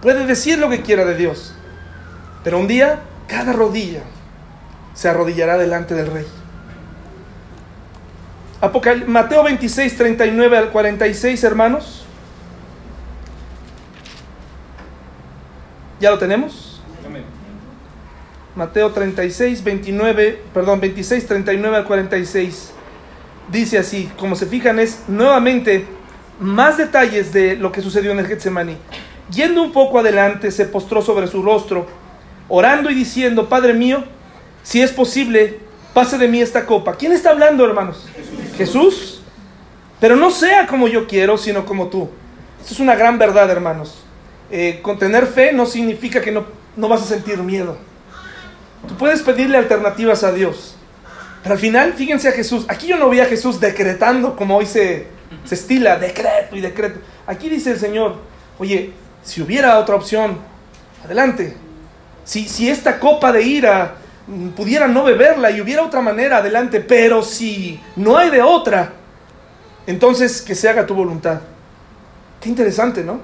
puede 0.00 0.26
decir 0.26 0.58
lo 0.58 0.68
que 0.68 0.82
quiera 0.82 1.04
de 1.04 1.16
Dios, 1.16 1.54
pero 2.44 2.58
un 2.58 2.66
día 2.66 3.00
cada 3.28 3.52
rodilla 3.52 4.00
se 4.94 5.08
arrodillará 5.08 5.58
delante 5.58 5.94
del 5.94 6.10
rey. 6.10 6.26
Mateo 9.06 9.42
26, 9.42 9.96
39 9.96 10.56
al 10.56 10.70
46, 10.70 11.44
hermanos. 11.44 12.05
¿Ya 16.00 16.10
lo 16.10 16.18
tenemos? 16.18 16.80
Mateo 18.54 18.90
36, 18.90 19.62
29, 19.62 20.42
perdón, 20.54 20.80
26, 20.80 21.26
39 21.26 21.76
al 21.76 21.84
46. 21.84 22.72
dice 23.52 23.78
así, 23.78 24.10
como 24.18 24.34
se 24.34 24.46
fijan 24.46 24.78
es 24.78 25.04
nuevamente 25.08 25.86
más 26.40 26.78
detalles 26.78 27.32
de 27.32 27.56
lo 27.56 27.70
que 27.70 27.82
sucedió 27.82 28.12
en 28.12 28.18
el 28.18 28.26
Getsemaní. 28.26 28.76
Yendo 29.30 29.62
un 29.62 29.72
poco 29.72 29.98
adelante, 29.98 30.50
se 30.50 30.64
postró 30.64 31.02
sobre 31.02 31.26
su 31.26 31.42
rostro, 31.42 31.86
orando 32.48 32.90
y 32.90 32.94
diciendo, 32.94 33.48
Padre 33.48 33.74
mío, 33.74 34.04
si 34.62 34.80
es 34.80 34.90
posible, 34.92 35.60
pase 35.92 36.16
de 36.16 36.28
mí 36.28 36.40
esta 36.40 36.64
copa. 36.64 36.94
¿Quién 36.94 37.12
está 37.12 37.30
hablando, 37.30 37.64
hermanos? 37.64 38.06
Jesús. 38.56 39.20
Pero 40.00 40.16
no 40.16 40.30
sea 40.30 40.66
como 40.66 40.88
yo 40.88 41.06
quiero, 41.06 41.38
sino 41.38 41.64
como 41.64 41.88
tú. 41.88 42.08
Esto 42.60 42.74
es 42.74 42.80
una 42.80 42.94
gran 42.94 43.18
verdad, 43.18 43.50
hermanos. 43.50 44.05
Eh, 44.50 44.80
con 44.82 44.98
tener 44.98 45.26
fe 45.26 45.52
no 45.52 45.66
significa 45.66 46.20
que 46.20 46.30
no, 46.30 46.46
no 46.76 46.88
vas 46.88 47.02
a 47.02 47.06
sentir 47.06 47.38
miedo. 47.38 47.76
Tú 48.86 48.96
puedes 48.96 49.22
pedirle 49.22 49.58
alternativas 49.58 50.22
a 50.22 50.32
Dios. 50.32 50.76
Pero 51.42 51.54
al 51.54 51.60
final, 51.60 51.92
fíjense 51.94 52.28
a 52.28 52.32
Jesús. 52.32 52.64
Aquí 52.68 52.86
yo 52.86 52.96
no 52.96 53.08
vi 53.08 53.20
a 53.20 53.26
Jesús 53.26 53.60
decretando 53.60 54.36
como 54.36 54.56
hoy 54.56 54.66
se, 54.66 55.06
se 55.44 55.54
estila, 55.54 55.96
decreto 55.96 56.56
y 56.56 56.60
decreto. 56.60 57.00
Aquí 57.26 57.48
dice 57.48 57.72
el 57.72 57.78
Señor, 57.78 58.16
oye, 58.58 58.92
si 59.22 59.42
hubiera 59.42 59.78
otra 59.78 59.96
opción, 59.96 60.38
adelante. 61.04 61.56
Si, 62.24 62.48
si 62.48 62.68
esta 62.68 62.98
copa 62.98 63.32
de 63.32 63.42
ira 63.42 63.94
mm, 64.26 64.48
pudiera 64.50 64.88
no 64.88 65.04
beberla 65.04 65.50
y 65.50 65.60
hubiera 65.60 65.82
otra 65.82 66.00
manera, 66.00 66.38
adelante. 66.38 66.80
Pero 66.80 67.22
si 67.22 67.80
no 67.96 68.16
hay 68.16 68.30
de 68.30 68.42
otra, 68.42 68.92
entonces 69.86 70.42
que 70.42 70.54
se 70.54 70.68
haga 70.68 70.86
tu 70.86 70.94
voluntad. 70.94 71.40
Qué 72.40 72.48
interesante, 72.48 73.02
¿no? 73.02 73.20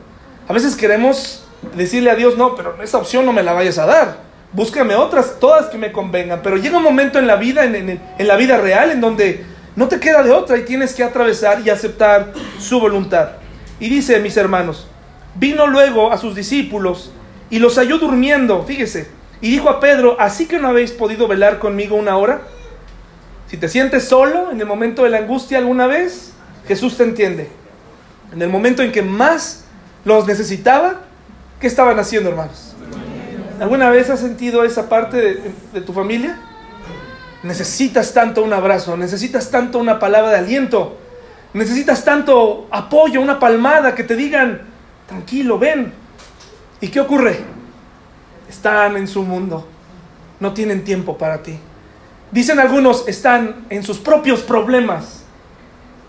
A 0.52 0.54
veces 0.54 0.76
queremos 0.76 1.42
decirle 1.74 2.10
a 2.10 2.14
Dios, 2.14 2.36
no, 2.36 2.54
pero 2.54 2.76
esa 2.82 2.98
opción 2.98 3.24
no 3.24 3.32
me 3.32 3.42
la 3.42 3.54
vayas 3.54 3.78
a 3.78 3.86
dar. 3.86 4.18
Búscame 4.52 4.94
otras, 4.94 5.40
todas 5.40 5.70
que 5.70 5.78
me 5.78 5.92
convengan. 5.92 6.42
Pero 6.42 6.58
llega 6.58 6.76
un 6.76 6.82
momento 6.82 7.18
en 7.18 7.26
la 7.26 7.36
vida, 7.36 7.64
en, 7.64 7.74
en, 8.18 8.28
la 8.28 8.36
vida 8.36 8.58
real, 8.58 8.90
en 8.90 9.00
donde 9.00 9.46
no 9.76 9.88
te 9.88 9.98
queda 9.98 10.22
de 10.22 10.30
otra 10.30 10.58
y 10.58 10.66
tienes 10.66 10.92
que 10.92 11.02
atravesar 11.04 11.62
y 11.64 11.70
aceptar 11.70 12.34
su 12.58 12.78
voluntad. 12.80 13.30
Y 13.80 13.88
dice, 13.88 14.20
mis 14.20 14.36
hermanos, 14.36 14.88
Vino 15.36 15.66
luego 15.66 16.12
a 16.12 16.18
sus 16.18 16.34
discípulos 16.34 17.12
y 17.48 17.58
los 17.58 17.76
halló 17.78 17.96
durmiendo, 17.96 18.62
fíjese, 18.64 19.08
y 19.40 19.48
dijo 19.48 19.70
a 19.70 19.80
Pedro, 19.80 20.18
¿así 20.20 20.44
que 20.44 20.58
no 20.58 20.68
habéis 20.68 20.92
podido 20.92 21.26
velar 21.28 21.60
conmigo 21.60 21.96
una 21.96 22.18
hora? 22.18 22.42
Si 23.48 23.56
te 23.56 23.70
sientes 23.70 24.04
solo 24.04 24.50
en 24.50 24.60
el 24.60 24.66
momento 24.66 25.04
de 25.04 25.08
la 25.08 25.16
angustia 25.16 25.56
alguna 25.56 25.86
vez, 25.86 26.34
Jesús 26.68 26.98
te 26.98 27.04
entiende. 27.04 27.48
En 28.34 28.42
el 28.42 28.50
momento 28.50 28.82
en 28.82 28.92
que 28.92 29.00
más 29.00 29.62
los 30.04 30.26
necesitaba, 30.26 31.00
¿qué 31.60 31.66
estaban 31.66 31.98
haciendo, 31.98 32.30
hermanos? 32.30 32.74
¿Alguna 33.60 33.90
vez 33.90 34.10
has 34.10 34.20
sentido 34.20 34.64
esa 34.64 34.88
parte 34.88 35.16
de, 35.16 35.52
de 35.72 35.80
tu 35.80 35.92
familia? 35.92 36.38
Necesitas 37.42 38.12
tanto 38.12 38.42
un 38.42 38.52
abrazo, 38.52 38.96
necesitas 38.96 39.50
tanto 39.50 39.78
una 39.78 39.98
palabra 39.98 40.30
de 40.30 40.38
aliento, 40.38 40.96
necesitas 41.54 42.04
tanto 42.04 42.66
apoyo, 42.70 43.20
una 43.20 43.38
palmada 43.38 43.94
que 43.94 44.04
te 44.04 44.16
digan, 44.16 44.62
tranquilo, 45.06 45.58
ven. 45.58 45.92
¿Y 46.80 46.88
qué 46.88 47.00
ocurre? 47.00 47.38
Están 48.48 48.96
en 48.96 49.06
su 49.06 49.22
mundo, 49.22 49.68
no 50.40 50.52
tienen 50.52 50.84
tiempo 50.84 51.16
para 51.16 51.42
ti. 51.42 51.58
Dicen 52.32 52.58
algunos, 52.58 53.06
están 53.08 53.66
en 53.70 53.82
sus 53.82 53.98
propios 53.98 54.40
problemas. 54.40 55.22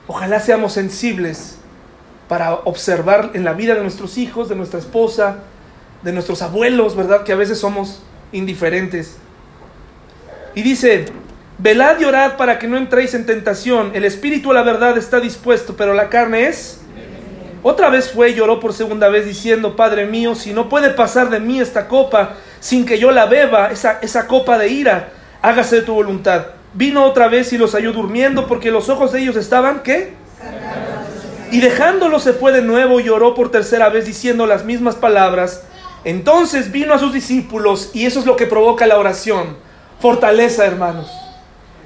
Ojalá 0.07 0.39
seamos 0.39 0.73
sensibles 0.73 1.57
para 2.27 2.53
observar 2.53 3.31
en 3.33 3.43
la 3.43 3.53
vida 3.53 3.75
de 3.75 3.81
nuestros 3.81 4.17
hijos, 4.17 4.49
de 4.49 4.55
nuestra 4.55 4.79
esposa, 4.79 5.37
de 6.01 6.11
nuestros 6.11 6.41
abuelos, 6.41 6.95
¿verdad? 6.95 7.23
Que 7.23 7.33
a 7.33 7.35
veces 7.35 7.59
somos 7.59 8.01
indiferentes. 8.31 9.17
Y 10.55 10.61
dice, 10.61 11.05
velad 11.57 11.99
y 11.99 12.05
orad 12.05 12.37
para 12.37 12.59
que 12.59 12.67
no 12.67 12.77
entréis 12.77 13.13
en 13.13 13.25
tentación. 13.25 13.91
El 13.93 14.05
espíritu 14.05 14.51
a 14.51 14.53
la 14.53 14.63
verdad 14.63 14.97
está 14.97 15.19
dispuesto, 15.19 15.75
pero 15.75 15.93
la 15.93 16.09
carne 16.09 16.47
es 16.47 16.79
otra 17.63 17.89
vez 17.89 18.11
fue 18.11 18.31
y 18.31 18.33
lloró 18.35 18.59
por 18.59 18.73
segunda 18.73 19.07
vez 19.07 19.25
diciendo, 19.25 19.77
Padre 19.77 20.05
mío, 20.05 20.35
si 20.35 20.53
no 20.53 20.67
puede 20.67 20.89
pasar 20.89 21.29
de 21.29 21.39
mí 21.39 21.61
esta 21.61 21.87
copa 21.87 22.35
sin 22.59 22.85
que 22.85 22.99
yo 22.99 23.11
la 23.11 23.25
beba, 23.25 23.71
esa, 23.71 23.99
esa 24.01 24.27
copa 24.27 24.57
de 24.57 24.67
ira, 24.67 25.11
hágase 25.41 25.77
de 25.77 25.81
tu 25.83 25.93
voluntad. 25.93 26.47
Vino 26.73 27.05
otra 27.05 27.29
vez 27.29 27.53
y 27.53 27.57
los 27.57 27.73
halló 27.73 27.93
durmiendo 27.93 28.47
porque 28.47 28.69
los 28.69 28.89
ojos 28.89 29.13
de 29.13 29.21
ellos 29.21 29.37
estaban, 29.37 29.81
¿qué? 29.81 30.13
Y 31.53 31.59
dejándolo 31.59 32.19
se 32.19 32.33
fue 32.33 32.51
de 32.51 32.63
nuevo 32.63 32.99
y 32.99 33.03
lloró 33.03 33.35
por 33.35 33.51
tercera 33.51 33.87
vez 33.89 34.07
diciendo 34.07 34.47
las 34.47 34.65
mismas 34.65 34.95
palabras. 34.95 35.61
Entonces 36.03 36.71
vino 36.71 36.95
a 36.95 36.99
sus 36.99 37.13
discípulos 37.13 37.91
y 37.93 38.07
eso 38.07 38.19
es 38.19 38.25
lo 38.25 38.35
que 38.35 38.47
provoca 38.47 38.87
la 38.87 38.97
oración. 38.97 39.55
Fortaleza, 39.99 40.65
hermanos. 40.65 41.11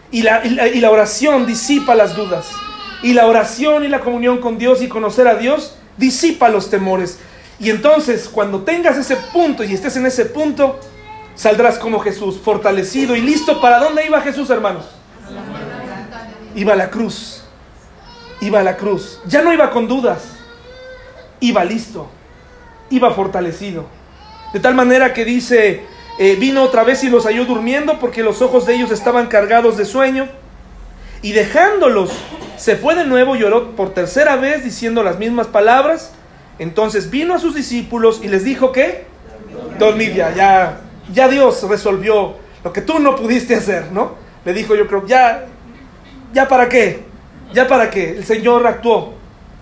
Y 0.10 0.22
la, 0.22 0.46
y 0.46 0.52
la, 0.52 0.68
y 0.70 0.80
la 0.80 0.90
oración 0.90 1.46
disipa 1.46 1.96
las 1.96 2.16
dudas. 2.16 2.48
Y 3.04 3.12
la 3.12 3.28
oración 3.28 3.84
y 3.84 3.90
la 3.90 4.00
comunión 4.00 4.38
con 4.38 4.58
Dios 4.58 4.82
y 4.82 4.88
conocer 4.88 5.28
a 5.28 5.36
Dios 5.36 5.76
disipa 5.98 6.48
los 6.48 6.70
temores. 6.70 7.20
Y 7.60 7.70
entonces, 7.70 8.30
cuando 8.30 8.62
tengas 8.62 8.96
ese 8.96 9.18
punto 9.18 9.66
y 9.66 9.74
estés 9.74 9.98
en 9.98 10.06
ese 10.06 10.28
punto, 10.28 10.80
saldrás 11.36 11.78
como 11.78 12.00
Jesús, 12.00 12.40
fortalecido 12.42 13.18
y 13.18 13.22
listo. 13.22 13.60
¿Para 13.60 13.80
dónde 13.80 14.06
iba 14.06 14.22
Jesús, 14.22 14.50
hermanos? 14.50 14.86
Iba 16.56 16.72
a 16.72 16.78
la 16.78 16.90
cruz. 16.90 17.37
Iba 18.42 18.60
a 18.60 18.64
la 18.64 18.78
cruz. 18.78 19.20
Ya 19.26 19.42
no 19.42 19.54
iba 19.54 19.72
con 19.72 19.88
dudas. 19.88 20.38
Iba 21.40 21.64
listo. 21.66 22.10
Iba 22.90 23.12
fortalecido. 23.12 23.86
De 24.54 24.60
tal 24.60 24.76
manera 24.76 25.14
que 25.14 25.26
dice, 25.26 25.84
eh, 26.20 26.36
vino 26.36 26.64
otra 26.64 26.84
vez 26.84 27.04
y 27.04 27.10
los 27.10 27.26
halló 27.26 27.46
durmiendo 27.46 28.00
porque 28.00 28.24
los 28.24 28.42
ojos 28.42 28.66
de 28.66 28.76
ellos 28.76 28.92
estaban 28.92 29.28
cargados 29.28 29.78
de 29.78 29.86
sueño. 29.86 30.28
Y 31.22 31.32
dejándolos 31.34 32.12
se 32.58 32.76
fue 32.76 32.96
de 32.96 33.06
nuevo, 33.06 33.36
lloró 33.36 33.76
por 33.76 33.94
tercera 33.94 34.36
vez 34.36 34.64
diciendo 34.64 35.04
las 35.04 35.20
mismas 35.20 35.48
palabras. 35.48 36.12
Entonces 36.60 37.10
vino 37.10 37.36
a 37.36 37.40
sus 37.40 37.56
discípulos 37.56 38.22
y 38.24 38.28
les 38.28 38.44
dijo 38.44 38.72
que 38.72 39.06
dormid 39.78 40.14
ya, 40.14 40.34
ya, 40.34 40.82
ya 41.14 41.28
Dios 41.28 41.64
resolvió 41.70 42.36
lo 42.64 42.74
que 42.74 42.82
tú 42.82 43.00
no 43.00 43.16
pudiste 43.16 43.56
hacer, 43.56 43.92
¿no? 43.92 44.16
Le 44.44 44.54
dijo 44.54 44.76
yo 44.76 44.88
creo, 44.88 45.06
ya, 45.06 45.46
ya 46.34 46.48
para 46.48 46.68
qué, 46.68 47.04
ya 47.54 47.68
para 47.68 47.90
qué. 47.90 48.12
El 48.12 48.26
Señor 48.26 48.66
actuó. 48.66 49.14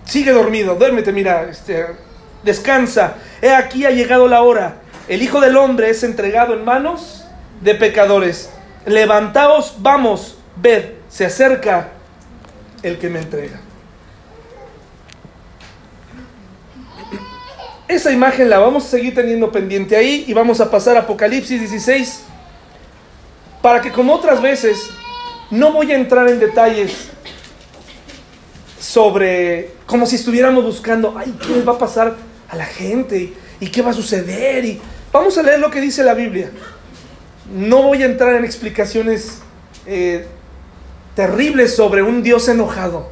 Sigue 0.04 0.32
dormido, 0.32 0.76
duérmete, 0.76 1.12
mira, 1.12 1.48
este, 1.48 1.86
descansa. 2.42 3.14
He 3.42 3.50
aquí 3.50 3.84
ha 3.84 3.90
llegado 3.90 4.28
la 4.28 4.42
hora. 4.42 4.76
El 5.08 5.22
Hijo 5.22 5.40
del 5.40 5.56
Hombre 5.56 5.90
es 5.90 6.02
entregado 6.02 6.54
en 6.54 6.64
manos 6.64 7.24
de 7.60 7.74
pecadores. 7.74 8.50
Levantaos, 8.86 9.76
vamos, 9.78 10.38
ved, 10.56 10.84
se 11.08 11.26
acerca 11.26 11.88
el 12.82 12.98
que 12.98 13.08
me 13.08 13.20
entrega. 13.20 13.60
Esa 17.88 18.10
imagen 18.10 18.50
la 18.50 18.58
vamos 18.58 18.84
a 18.84 18.88
seguir 18.88 19.14
teniendo 19.14 19.52
pendiente 19.52 19.96
ahí 19.96 20.24
y 20.26 20.34
vamos 20.34 20.60
a 20.60 20.70
pasar 20.70 20.96
a 20.96 21.00
Apocalipsis 21.00 21.60
16 21.60 22.24
para 23.62 23.80
que 23.80 23.92
como 23.92 24.12
otras 24.12 24.42
veces 24.42 24.90
no 25.50 25.72
voy 25.72 25.92
a 25.92 25.96
entrar 25.96 26.28
en 26.28 26.40
detalles 26.40 27.10
sobre 28.86 29.72
como 29.84 30.06
si 30.06 30.14
estuviéramos 30.14 30.64
buscando, 30.64 31.14
ay, 31.18 31.34
¿qué 31.44 31.54
les 31.54 31.66
va 31.66 31.72
a 31.72 31.78
pasar 31.78 32.16
a 32.48 32.56
la 32.56 32.66
gente? 32.66 33.32
¿Y 33.58 33.66
qué 33.68 33.82
va 33.82 33.90
a 33.90 33.94
suceder? 33.94 34.64
Y 34.64 34.80
vamos 35.12 35.36
a 35.36 35.42
leer 35.42 35.58
lo 35.58 35.70
que 35.70 35.80
dice 35.80 36.04
la 36.04 36.14
Biblia. 36.14 36.50
No 37.52 37.82
voy 37.82 38.02
a 38.02 38.06
entrar 38.06 38.36
en 38.36 38.44
explicaciones 38.44 39.40
eh, 39.86 40.26
terrible 41.16 41.66
sobre 41.66 42.02
un 42.02 42.22
Dios 42.22 42.48
enojado, 42.48 43.08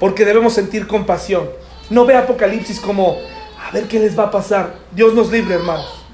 porque 0.00 0.24
debemos 0.24 0.54
sentir 0.54 0.86
compasión. 0.86 1.50
No 1.90 2.06
ve 2.06 2.16
Apocalipsis 2.16 2.80
como, 2.80 3.18
a 3.62 3.70
ver 3.70 3.84
qué 3.84 3.98
les 3.98 4.18
va 4.18 4.24
a 4.24 4.30
pasar. 4.30 4.76
Dios 4.92 5.12
nos 5.12 5.30
libre, 5.30 5.56
hermanos. 5.56 6.06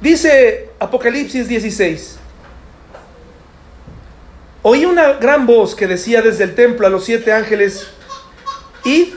Dice 0.00 0.70
Apocalipsis 0.78 1.48
16. 1.48 2.19
Oí 4.62 4.84
una 4.84 5.14
gran 5.14 5.46
voz 5.46 5.74
que 5.74 5.86
decía 5.86 6.22
desde 6.22 6.44
el 6.44 6.54
templo 6.54 6.86
a 6.86 6.90
los 6.90 7.04
siete 7.04 7.32
ángeles, 7.32 7.86
id 8.84 9.14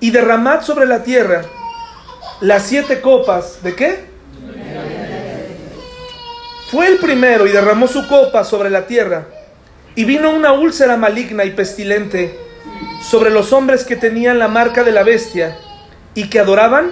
y 0.00 0.10
derramad 0.10 0.62
sobre 0.62 0.86
la 0.86 1.02
tierra 1.02 1.44
las 2.42 2.64
siete 2.64 3.00
copas 3.00 3.62
de 3.62 3.76
qué? 3.76 4.04
Fue 6.72 6.88
el 6.88 6.98
primero 6.98 7.46
y 7.46 7.50
derramó 7.50 7.86
su 7.86 8.08
copa 8.08 8.42
sobre 8.42 8.68
la 8.68 8.88
tierra. 8.88 9.26
Y 9.94 10.04
vino 10.04 10.30
una 10.30 10.52
úlcera 10.52 10.96
maligna 10.96 11.44
y 11.44 11.52
pestilente 11.52 12.36
sobre 13.00 13.30
los 13.30 13.52
hombres 13.52 13.84
que 13.84 13.94
tenían 13.94 14.40
la 14.40 14.48
marca 14.48 14.82
de 14.82 14.90
la 14.90 15.04
bestia 15.04 15.56
y 16.14 16.28
que 16.28 16.40
adoraban 16.40 16.90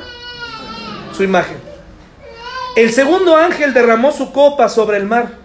su 1.16 1.24
imagen. 1.24 1.56
El 2.76 2.92
segundo 2.92 3.36
ángel 3.36 3.74
derramó 3.74 4.12
su 4.12 4.30
copa 4.32 4.68
sobre 4.68 4.98
el 4.98 5.04
mar 5.04 5.39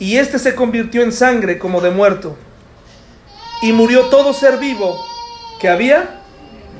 y 0.00 0.16
éste 0.16 0.38
se 0.38 0.56
convirtió 0.56 1.02
en 1.02 1.12
sangre 1.12 1.58
como 1.58 1.80
de 1.80 1.90
muerto. 1.90 2.36
Y 3.62 3.72
murió 3.72 4.06
todo 4.06 4.32
ser 4.32 4.56
vivo 4.56 4.98
que 5.60 5.68
había 5.68 6.22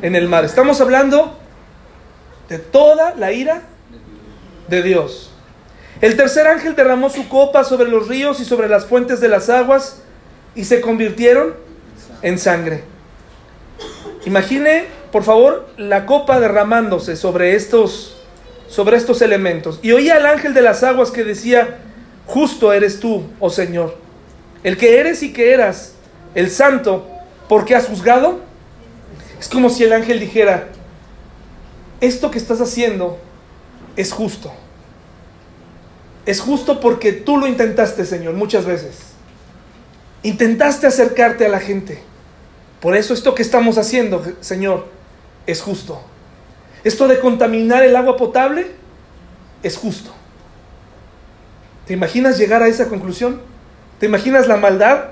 en 0.00 0.16
el 0.16 0.26
mar. 0.26 0.44
Estamos 0.46 0.80
hablando 0.80 1.38
de 2.48 2.58
toda 2.58 3.14
la 3.14 3.30
ira 3.30 3.62
de 4.68 4.82
Dios. 4.82 5.30
El 6.00 6.16
tercer 6.16 6.46
ángel 6.46 6.74
derramó 6.74 7.10
su 7.10 7.28
copa 7.28 7.62
sobre 7.62 7.90
los 7.90 8.08
ríos 8.08 8.40
y 8.40 8.46
sobre 8.46 8.68
las 8.68 8.86
fuentes 8.86 9.20
de 9.20 9.28
las 9.28 9.50
aguas, 9.50 10.02
y 10.54 10.64
se 10.64 10.80
convirtieron 10.80 11.54
en 12.22 12.38
sangre. 12.38 12.84
Imagine, 14.24 14.86
por 15.12 15.24
favor, 15.24 15.68
la 15.76 16.06
copa 16.06 16.40
derramándose 16.40 17.16
sobre 17.16 17.54
estos, 17.54 18.16
sobre 18.66 18.96
estos 18.96 19.20
elementos. 19.20 19.78
Y 19.82 19.92
oía 19.92 20.16
al 20.16 20.26
ángel 20.26 20.54
de 20.54 20.62
las 20.62 20.82
aguas 20.82 21.10
que 21.10 21.22
decía, 21.22 21.78
justo 22.26 22.72
eres 22.72 23.00
tú, 23.00 23.24
oh 23.38 23.50
Señor, 23.50 23.96
el 24.62 24.76
que 24.76 25.00
eres 25.00 25.22
y 25.22 25.32
que 25.32 25.52
eras, 25.52 25.94
el 26.34 26.50
santo, 26.50 27.06
porque 27.48 27.74
has 27.74 27.86
juzgado. 27.86 28.40
Es 29.38 29.48
como 29.48 29.70
si 29.70 29.84
el 29.84 29.92
ángel 29.92 30.20
dijera, 30.20 30.68
esto 32.00 32.30
que 32.30 32.38
estás 32.38 32.60
haciendo 32.60 33.18
es 33.96 34.12
justo. 34.12 34.52
Es 36.26 36.40
justo 36.40 36.80
porque 36.80 37.12
tú 37.12 37.38
lo 37.38 37.46
intentaste, 37.46 38.04
Señor, 38.04 38.34
muchas 38.34 38.66
veces. 38.66 38.98
Intentaste 40.22 40.86
acercarte 40.86 41.46
a 41.46 41.48
la 41.48 41.60
gente. 41.60 42.02
Por 42.80 42.96
eso 42.96 43.14
esto 43.14 43.34
que 43.34 43.42
estamos 43.42 43.78
haciendo, 43.78 44.22
Señor, 44.40 44.86
es 45.46 45.60
justo. 45.62 46.00
Esto 46.84 47.08
de 47.08 47.20
contaminar 47.20 47.82
el 47.82 47.96
agua 47.96 48.16
potable 48.16 48.66
es 49.62 49.76
justo. 49.76 50.12
¿Te 51.90 51.94
imaginas 51.94 52.38
llegar 52.38 52.62
a 52.62 52.68
esa 52.68 52.88
conclusión? 52.88 53.40
¿Te 53.98 54.06
imaginas 54.06 54.46
la 54.46 54.56
maldad? 54.56 55.06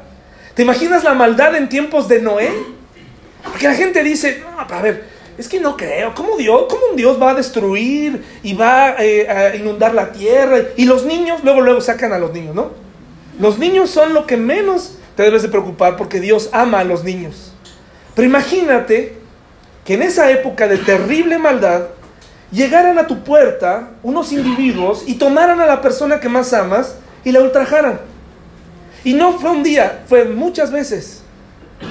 ¿Te 0.55 0.63
imaginas 0.63 1.03
la 1.03 1.13
maldad 1.13 1.57
en 1.57 1.69
tiempos 1.69 2.07
de 2.07 2.23
Noé? 2.23 2.53
Porque 3.43 3.67
la 3.67 3.75
gente 3.75 4.05
dice, 4.05 4.45
no, 4.49 4.61
a 4.61 4.81
ver, 4.81 5.03
es 5.37 5.49
que 5.49 5.59
no 5.59 5.77
creo, 5.77 6.15
¿cómo, 6.15 6.37
Dios, 6.37 6.67
cómo 6.69 6.83
un 6.93 6.97
Dios 6.97 7.21
va 7.21 7.33
a 7.33 7.35
destruir 7.35 8.23
y 8.45 8.55
va 8.55 8.95
eh, 9.01 9.29
a 9.29 9.57
inundar 9.57 9.93
la 9.93 10.13
tierra? 10.13 10.57
Y 10.77 10.85
los 10.85 11.05
niños, 11.05 11.41
luego, 11.43 11.63
luego 11.63 11.81
sacan 11.81 12.13
a 12.13 12.19
los 12.21 12.33
niños, 12.33 12.55
¿no? 12.55 12.71
Los 13.41 13.59
niños 13.59 13.91
son 13.91 14.15
lo 14.15 14.25
que 14.29 14.37
menos 14.37 14.99
te 15.17 15.25
debes 15.25 15.43
de 15.43 15.49
preocupar 15.49 15.97
porque 15.97 16.21
Dios 16.21 16.49
ama 16.53 16.79
a 16.79 16.85
los 16.85 17.03
niños. 17.03 17.55
Pero 18.15 18.29
imagínate 18.29 19.15
que 19.85 19.95
en 19.95 20.03
esa 20.03 20.31
época 20.31 20.69
de 20.69 20.79
terrible 20.79 21.39
maldad 21.39 21.89
llegaran 22.51 22.99
a 22.99 23.07
tu 23.07 23.23
puerta 23.23 23.91
unos 24.03 24.33
individuos 24.33 25.05
y 25.07 25.15
tomaran 25.15 25.61
a 25.61 25.67
la 25.67 25.81
persona 25.81 26.21
que 26.21 26.29
más 26.29 26.53
amas 26.53 26.97
y 27.25 27.33
la 27.33 27.41
ultrajaran. 27.41 28.01
Y 29.05 29.15
no 29.15 29.39
fue 29.39 29.51
un 29.51 29.63
día, 29.63 30.03
fue 30.07 30.25
muchas 30.25 30.71
veces. 30.71 31.23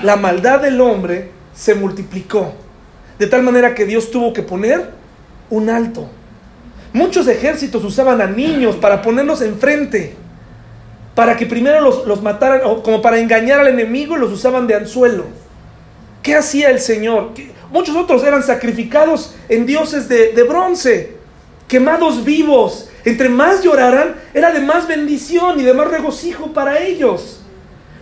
La 0.03 0.16
maldad 0.16 0.62
del 0.62 0.82
hombre 0.82 1.32
se 1.53 1.76
multiplicó. 1.76 2.53
De 3.18 3.28
tal 3.28 3.43
manera 3.43 3.74
que 3.74 3.86
Dios 3.86 4.12
tuvo 4.12 4.34
que 4.34 4.43
poner 4.43 4.91
un 5.49 5.70
alto. 5.70 6.10
Muchos 6.93 7.28
ejércitos 7.28 7.84
usaban 7.84 8.22
a 8.22 8.28
niños 8.28 8.76
para 8.76 9.01
ponerlos 9.01 9.41
enfrente. 9.41 10.16
Para 11.16 11.36
que 11.36 11.45
primero 11.45 11.82
los, 11.82 12.05
los 12.05 12.22
mataran, 12.22 12.62
o 12.64 12.84
como 12.84 13.01
para 13.01 13.18
engañar 13.18 13.60
al 13.60 13.70
enemigo, 13.70 14.18
los 14.18 14.32
usaban 14.32 14.68
de 14.68 14.76
anzuelo. 14.76 15.26
¿Qué 16.22 16.36
hacía 16.36 16.70
el 16.70 16.80
Señor? 16.80 17.32
Muchos 17.72 17.95
otros 17.95 18.24
eran 18.24 18.43
sacrificados 18.43 19.36
en 19.49 19.65
dioses 19.65 20.07
de, 20.07 20.43
bronce, 20.43 21.18
quemados 21.68 22.24
vivos. 22.24 22.89
Entre 23.03 23.30
más 23.30 23.63
lloraran, 23.63 24.15
era 24.34 24.51
de 24.51 24.61
más 24.61 24.88
bendición 24.88 25.59
y 25.59 25.63
de 25.63 25.74
más 25.74 25.89
regocijo 25.89 26.53
para 26.53 26.80
ellos. 26.80 27.41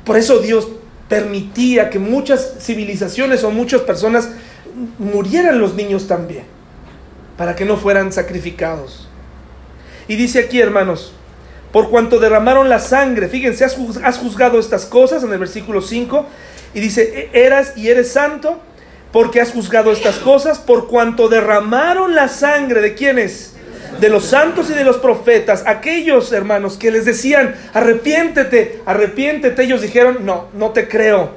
Por 0.03 0.17
eso 0.17 0.39
Dios 0.39 0.67
permitía 1.09 1.89
que 1.89 1.99
muchas 1.99 2.55
civilizaciones 2.59 3.43
o 3.43 3.51
muchas 3.51 3.81
personas 3.81 4.29
murieran 4.97 5.59
los 5.59 5.75
niños 5.75 6.07
también, 6.07 6.43
para 7.37 7.55
que 7.55 7.65
no 7.65 7.77
fueran 7.77 8.11
sacrificados. 8.11 9.07
Y 10.07 10.15
dice 10.15 10.39
aquí, 10.39 10.59
hermanos, 10.59 11.13
por 11.71 11.89
cuanto 11.89 12.19
derramaron 12.19 12.69
la 12.69 12.79
sangre, 12.79 13.27
fíjense, 13.27 13.65
has 13.65 14.17
juzgado 14.17 14.59
estas 14.59 14.85
cosas 14.85 15.23
en 15.23 15.31
el 15.31 15.39
versículo 15.39 15.81
5, 15.81 16.25
y 16.73 16.79
dice, 16.79 17.29
e-, 17.33 17.45
eras 17.45 17.73
y 17.75 17.89
eres 17.89 18.11
santo 18.11 18.59
porque 19.15 19.39
has 19.39 19.53
juzgado 19.53 19.93
estas 19.93 20.17
cosas, 20.17 20.59
por 20.59 20.89
cuanto 20.89 21.29
derramaron 21.29 22.15
la 22.15 22.27
sangre 22.27 22.81
de 22.81 22.95
quienes? 22.95 23.53
De 24.01 24.09
los 24.09 24.25
santos 24.25 24.69
y 24.69 24.73
de 24.73 24.83
los 24.83 24.97
profetas, 24.97 25.63
aquellos 25.65 26.33
hermanos 26.33 26.75
que 26.75 26.91
les 26.91 27.05
decían, 27.05 27.55
arrepiéntete, 27.73 28.81
arrepiéntete, 28.85 29.63
ellos 29.63 29.81
dijeron, 29.81 30.25
no, 30.25 30.49
no 30.51 30.71
te 30.71 30.89
creo, 30.89 31.31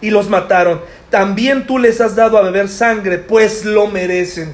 y 0.00 0.10
los 0.10 0.28
mataron. 0.28 0.80
También 1.08 1.68
tú 1.68 1.78
les 1.78 2.00
has 2.00 2.16
dado 2.16 2.36
a 2.36 2.42
beber 2.42 2.68
sangre, 2.68 3.18
pues 3.18 3.64
lo 3.64 3.86
merecen. 3.86 4.52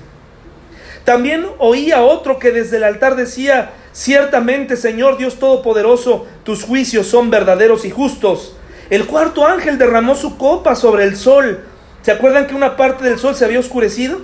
También 1.07 1.47
oía 1.57 2.03
otro 2.03 2.39
que 2.39 2.53
desde 2.53 2.77
el 2.77 2.85
altar 2.85 3.17
decía, 3.17 3.71
ciertamente 3.93 4.77
Señor 4.77 5.17
Dios 5.17 5.39
Todopoderoso, 5.39 6.27
tus 6.45 6.63
juicios 6.63 7.07
son 7.07 7.31
verdaderos 7.31 7.87
y 7.87 7.91
justos 7.91 8.55
el 8.89 9.07
cuarto 9.07 9.45
ángel 9.45 9.79
derramó 9.79 10.15
su 10.15 10.37
copa 10.37 10.77
sobre 10.77 11.05
el 11.05 11.17
sol. 11.17 11.65
¿Se 12.07 12.13
acuerdan 12.13 12.47
que 12.47 12.55
una 12.55 12.77
parte 12.77 13.03
del 13.03 13.19
sol 13.19 13.35
se 13.35 13.45
había 13.45 13.59
oscurecido? 13.59 14.21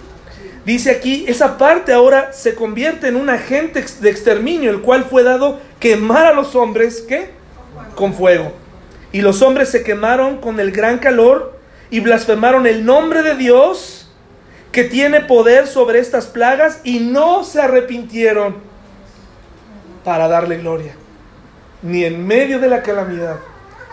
Dice 0.64 0.92
aquí, 0.92 1.24
esa 1.26 1.58
parte 1.58 1.92
ahora 1.92 2.32
se 2.32 2.54
convierte 2.54 3.08
en 3.08 3.16
un 3.16 3.28
agente 3.28 3.84
de 4.00 4.08
exterminio, 4.08 4.70
el 4.70 4.82
cual 4.82 5.02
fue 5.02 5.24
dado 5.24 5.58
quemar 5.80 6.26
a 6.26 6.32
los 6.32 6.54
hombres, 6.54 7.04
¿qué? 7.08 7.30
Con 7.96 8.14
fuego. 8.14 8.52
Y 9.10 9.20
los 9.20 9.42
hombres 9.42 9.68
se 9.68 9.82
quemaron 9.82 10.36
con 10.36 10.60
el 10.60 10.70
gran 10.70 10.98
calor 10.98 11.58
y 11.90 11.98
blasfemaron 11.98 12.68
el 12.68 12.84
nombre 12.84 13.24
de 13.24 13.34
Dios, 13.34 14.08
que 14.70 14.84
tiene 14.84 15.20
poder 15.20 15.66
sobre 15.66 15.98
estas 15.98 16.26
plagas, 16.26 16.78
y 16.84 17.00
no 17.00 17.42
se 17.42 17.62
arrepintieron 17.62 18.58
para 20.04 20.28
darle 20.28 20.58
gloria, 20.58 20.94
ni 21.82 22.04
en 22.04 22.24
medio 22.28 22.60
de 22.60 22.68
la 22.68 22.80
calamidad 22.84 23.38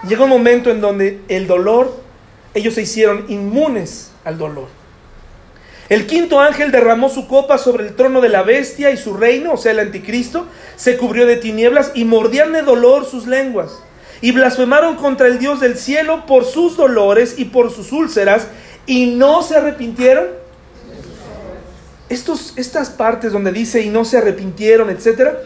Llegó 0.08 0.26
un 0.26 0.30
momento 0.30 0.70
en 0.70 0.80
donde 0.80 1.22
el 1.28 1.48
dolor, 1.48 2.09
ellos 2.54 2.74
se 2.74 2.84
hicieron 2.84 3.26
inmunes 3.30 4.12
al 4.24 4.38
dolor. 4.38 4.68
El 5.90 6.06
quinto 6.06 6.40
ángel 6.40 6.72
derramó 6.72 7.10
su 7.10 7.28
copa 7.28 7.58
sobre 7.58 7.88
el 7.88 7.96
trono 7.96 8.22
de 8.22 8.30
la 8.30 8.44
bestia 8.44 8.92
y 8.92 8.98
su 8.98 9.16
reino, 9.16 9.54
o 9.54 9.58
sea, 9.58 9.72
el 9.72 9.80
anticristo, 9.80 10.46
se 10.76 10.98
cubrió 10.98 11.26
de 11.26 11.38
tinieblas 11.38 11.92
y 11.96 12.06
mordían 12.06 12.54
de 12.54 12.62
dolor 12.62 13.06
sus 13.06 13.26
lenguas. 13.26 13.80
Y 14.22 14.32
blasfemaron 14.32 14.98
contra 14.98 15.28
el 15.28 15.40
Dios 15.40 15.60
del 15.60 15.78
cielo 15.78 16.28
por 16.28 16.46
sus 16.46 16.78
dolores 16.78 17.36
y 17.38 17.46
por 17.46 17.72
sus 17.72 17.92
úlceras, 17.92 18.48
y 18.86 19.08
no 19.08 19.42
se 19.42 19.56
arrepintieron. 19.56 20.28
Estos, 22.10 22.54
estas 22.56 22.92
partes 22.92 23.32
donde 23.32 23.52
dice 23.52 23.82
y 23.82 23.90
no 23.90 24.06
se 24.06 24.18
arrepintieron, 24.18 24.92
etcétera, 24.92 25.40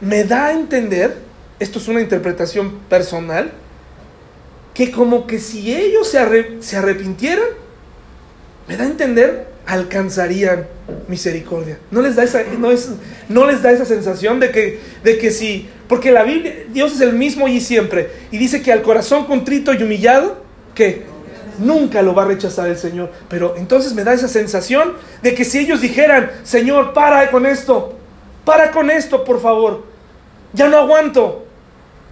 me 0.00 0.24
da 0.24 0.46
a 0.46 0.52
entender, 0.52 1.16
esto 1.60 1.78
es 1.78 1.86
una 1.86 2.00
interpretación 2.00 2.80
personal, 2.88 3.52
que 4.74 4.90
como 4.90 5.26
que 5.26 5.38
si 5.38 5.74
ellos 5.74 6.08
se, 6.08 6.18
arrepintieran, 6.18 7.46
me 8.66 8.76
da 8.76 8.84
a 8.84 8.88
entender, 8.88 9.46
alcanzarían 9.66 10.66
misericordia. 11.08 11.78
¿No 11.92 12.02
les 12.02 12.16
da 12.16 12.24
esa, 12.24 12.42
no 12.58 12.72
es, 12.72 12.90
no 13.28 13.46
les 13.46 13.62
da 13.62 13.70
esa 13.70 13.84
sensación 13.84 14.40
de 14.40 14.50
que, 14.50 14.80
de 15.04 15.16
que 15.16 15.30
si, 15.30 15.68
porque 15.88 16.10
la 16.10 16.24
Biblia, 16.24 16.64
Dios 16.68 16.92
es 16.92 17.00
el 17.00 17.14
mismo 17.14 17.46
y 17.46 17.60
siempre, 17.60 18.10
y 18.32 18.38
dice 18.38 18.62
que 18.62 18.72
al 18.72 18.82
corazón 18.82 19.26
contrito 19.26 19.72
y 19.72 19.82
humillado, 19.82 20.42
que 20.74 21.04
nunca 21.58 22.02
lo 22.02 22.12
va 22.12 22.24
a 22.24 22.26
rechazar 22.26 22.68
el 22.68 22.76
Señor. 22.76 23.12
Pero 23.28 23.54
entonces 23.56 23.94
me 23.94 24.02
da 24.02 24.12
esa 24.12 24.28
sensación 24.28 24.94
de 25.22 25.34
que 25.34 25.44
si 25.44 25.60
ellos 25.60 25.80
dijeran, 25.80 26.32
Señor, 26.42 26.92
para 26.92 27.30
con 27.30 27.46
esto, 27.46 27.96
para 28.44 28.72
con 28.72 28.90
esto, 28.90 29.24
por 29.24 29.40
favor, 29.40 29.84
ya 30.52 30.68
no 30.68 30.78
aguanto, 30.78 31.46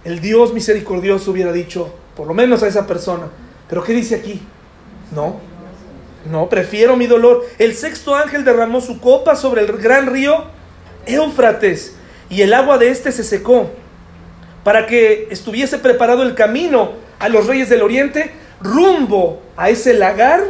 el 0.05 0.21
Dios 0.21 0.53
misericordioso 0.53 1.31
hubiera 1.31 1.51
dicho, 1.51 1.93
por 2.15 2.27
lo 2.27 2.33
menos 2.33 2.63
a 2.63 2.67
esa 2.67 2.87
persona. 2.87 3.27
Pero 3.69 3.83
¿qué 3.83 3.93
dice 3.93 4.15
aquí? 4.15 4.41
No, 5.15 5.39
no, 6.29 6.47
prefiero 6.47 6.95
mi 6.95 7.07
dolor. 7.07 7.45
El 7.57 7.75
sexto 7.75 8.15
ángel 8.15 8.45
derramó 8.45 8.81
su 8.81 8.99
copa 8.99 9.35
sobre 9.35 9.61
el 9.61 9.71
gran 9.77 10.07
río 10.07 10.45
Éufrates 11.05 11.95
y 12.29 12.41
el 12.41 12.53
agua 12.53 12.77
de 12.77 12.89
éste 12.89 13.11
se 13.11 13.23
secó 13.23 13.69
para 14.63 14.85
que 14.85 15.27
estuviese 15.29 15.77
preparado 15.77 16.23
el 16.23 16.35
camino 16.35 16.93
a 17.19 17.27
los 17.27 17.47
reyes 17.47 17.69
del 17.69 17.81
oriente 17.81 18.31
rumbo 18.61 19.41
a 19.57 19.69
ese 19.69 19.93
lagar, 19.93 20.41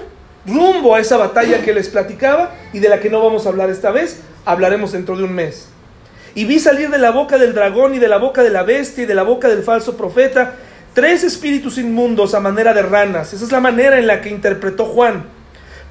rumbo 0.46 0.94
a 0.94 1.00
esa 1.00 1.18
batalla 1.18 1.64
que 1.64 1.74
les 1.74 1.90
platicaba 1.90 2.54
y 2.72 2.80
de 2.80 2.90
la 2.90 3.00
que 3.00 3.10
no 3.10 3.24
vamos 3.24 3.46
a 3.46 3.50
hablar 3.50 3.72
esta 3.72 3.92
vez, 3.92 4.22
hablaremos 4.46 4.92
dentro 4.92 5.18
de 5.18 5.24
un 5.24 5.34
mes. 5.34 5.70
Y 6.36 6.46
vi 6.46 6.60
salir 6.60 6.90
de 6.90 7.00
la 7.00 7.12
boca 7.12 7.40
del 7.40 7.54
dragón 7.54 7.96
y 7.96 8.00
de 8.00 8.08
la 8.08 8.18
boca 8.18 8.44
de 8.44 8.50
la 8.52 8.64
bestia 8.64 9.04
y 9.04 9.08
de 9.08 9.16
la 9.16 9.24
boca 9.24 9.48
del 9.48 9.64
falso 9.64 9.98
profeta 9.98 10.56
tres 10.94 11.24
espíritus 11.24 11.78
inmundos 11.78 12.34
a 12.34 12.40
manera 12.40 12.74
de 12.74 12.82
ranas. 12.82 13.34
Esa 13.34 13.46
es 13.46 13.52
la 13.52 13.60
manera 13.60 13.98
en 14.00 14.08
la 14.08 14.22
que 14.22 14.30
interpretó 14.30 14.86
Juan. 14.86 15.26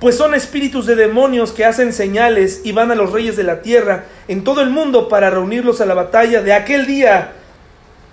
Pues 0.00 0.16
son 0.16 0.34
espíritus 0.34 0.86
de 0.86 0.96
demonios 0.96 1.52
que 1.52 1.64
hacen 1.64 1.92
señales 1.92 2.62
y 2.64 2.72
van 2.72 2.90
a 2.90 2.96
los 2.96 3.12
reyes 3.12 3.36
de 3.36 3.44
la 3.44 3.62
tierra 3.62 4.04
en 4.26 4.42
todo 4.42 4.60
el 4.60 4.70
mundo 4.70 5.08
para 5.08 5.30
reunirlos 5.30 5.80
a 5.80 5.86
la 5.86 5.94
batalla 5.94 6.42
de 6.42 6.52
aquel 6.52 6.86
día, 6.86 7.32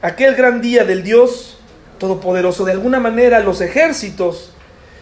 aquel 0.02 0.36
gran 0.36 0.62
día 0.62 0.84
del 0.84 1.04
Dios 1.04 1.58
Todopoderoso. 1.98 2.64
De 2.64 2.72
alguna 2.72 3.00
manera 3.00 3.40
los 3.40 3.60
ejércitos 3.62 4.52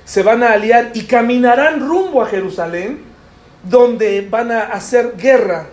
se 0.06 0.24
van 0.24 0.44
a 0.44 0.54
aliar 0.54 0.92
y 0.94 1.04
caminarán 1.04 1.86
rumbo 1.86 2.22
a 2.22 2.28
Jerusalén, 2.28 3.00
donde 3.64 4.26
van 4.30 4.52
a 4.52 4.62
hacer 4.62 5.16
guerra. 5.18 5.68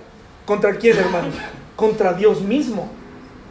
¿Contra 0.44 0.74
quién, 0.74 0.98
hermano? 0.98 1.28
Contra 1.76 2.12
Dios 2.12 2.42
mismo. 2.42 2.90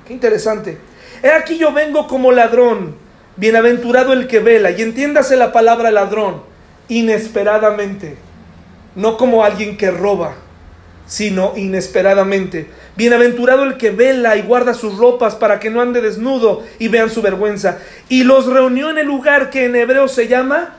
Qué 0.06 0.14
interesante. 0.14 0.78
He 1.24 1.32
aquí 1.32 1.58
yo 1.58 1.72
vengo 1.74 2.08
como 2.08 2.32
ladrón. 2.32 3.02
Bienaventurado 3.36 4.14
el 4.14 4.28
que 4.28 4.40
vela, 4.40 4.70
y 4.70 4.82
entiéndase 4.84 5.36
la 5.36 5.52
palabra 5.52 5.90
ladrón, 5.90 6.44
inesperadamente, 6.88 8.16
no 8.96 9.18
como 9.18 9.44
alguien 9.44 9.76
que 9.76 9.90
roba, 9.90 10.36
sino 11.08 11.54
inesperadamente. 11.56 12.70
Bienaventurado 12.96 13.64
el 13.64 13.78
que 13.78 13.90
vela 13.90 14.36
y 14.36 14.44
guarda 14.44 14.76
sus 14.76 15.00
ropas 15.00 15.34
para 15.34 15.60
que 15.60 15.72
no 15.72 15.82
ande 15.82 16.00
desnudo 16.00 16.64
y 16.78 16.90
vean 16.90 17.10
su 17.10 17.24
vergüenza. 17.24 17.80
Y 18.08 18.24
los 18.24 18.46
reunió 18.46 18.92
en 18.92 19.00
el 19.00 19.08
lugar 19.08 19.50
que 19.50 19.66
en 19.66 19.76
hebreo 19.76 20.08
se 20.08 20.28
llama 20.28 20.76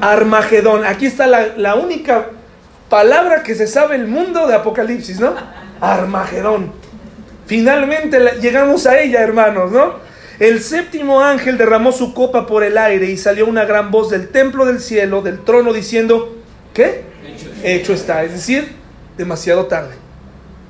Armagedón. 0.00 0.84
Aquí 0.84 1.06
está 1.06 1.28
la, 1.28 1.74
única 1.76 2.30
palabra 2.88 3.44
que 3.44 3.54
se 3.54 3.68
sabe 3.68 3.94
el 3.94 4.08
mundo 4.08 4.48
de 4.48 4.54
Apocalipsis, 4.54 5.20
¿no? 5.20 5.34
Armagedón. 5.80 6.83
Finalmente 7.46 8.18
llegamos 8.40 8.86
a 8.86 8.98
ella, 9.00 9.20
hermanos, 9.20 9.70
¿no? 9.70 9.94
El 10.38 10.60
séptimo 10.60 11.20
ángel 11.20 11.58
derramó 11.58 11.92
su 11.92 12.12
copa 12.12 12.46
por 12.46 12.64
el 12.64 12.76
aire 12.76 13.06
y 13.06 13.16
salió 13.16 13.46
una 13.46 13.64
gran 13.64 13.90
voz 13.90 14.10
del 14.10 14.28
templo 14.28 14.66
del 14.66 14.80
cielo, 14.80 15.22
del 15.22 15.44
trono, 15.44 15.72
diciendo, 15.72 16.36
¿qué? 16.72 17.02
Hecho 17.62 17.92
está. 17.92 18.24
Es 18.24 18.32
decir, 18.32 18.72
demasiado 19.16 19.66
tarde. 19.66 19.94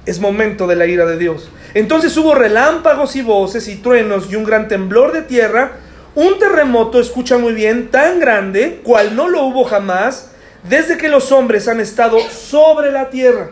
Es 0.04 0.20
momento 0.20 0.66
de 0.66 0.76
la 0.76 0.86
ira 0.86 1.06
de 1.06 1.16
Dios. 1.16 1.48
Entonces 1.72 2.16
hubo 2.16 2.34
relámpagos 2.34 3.16
y 3.16 3.22
voces 3.22 3.68
y 3.68 3.76
truenos 3.76 4.30
y 4.30 4.36
un 4.36 4.44
gran 4.44 4.68
temblor 4.68 5.12
de 5.12 5.22
tierra 5.22 5.78
un 6.14 6.38
terremoto, 6.38 7.00
escucha 7.00 7.38
muy 7.38 7.54
bien, 7.54 7.88
tan 7.88 8.20
grande, 8.20 8.80
cual 8.84 9.16
no 9.16 9.28
lo 9.28 9.42
hubo 9.46 9.64
jamás, 9.64 10.30
desde 10.62 10.96
que 10.96 11.08
los 11.08 11.32
hombres 11.32 11.66
han 11.66 11.80
estado 11.80 12.20
sobre 12.30 12.92
la 12.92 13.10
tierra. 13.10 13.50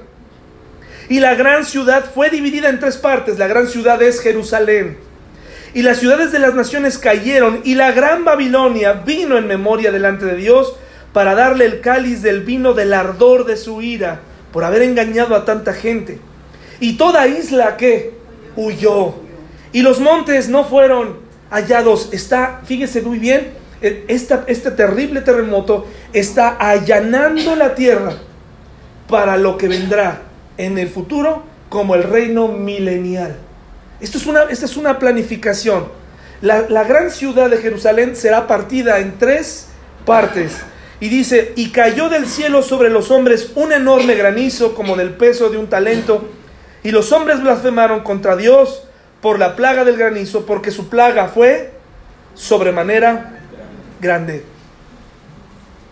Y 1.13 1.21
la 1.21 1.35
gran 1.35 1.67
ciudad 1.67 2.07
fue 2.15 2.31
dividida 2.31 2.71
en 2.71 2.81
tres 2.81 2.97
partes. 2.97 3.39
La 3.39 3.47
gran 3.47 3.69
ciudad 3.69 4.01
es 4.01 4.19
Jerusalén. 4.23 4.97
Y 5.75 5.83
las 5.83 5.99
ciudades 5.99 6.33
de 6.33 6.39
las 6.39 6.55
naciones 6.55 6.97
cayeron 6.97 7.61
y 7.65 7.75
la 7.75 7.93
gran 7.93 8.25
Babilonia 8.25 8.95
vino 8.95 9.37
en 9.37 9.47
memoria 9.47 9.93
delante 9.93 10.25
de 10.25 10.37
Dios 10.37 10.75
para 11.13 11.35
darle 11.35 11.67
el 11.67 11.83
cáliz 11.83 12.23
del 12.23 12.41
vino 12.41 12.73
del 12.73 12.95
ardor 12.95 13.45
de 13.45 13.59
su 13.59 13.83
ira 13.83 14.21
por 14.55 14.65
haber 14.65 14.81
engañado 14.81 15.37
a 15.37 15.45
tanta 15.45 15.75
gente. 15.75 16.19
Y 16.81 16.97
toda 16.97 17.27
isla 17.27 17.77
que 17.77 18.15
huyó. 18.57 19.17
Y 19.71 19.83
los 19.83 20.01
montes 20.01 20.49
no 20.49 20.65
fueron 20.65 21.19
hallados. 21.51 22.09
Está, 22.13 22.63
fíjese 22.65 23.03
muy 23.03 23.19
bien, 23.19 23.53
e, 23.83 24.07
este 24.09 24.71
terrible 24.71 25.21
terremoto 25.21 25.87
está 26.15 26.57
allanando 26.57 27.55
la 27.55 27.75
tierra 27.75 28.15
para 29.09 29.37
lo 29.37 29.59
que 29.59 29.69
vendrá 29.69 30.32
en 30.65 30.79
el 30.79 30.89
futuro 30.89 31.43
como 31.69 31.95
el 31.95 32.03
reino 32.03 32.49
milenial. 32.49 33.37
Esto 34.01 34.19
es 34.19 34.27
una, 34.27 34.43
esta 34.45 34.67
es 34.67 34.77
una 34.77 34.99
planificación. 34.99 35.89
La, 36.41 36.69
la 36.69 36.85
gran 36.85 37.11
ciudad 37.11 37.51
de 37.51 37.59
Jerusalén 37.59 38.17
será 38.17 38.47
partida 38.47 38.99
en 38.99 39.19
tres 39.19 39.69
partes. 40.05 40.59
Y 41.01 41.09
dice, 41.09 41.53
y 41.57 41.71
cayó 41.71 42.09
del 42.09 42.27
cielo 42.27 42.63
sobre 42.63 42.91
los 42.91 43.11
hombres 43.11 43.53
un 43.57 43.73
enorme 43.73 44.15
granizo 44.15 44.75
como 44.75 44.97
del 44.97 45.11
peso 45.11 45.51
de 45.51 45.59
un 45.59 45.67
talento. 45.67 46.29
Y 46.85 46.91
los 46.91 47.11
hombres 47.13 47.43
blasfemaron 47.43 48.01
contra 48.01 48.37
Dios 48.37 48.85
por 49.21 49.39
la 49.39 49.57
plaga 49.57 49.85
del 49.85 49.97
granizo, 49.97 50.47
porque 50.47 50.71
su 50.71 50.89
plaga 50.89 51.29
fue 51.29 51.73
sobremanera 52.35 53.41
grande. 54.01 54.45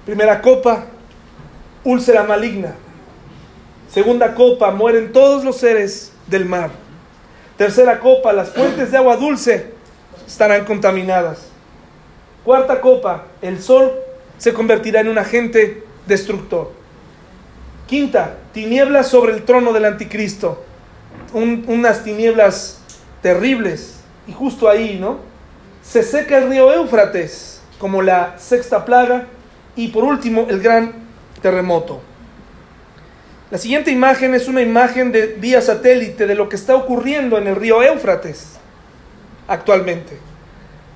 Primera 0.04 0.40
copa, 0.42 0.86
úlcera 1.84 2.24
maligna. 2.24 2.74
Segunda 3.92 4.34
copa, 4.34 4.70
mueren 4.70 5.12
todos 5.12 5.44
los 5.44 5.56
seres 5.56 6.12
del 6.28 6.44
mar. 6.44 6.70
Tercera 7.56 7.98
copa, 7.98 8.32
las 8.32 8.50
fuentes 8.50 8.92
de 8.92 8.96
agua 8.96 9.16
dulce 9.16 9.72
estarán 10.26 10.64
contaminadas. 10.64 11.48
Cuarta 12.44 12.80
copa, 12.80 13.24
el 13.42 13.60
sol 13.60 13.92
se 14.38 14.54
convertirá 14.54 15.00
en 15.00 15.08
un 15.08 15.18
agente 15.18 15.84
destructor. 16.06 16.72
Quinta, 17.86 18.36
tinieblas 18.52 19.08
sobre 19.08 19.32
el 19.32 19.42
trono 19.42 19.72
del 19.72 19.84
anticristo. 19.84 20.64
unas 21.32 22.04
tinieblas 22.04 22.80
terribles. 23.20 23.96
Y 24.28 24.32
justo 24.32 24.68
ahí, 24.68 24.98
¿no? 25.00 25.18
Se 25.82 26.04
seca 26.04 26.38
el 26.38 26.48
río 26.48 26.72
Éufrates 26.72 27.60
como 27.78 28.02
la 28.02 28.38
sexta 28.38 28.84
plaga. 28.84 29.26
Y 29.74 29.88
por 29.88 30.04
último, 30.04 30.46
el 30.48 30.60
gran 30.60 30.92
terremoto. 31.42 32.00
La 33.50 33.58
siguiente 33.58 33.90
imagen 33.90 34.34
es 34.34 34.46
una 34.46 34.62
imagen 34.62 35.10
de 35.10 35.26
vía 35.26 35.60
satélite 35.60 36.26
de 36.26 36.34
lo 36.34 36.48
que 36.48 36.56
está 36.56 36.76
ocurriendo 36.76 37.36
en 37.36 37.48
el 37.48 37.56
río 37.56 37.82
Éufrates 37.82 38.52
actualmente. 39.48 40.16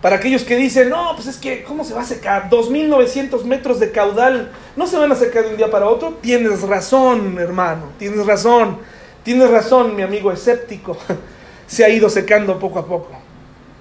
Para 0.00 0.16
aquellos 0.16 0.44
que 0.44 0.56
dicen, 0.56 0.90
no, 0.90 1.12
pues 1.16 1.26
es 1.26 1.38
que, 1.38 1.64
¿cómo 1.64 1.82
se 1.82 1.94
va 1.94 2.02
a 2.02 2.06
secar? 2.06 2.50
2.900 2.50 3.42
metros 3.44 3.80
de 3.80 3.90
caudal, 3.90 4.52
¿no 4.76 4.86
se 4.86 4.98
van 4.98 5.10
a 5.10 5.16
secar 5.16 5.44
de 5.44 5.50
un 5.50 5.56
día 5.56 5.70
para 5.70 5.88
otro? 5.88 6.18
Tienes 6.20 6.60
razón, 6.62 7.38
hermano, 7.38 7.90
tienes 7.98 8.24
razón, 8.26 8.78
tienes 9.22 9.50
razón, 9.50 9.96
mi 9.96 10.02
amigo 10.02 10.30
escéptico. 10.30 10.96
se 11.66 11.84
ha 11.84 11.88
ido 11.88 12.08
secando 12.08 12.58
poco 12.58 12.78
a 12.78 12.86
poco. 12.86 13.10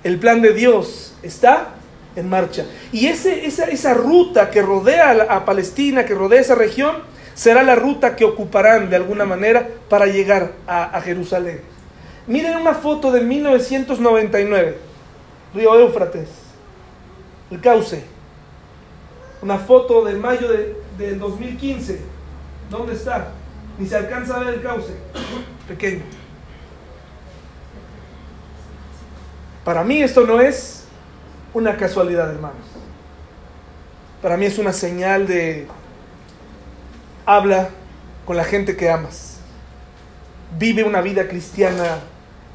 El 0.03 0.17
plan 0.17 0.41
de 0.41 0.53
Dios 0.53 1.13
está 1.21 1.75
en 2.15 2.29
marcha. 2.29 2.65
Y 2.91 3.07
ese, 3.07 3.45
esa, 3.45 3.65
esa 3.65 3.93
ruta 3.93 4.49
que 4.49 4.61
rodea 4.61 5.27
a, 5.29 5.45
Palestina, 5.45 6.05
que 6.05 6.13
rodea 6.13 6.41
esa 6.41 6.55
región, 6.55 6.97
será 7.33 7.63
la 7.63 7.75
ruta 7.75 8.15
que 8.15 8.25
ocuparán 8.25 8.89
de 8.89 8.95
alguna 8.95 9.25
manera 9.25 9.67
para 9.89 10.05
llegar 10.05 10.53
a, 10.67 11.01
Jerusalén. 11.01 11.61
Miren 12.27 12.57
una 12.57 12.73
foto 12.73 13.11
de 13.11 13.21
1999, 13.21 14.77
Río 15.53 15.79
Éufrates, 15.79 16.29
el 17.51 17.59
cauce. 17.59 18.03
Una 19.41 19.57
foto 19.57 20.05
de 20.05 20.13
mayo 20.13 20.47
de, 20.47 20.77
del 20.97 21.19
2015. 21.19 21.99
¿Dónde 22.69 22.93
está? 22.93 23.27
Ni 23.77 23.87
se 23.87 23.97
alcanza 23.97 24.37
a 24.37 24.39
ver 24.39 24.53
el 24.53 24.61
cauce. 24.61 24.93
Pequeño. 25.67 26.03
Para 29.65 29.83
mí 29.83 30.01
esto 30.01 30.25
no 30.25 30.39
es 30.39 30.85
una 31.53 31.77
casualidad, 31.77 32.29
hermanos. 32.31 32.65
Para 34.21 34.37
mí 34.37 34.45
es 34.45 34.57
una 34.57 34.71
señal 34.71 35.27
de 35.27 35.67
habla 37.25 37.69
con 38.25 38.37
la 38.37 38.43
gente 38.43 38.75
que 38.75 38.89
amas. 38.89 39.37
Vive 40.57 40.83
una 40.83 41.01
vida 41.01 41.27
cristiana 41.27 41.99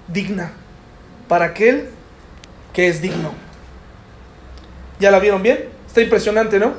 digna 0.07 0.53
para 1.29 1.47
aquel 1.47 1.91
que 2.73 2.89
es 2.89 3.03
digno. 3.03 3.33
¿Ya 5.01 5.11
la 5.11 5.19
vieron 5.19 5.43
bien? 5.43 5.69
Está 5.87 6.01
impresionante, 6.01 6.59
¿no? 6.59 6.75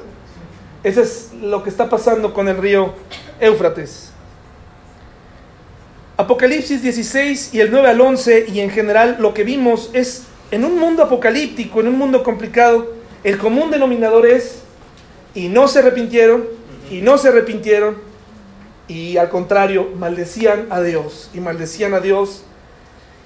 Eso 0.84 1.02
es 1.02 1.32
lo 1.42 1.64
que 1.64 1.70
está 1.70 1.90
pasando 1.90 2.34
con 2.34 2.48
el 2.48 2.58
río 2.58 2.94
Éufrates. 3.40 4.12
Apocalipsis 6.18 6.82
16 6.82 7.54
y 7.54 7.62
el 7.62 7.72
9 7.72 7.90
al 7.90 8.02
11 8.02 8.46
y 8.50 8.60
en 8.60 8.70
general 8.70 9.18
lo 9.20 9.34
que 9.34 9.44
vimos 9.44 9.90
es 9.94 10.24
en 10.52 10.66
un 10.66 10.78
mundo 10.78 11.04
apocalíptico, 11.04 11.80
en 11.80 11.88
un 11.88 11.98
mundo 11.98 12.24
complicado, 12.24 12.94
el 13.24 13.38
común 13.38 13.72
denominador 13.72 14.26
es 14.26 14.62
y 15.34 15.48
no 15.48 15.68
se 15.68 15.80
arrepintieron 15.80 16.59
y 16.90 17.02
no 17.02 17.18
se 17.18 17.30
arrepintieron 17.30 17.98
y 18.88 19.18
al 19.18 19.30
contrario 19.30 19.90
maldecían 19.96 20.68
a 20.72 20.82
Dios 20.82 21.30
y 21.34 21.40
maldecían 21.40 21.94
a 21.94 22.00
Dios. 22.00 22.44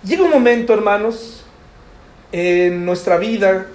Llega 0.04 0.24
un 0.24 0.32
momento, 0.32 0.74
hermanos, 0.74 1.46
en 2.32 2.86
nuestra 2.86 3.18
vida 3.18 3.68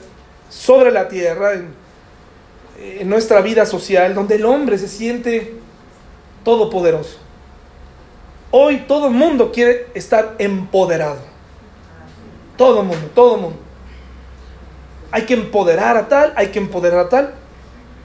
sobre 0.51 0.91
la 0.91 1.09
tierra, 1.09 1.55
en, 1.55 3.09
nuestra 3.09 3.41
vida 3.41 3.65
social, 3.67 4.15
donde 4.15 4.37
el 4.37 4.45
hombre 4.45 4.79
se 4.79 4.89
siente 4.89 5.55
todopoderoso 6.45 7.19
Hoy 8.51 8.85
todo 8.89 9.09
el 9.09 9.15
mundo 9.15 9.53
quiere 9.53 9.89
estar 9.95 10.37
empoderado. 10.39 11.19
Todo 12.57 12.81
el 12.81 12.87
mundo, 12.87 13.11
todo 13.15 13.35
el 13.35 13.41
mundo. 13.43 13.59
Hay 15.11 15.23
que 15.23 15.35
empoderar 15.35 15.97
a 15.97 16.09
tal, 16.09 16.33
hay 16.35 16.49
que 16.49 16.59
empoderar 16.59 17.01
a 17.01 17.09
tal, 17.09 17.35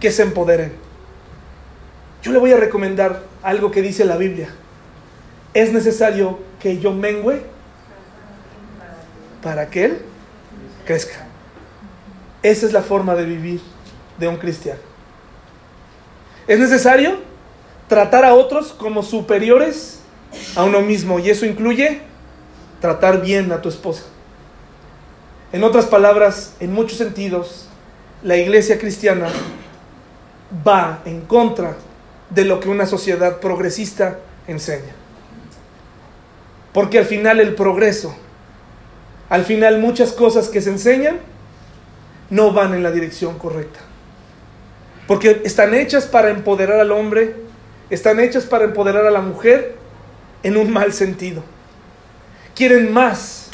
que 0.01 0.11
se 0.11 0.23
empoderen. 0.23 0.82
Yo 2.23 2.31
le 2.31 2.39
voy 2.39 2.53
a 2.53 2.57
recomendar 2.57 3.21
algo 3.41 3.69
que 3.69 3.81
dice 3.81 4.05
la 4.05 4.15
Biblia. 4.15 4.47
Es 5.53 5.73
necesario 5.73 6.39
que 6.59 6.79
yo 6.79 6.93
mengüe 6.93 7.43
para 9.43 9.69
que 9.69 9.85
Él 9.85 10.01
crezca. 10.85 11.27
Esa 12.41 12.65
es 12.65 12.71
la 12.71 12.81
forma 12.81 13.13
de 13.15 13.25
vivir 13.25 13.61
de 14.17 14.29
un 14.29 14.37
cristiano. 14.37 14.79
Es 16.47 16.59
necesario 16.59 17.19
tratar 17.89 18.23
a 18.23 18.33
otros 18.33 18.71
como 18.71 19.03
superiores 19.03 19.99
a 20.55 20.63
uno 20.63 20.81
mismo 20.81 21.19
y 21.19 21.29
eso 21.29 21.45
incluye 21.45 22.01
tratar 22.79 23.21
bien 23.21 23.51
a 23.51 23.61
tu 23.61 23.67
esposa. 23.67 24.03
En 25.51 25.63
otras 25.65 25.85
palabras, 25.85 26.55
en 26.61 26.71
muchos 26.73 26.97
sentidos, 26.97 27.67
la 28.23 28.37
iglesia 28.37 28.79
cristiana 28.79 29.27
va 30.65 31.01
en 31.05 31.21
contra 31.21 31.75
de 32.33 32.45
lo 32.45 32.59
que 32.59 32.69
una 32.69 32.85
sociedad 32.85 33.39
progresista 33.39 34.19
enseña. 34.47 34.93
Porque 36.73 36.99
al 36.99 37.05
final 37.05 37.39
el 37.39 37.53
progreso, 37.55 38.15
al 39.29 39.45
final 39.45 39.79
muchas 39.79 40.11
cosas 40.11 40.49
que 40.49 40.61
se 40.61 40.71
enseñan, 40.71 41.19
no 42.29 42.51
van 42.51 42.73
en 42.73 42.81
la 42.81 42.91
dirección 42.91 43.37
correcta. 43.37 43.79
Porque 45.07 45.41
están 45.45 45.73
hechas 45.73 46.05
para 46.05 46.29
empoderar 46.29 46.79
al 46.79 46.91
hombre, 46.91 47.35
están 47.89 48.19
hechas 48.19 48.45
para 48.45 48.65
empoderar 48.65 49.05
a 49.05 49.11
la 49.11 49.21
mujer 49.21 49.75
en 50.41 50.57
un 50.57 50.71
mal 50.71 50.93
sentido. 50.93 51.43
Quieren 52.55 52.91
más, 52.91 53.49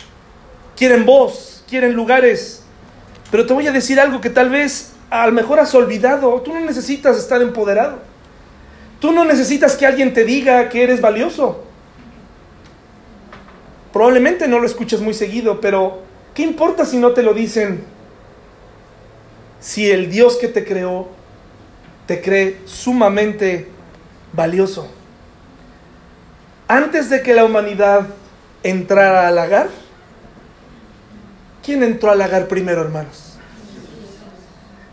quieren 0.77 1.05
voz, 1.05 1.63
quieren 1.67 1.93
lugares. 1.93 2.63
Pero 3.32 3.45
te 3.45 3.53
voy 3.53 3.67
a 3.67 3.71
decir 3.71 3.99
algo 3.99 4.21
que 4.21 4.30
tal 4.30 4.49
vez 4.49 4.93
a 5.09 5.25
lo 5.25 5.34
mejor 5.34 5.59
has 5.59 5.73
olvidado. 5.75 6.41
Tú 6.41 6.53
no 6.53 6.61
necesitas 6.61 7.17
estar 7.17 7.41
empoderado. 7.41 8.09
Tú 9.00 9.12
no 9.12 9.24
necesitas 9.26 9.76
que 9.78 9.86
alguien 9.86 10.14
te 10.14 10.26
diga 10.26 10.70
que 10.70 10.84
eres 10.84 11.02
valioso. 11.02 11.64
Probablemente 13.93 14.47
no 14.47 14.60
lo 14.60 14.66
escuches 14.66 15.02
muy 15.02 15.14
seguido, 15.14 15.62
pero 15.62 16.02
¿qué 16.34 16.43
importa 16.43 16.86
si 16.86 16.97
no 16.97 17.12
te 17.12 17.24
lo 17.24 17.34
dicen? 17.34 17.84
Si 19.60 19.89
el 19.89 20.10
Dios 20.10 20.38
que 20.38 20.47
te 20.47 20.66
creó 20.66 21.08
te 22.06 22.22
cree 22.22 22.62
sumamente 22.66 23.68
valioso. 24.34 24.89
Antes 26.68 27.10
de 27.10 27.22
que 27.22 27.34
la 27.34 27.45
humanidad 27.45 28.08
entrara 28.64 29.28
al 29.28 29.36
lagar, 29.36 29.70
¿quién 31.64 31.84
entró 31.84 32.12
al 32.12 32.20
lagar 32.20 32.47
primero, 32.47 32.82
hermanos? 32.82 33.38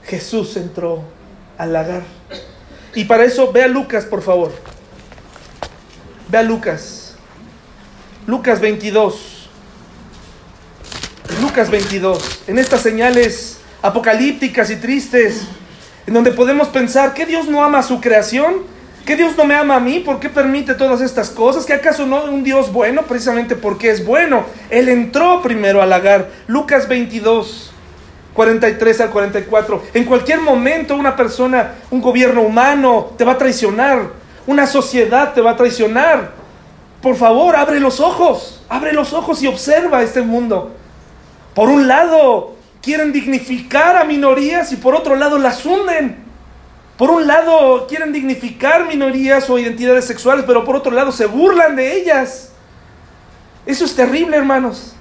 Jesús 0.05 0.57
entró 0.57 1.03
al 1.59 1.73
lagar. 1.73 2.03
Y 2.97 3.05
para 3.05 3.25
eso, 3.25 3.53
ve 3.53 3.63
a 3.63 3.69
Lucas, 3.69 4.07
por 4.07 4.23
favor. 4.23 4.53
Ve 6.29 6.39
a 6.39 6.43
Lucas. 6.43 7.15
Lucas 8.27 8.59
22. 8.59 9.51
Lucas 11.43 11.71
22. 11.71 12.43
En 12.47 12.59
estas 12.59 12.81
señales 12.81 13.59
apocalípticas 13.83 14.71
y 14.71 14.77
tristes, 14.77 15.43
en 16.07 16.15
donde 16.15 16.33
podemos 16.33 16.69
pensar 16.69 17.13
que 17.13 17.27
Dios 17.27 17.49
no 17.49 17.63
ama 17.63 17.81
a 17.81 17.83
su 17.83 18.01
creación, 18.01 18.63
que 19.05 19.15
Dios 19.15 19.37
no 19.37 19.45
me 19.45 19.55
ama 19.55 19.77
a 19.77 19.81
mí, 19.81 20.01
¿por 20.01 20.19
qué 20.19 20.31
permite 20.31 20.75
todas 20.75 21.03
estas 21.03 21.29
cosas? 21.29 21.67
¿Que 21.67 21.75
acaso 21.75 22.07
no 22.07 22.25
es 22.25 22.29
un 22.31 22.43
Dios 22.43 22.73
bueno? 22.73 23.03
Precisamente 23.03 23.57
porque 23.57 23.91
es 23.91 24.07
bueno. 24.07 24.47
Él 24.71 24.89
entró 24.89 25.43
primero 25.43 25.83
al 25.83 25.91
lagar. 25.91 26.31
Lucas 26.47 26.89
22. 26.89 27.75
43 28.37 29.01
al 29.01 29.11
44. 29.11 29.83
En 29.95 30.05
cualquier 30.05 30.41
momento 30.41 30.95
una 30.95 31.17
persona, 31.17 31.77
un 31.91 32.01
gobierno 32.01 32.43
humano 32.43 33.15
te 33.17 33.25
va 33.25 33.33
a 33.33 33.39
traicionar, 33.39 34.11
una 34.47 34.67
sociedad 34.67 35.33
te 35.33 35.41
va 35.41 35.53
a 35.53 35.57
traicionar. 35.57 36.33
Por 37.03 37.17
favor, 37.17 37.57
abre 37.57 37.81
los 37.81 37.99
ojos, 37.99 38.63
abre 38.69 38.93
los 38.93 39.13
ojos 39.13 39.43
y 39.43 39.47
observa 39.47 40.03
este 40.03 40.23
mundo. 40.23 40.73
Por 41.55 41.71
un 41.71 41.89
lado, 41.89 42.55
quieren 42.83 43.13
dignificar 43.13 43.97
a 43.97 44.05
minorías 44.05 44.71
y 44.73 44.77
por 44.77 44.95
otro 44.95 45.17
lado 45.17 45.39
las 45.39 45.65
hunden. 45.65 46.25
Por 46.99 47.11
un 47.11 47.27
lado, 47.27 47.87
quieren 47.87 48.13
dignificar 48.13 48.87
minorías 48.87 49.49
o 49.51 49.59
identidades 49.59 50.05
sexuales, 50.05 50.45
pero 50.47 50.65
por 50.65 50.77
otro 50.77 50.93
lado 50.93 51.13
se 51.13 51.27
burlan 51.27 51.77
de 51.77 51.97
ellas. 51.97 52.53
Eso 53.67 53.85
es 53.85 53.95
terrible, 53.95 54.37
hermanos. 54.37 54.96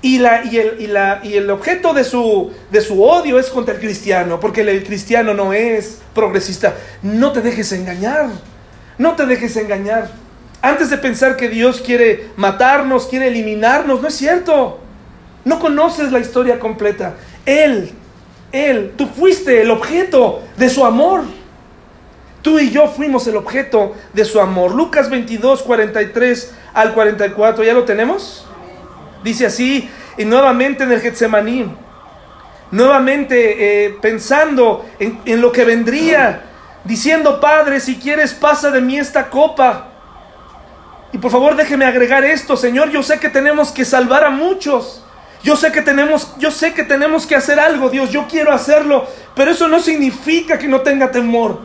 Y, 0.00 0.18
la, 0.18 0.44
y, 0.44 0.58
el, 0.58 0.80
y, 0.80 0.86
la, 0.86 1.20
y 1.24 1.34
el 1.34 1.50
objeto 1.50 1.92
de 1.92 2.04
su, 2.04 2.52
de 2.70 2.80
su 2.80 3.02
odio 3.02 3.38
es 3.38 3.48
contra 3.50 3.74
el 3.74 3.80
cristiano, 3.80 4.38
porque 4.38 4.60
el 4.60 4.84
cristiano 4.84 5.34
no 5.34 5.52
es 5.52 5.98
progresista. 6.14 6.74
No 7.02 7.32
te 7.32 7.40
dejes 7.40 7.72
engañar, 7.72 8.28
no 8.96 9.16
te 9.16 9.26
dejes 9.26 9.56
engañar. 9.56 10.10
Antes 10.62 10.90
de 10.90 10.98
pensar 10.98 11.36
que 11.36 11.48
Dios 11.48 11.80
quiere 11.80 12.28
matarnos, 12.36 13.06
quiere 13.06 13.28
eliminarnos, 13.28 14.00
no 14.00 14.08
es 14.08 14.14
cierto. 14.14 14.80
No 15.44 15.58
conoces 15.58 16.12
la 16.12 16.18
historia 16.18 16.58
completa. 16.58 17.14
Él, 17.46 17.90
Él, 18.52 18.92
tú 18.96 19.06
fuiste 19.06 19.62
el 19.62 19.70
objeto 19.70 20.42
de 20.56 20.68
su 20.68 20.84
amor. 20.84 21.22
Tú 22.42 22.58
y 22.58 22.70
yo 22.70 22.88
fuimos 22.88 23.26
el 23.26 23.36
objeto 23.36 23.94
de 24.12 24.24
su 24.24 24.40
amor. 24.40 24.74
Lucas 24.74 25.10
22, 25.10 25.62
43 25.62 26.54
al 26.74 26.94
44, 26.94 27.64
¿ya 27.64 27.74
lo 27.74 27.84
tenemos? 27.84 28.47
Dice 29.22 29.46
así, 29.46 29.90
y 30.16 30.24
nuevamente 30.24 30.84
en 30.84 30.92
el 30.92 31.00
Getsemaní, 31.00 31.74
nuevamente 32.70 33.86
eh, 33.86 33.96
pensando 34.00 34.86
en, 34.98 35.20
en 35.24 35.40
lo 35.40 35.50
que 35.50 35.64
vendría, 35.64 36.42
diciendo, 36.84 37.40
Padre, 37.40 37.80
si 37.80 37.96
quieres, 37.96 38.32
pasa 38.34 38.70
de 38.70 38.80
mí 38.80 38.98
esta 38.98 39.28
copa. 39.28 39.88
Y 41.12 41.18
por 41.18 41.30
favor 41.30 41.56
déjeme 41.56 41.84
agregar 41.84 42.24
esto, 42.24 42.56
Señor, 42.56 42.90
yo 42.90 43.02
sé 43.02 43.18
que 43.18 43.28
tenemos 43.28 43.72
que 43.72 43.84
salvar 43.84 44.24
a 44.24 44.30
muchos. 44.30 45.04
Yo 45.42 45.56
sé 45.56 45.70
que 45.70 45.82
tenemos, 45.82 46.34
yo 46.38 46.50
sé 46.50 46.74
que 46.74 46.82
tenemos 46.82 47.26
que 47.26 47.36
hacer 47.36 47.60
algo, 47.60 47.90
Dios, 47.90 48.10
yo 48.10 48.26
quiero 48.28 48.52
hacerlo, 48.52 49.06
pero 49.36 49.52
eso 49.52 49.68
no 49.68 49.78
significa 49.78 50.58
que 50.58 50.66
no 50.66 50.80
tenga 50.80 51.12
temor, 51.12 51.60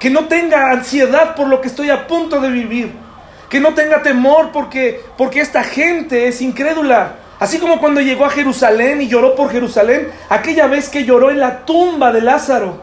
que 0.00 0.10
no 0.10 0.26
tenga 0.26 0.72
ansiedad 0.72 1.36
por 1.36 1.46
lo 1.46 1.60
que 1.60 1.68
estoy 1.68 1.90
a 1.90 2.08
punto 2.08 2.40
de 2.40 2.50
vivir 2.50 3.07
que 3.48 3.60
no 3.60 3.74
tenga 3.74 4.02
temor 4.02 4.50
porque, 4.52 5.02
porque 5.16 5.40
esta 5.40 5.64
gente 5.64 6.28
es 6.28 6.42
incrédula. 6.42 7.16
Así 7.38 7.58
como 7.58 7.78
cuando 7.78 8.00
llegó 8.00 8.24
a 8.24 8.30
Jerusalén 8.30 9.00
y 9.00 9.08
lloró 9.08 9.34
por 9.34 9.50
Jerusalén, 9.50 10.08
aquella 10.28 10.66
vez 10.66 10.88
que 10.88 11.04
lloró 11.04 11.30
en 11.30 11.38
la 11.38 11.64
tumba 11.64 12.12
de 12.12 12.20
Lázaro, 12.20 12.82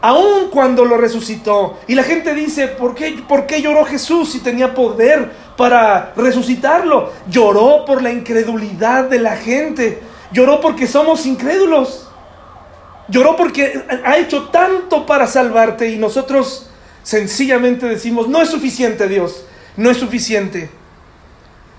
aun 0.00 0.48
cuando 0.50 0.84
lo 0.84 0.96
resucitó. 0.96 1.78
Y 1.88 1.94
la 1.94 2.04
gente 2.04 2.34
dice, 2.34 2.68
¿por 2.68 2.94
qué, 2.94 3.20
¿por 3.28 3.46
qué 3.46 3.60
lloró 3.60 3.84
Jesús 3.84 4.30
si 4.30 4.40
tenía 4.40 4.74
poder 4.74 5.30
para 5.56 6.12
resucitarlo? 6.16 7.12
Lloró 7.28 7.84
por 7.84 8.00
la 8.00 8.12
incredulidad 8.12 9.04
de 9.04 9.18
la 9.18 9.36
gente, 9.36 10.00
lloró 10.30 10.60
porque 10.60 10.86
somos 10.86 11.26
incrédulos, 11.26 12.08
lloró 13.08 13.34
porque 13.34 13.84
ha 14.04 14.18
hecho 14.18 14.44
tanto 14.50 15.04
para 15.04 15.26
salvarte 15.26 15.88
y 15.90 15.96
nosotros 15.96 16.70
sencillamente 17.02 17.86
decimos, 17.86 18.28
no 18.28 18.40
es 18.40 18.50
suficiente 18.50 19.08
Dios 19.08 19.44
no 19.78 19.90
es 19.90 19.96
suficiente. 19.96 20.68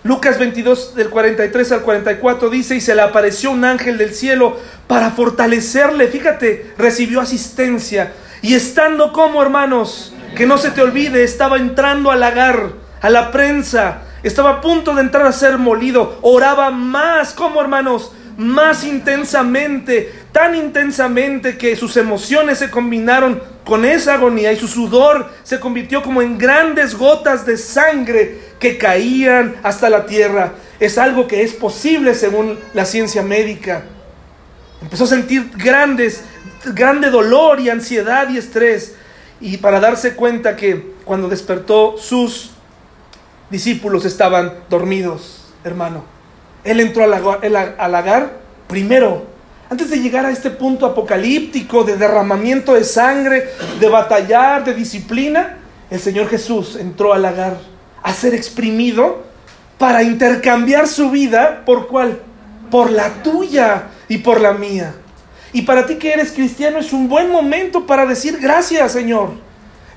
Lucas 0.04 0.40
22 0.40 0.96
del 0.96 1.10
43 1.10 1.72
al 1.74 1.82
44 1.82 2.50
dice, 2.50 2.78
y 2.78 2.82
se 2.82 2.96
le 2.96 3.02
apareció 3.02 3.52
un 3.52 3.66
ángel 3.66 3.98
del 3.98 4.16
cielo 4.16 4.58
para 4.88 5.12
fortalecerle, 5.12 6.08
fíjate, 6.08 6.74
recibió 6.78 7.20
asistencia. 7.20 8.14
Y 8.42 8.56
estando 8.56 9.12
como 9.12 9.42
hermanos, 9.42 10.14
que 10.38 10.46
no 10.46 10.58
se 10.58 10.72
te 10.72 10.82
olvide, 10.82 11.24
estaba 11.24 11.58
entrando 11.58 12.10
al 12.10 12.22
lagar, 12.22 12.72
a 13.02 13.10
la 13.10 13.32
prensa, 13.32 14.04
estaba 14.24 14.52
a 14.52 14.62
punto 14.62 14.96
de 14.96 15.02
entrar 15.02 15.26
a 15.26 15.34
ser 15.34 15.58
molido, 15.58 16.20
oraba 16.22 16.72
más 16.72 17.34
como 17.34 17.60
hermanos, 17.60 18.14
más 18.38 18.86
intensamente, 18.86 20.14
tan 20.32 20.56
intensamente 20.56 21.58
que 21.58 21.76
sus 21.76 21.98
emociones 21.98 22.60
se 22.60 22.72
combinaron 22.72 23.44
con 23.70 23.86
esa 23.86 24.16
agonía 24.16 24.52
y 24.52 24.58
su 24.58 24.68
sudor 24.68 25.30
se 25.44 25.60
convirtió 25.60 26.02
como 26.02 26.24
en 26.24 26.40
grandes 26.40 26.96
gotas 26.96 27.46
de 27.46 27.56
sangre 27.56 28.40
que 28.60 28.80
caían 28.80 29.58
hasta 29.62 29.92
la 29.92 30.08
tierra. 30.08 30.54
Es 30.80 30.98
algo 30.98 31.28
que 31.28 31.44
es 31.44 31.54
posible 31.54 32.16
según 32.16 32.58
la 32.74 32.84
ciencia 32.84 33.22
médica. 33.22 33.84
Empezó 34.82 35.04
a 35.04 35.08
sentir 35.08 35.52
grandes, 35.56 36.24
grande 36.74 37.12
dolor 37.12 37.60
y 37.60 37.70
ansiedad 37.70 38.28
y 38.30 38.40
estrés. 38.40 38.96
Y 39.40 39.58
para 39.58 39.80
darse 39.80 40.16
cuenta 40.16 40.56
que 40.56 40.94
cuando 41.06 41.30
despertó 41.30 41.96
sus 42.00 42.50
discípulos 43.52 44.04
estaban 44.04 44.52
dormidos, 44.68 45.54
hermano. 45.64 46.04
Él 46.64 46.80
entró 46.80 47.04
al 47.04 47.92
lagar 47.92 48.40
primero, 48.68 49.28
antes 49.70 49.90
de 49.92 50.00
llegar 50.00 50.26
a 50.26 50.32
este 50.32 50.50
punto 50.50 50.86
apocalíptico 50.86 51.84
de 51.84 51.96
derramamiento 51.96 52.74
de 52.74 52.84
sangre, 52.84 53.50
de 53.80 53.88
batallar, 53.88 54.64
de 54.64 54.74
disciplina, 54.74 55.58
el 55.92 56.00
Señor 56.00 56.28
Jesús 56.28 56.76
entró 56.76 57.14
al 57.14 57.22
lagar 57.22 57.58
a 58.02 58.14
ser 58.14 58.34
exprimido 58.34 59.24
para 59.78 60.02
intercambiar 60.02 60.88
su 60.88 61.12
vida 61.12 61.64
por 61.66 61.88
cuál? 61.88 62.20
Por 62.72 62.92
la 62.92 63.22
tuya 63.22 63.90
y 64.08 64.18
por 64.20 64.42
la 64.42 64.54
mía. 64.54 64.96
Y 65.54 65.64
para 65.64 65.86
ti 65.86 65.96
que 65.96 66.14
eres 66.14 66.32
cristiano 66.32 66.80
es 66.80 66.92
un 66.92 67.08
buen 67.08 67.32
momento 67.32 67.86
para 67.86 68.06
decir 68.06 68.40
gracias, 68.40 68.92
Señor. 68.92 69.34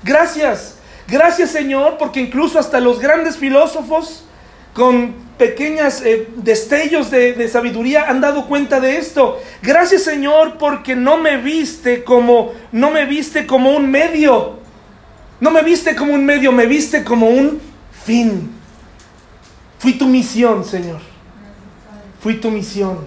Gracias. 0.03 0.75
Gracias, 1.07 1.49
Señor, 1.49 1.97
porque 1.97 2.21
incluso 2.21 2.59
hasta 2.59 2.79
los 2.79 2.99
grandes 2.99 3.37
filósofos 3.37 4.23
con 4.73 5.15
pequeñas 5.37 6.01
eh, 6.05 6.27
destellos 6.35 7.09
de, 7.11 7.33
de, 7.33 7.47
sabiduría 7.47 8.09
han 8.09 8.21
dado 8.21 8.47
cuenta 8.47 8.79
de 8.79 8.97
esto. 8.97 9.39
Gracias 9.61 10.03
Señor 10.03 10.57
porque 10.57 10.95
no 10.95 11.17
me 11.17 11.37
viste 11.37 12.03
como 12.03 12.53
no 12.71 12.91
me 12.91 13.05
viste 13.05 13.45
como 13.45 13.71
un 13.71 13.89
medio. 13.89 14.63
No 15.39 15.51
me 15.51 15.61
viste 15.61 15.95
como 15.95 16.13
un 16.13 16.25
medio, 16.25 16.51
me 16.51 16.65
viste 16.65 17.03
como 17.03 17.27
un 17.27 17.59
fin. 18.05 18.49
Fui 19.77 19.93
tu 19.97 20.07
misión, 20.07 20.63
Señor. 20.63 21.01
Fui 22.21 22.35
tu 22.35 22.49
misión. 22.49 22.99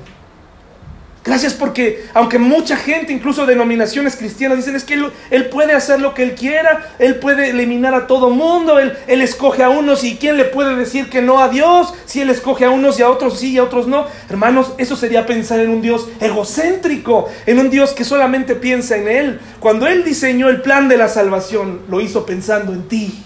Gracias 1.27 1.55
porque, 1.55 2.05
aunque 2.15 2.39
mucha 2.39 2.77
gente, 2.77 3.13
incluso 3.13 3.47
denominaciones 3.47 4.15
cristianas, 4.15 4.59
dicen 4.59 4.77
es 4.77 4.85
que 4.85 4.95
él, 5.31 5.47
puede 5.47 5.73
hacer 5.73 6.01
lo 6.01 6.15
que 6.15 6.23
Él 6.23 6.37
quiera, 6.37 6.95
Él 7.01 7.17
puede 7.17 7.51
eliminar 7.51 7.95
a 7.95 8.07
todo 8.07 8.31
mundo, 8.31 8.79
él, 8.79 8.97
escoge 9.09 9.65
a 9.65 9.69
unos 9.69 10.05
y 10.05 10.19
¿quién 10.19 10.37
le 10.37 10.45
puede 10.45 10.77
decir 10.77 11.11
que 11.11 11.23
no 11.23 11.41
a 11.41 11.49
Dios? 11.49 11.93
Si 12.05 12.21
Él 12.21 12.31
escoge 12.31 12.65
a 12.65 12.71
unos 12.71 13.01
y 13.01 13.03
a 13.03 13.11
otros 13.11 13.41
sí 13.41 13.51
y 13.51 13.59
a 13.59 13.65
otros 13.65 13.89
no. 13.89 14.07
Hermanos, 14.31 14.75
eso 14.79 14.95
sería 14.95 15.27
pensar 15.27 15.59
en 15.59 15.71
un 15.71 15.83
Dios 15.83 16.09
egocéntrico, 16.21 17.29
en 17.45 17.59
un 17.59 17.71
Dios 17.71 17.91
que 17.91 18.05
solamente 18.05 18.55
piensa 18.55 18.97
en 18.97 19.09
Él. 19.09 19.41
Cuando 19.59 19.89
Él 19.89 20.05
diseñó 20.05 20.49
el 20.49 20.63
plan 20.63 20.89
de 20.89 20.97
la 20.97 21.09
salvación, 21.09 21.81
lo 21.89 22.01
hizo 22.01 22.25
pensando 22.25 22.73
en 22.73 22.87
ti. 22.87 23.25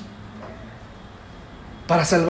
Para 1.87 2.07
salvar 2.07 2.19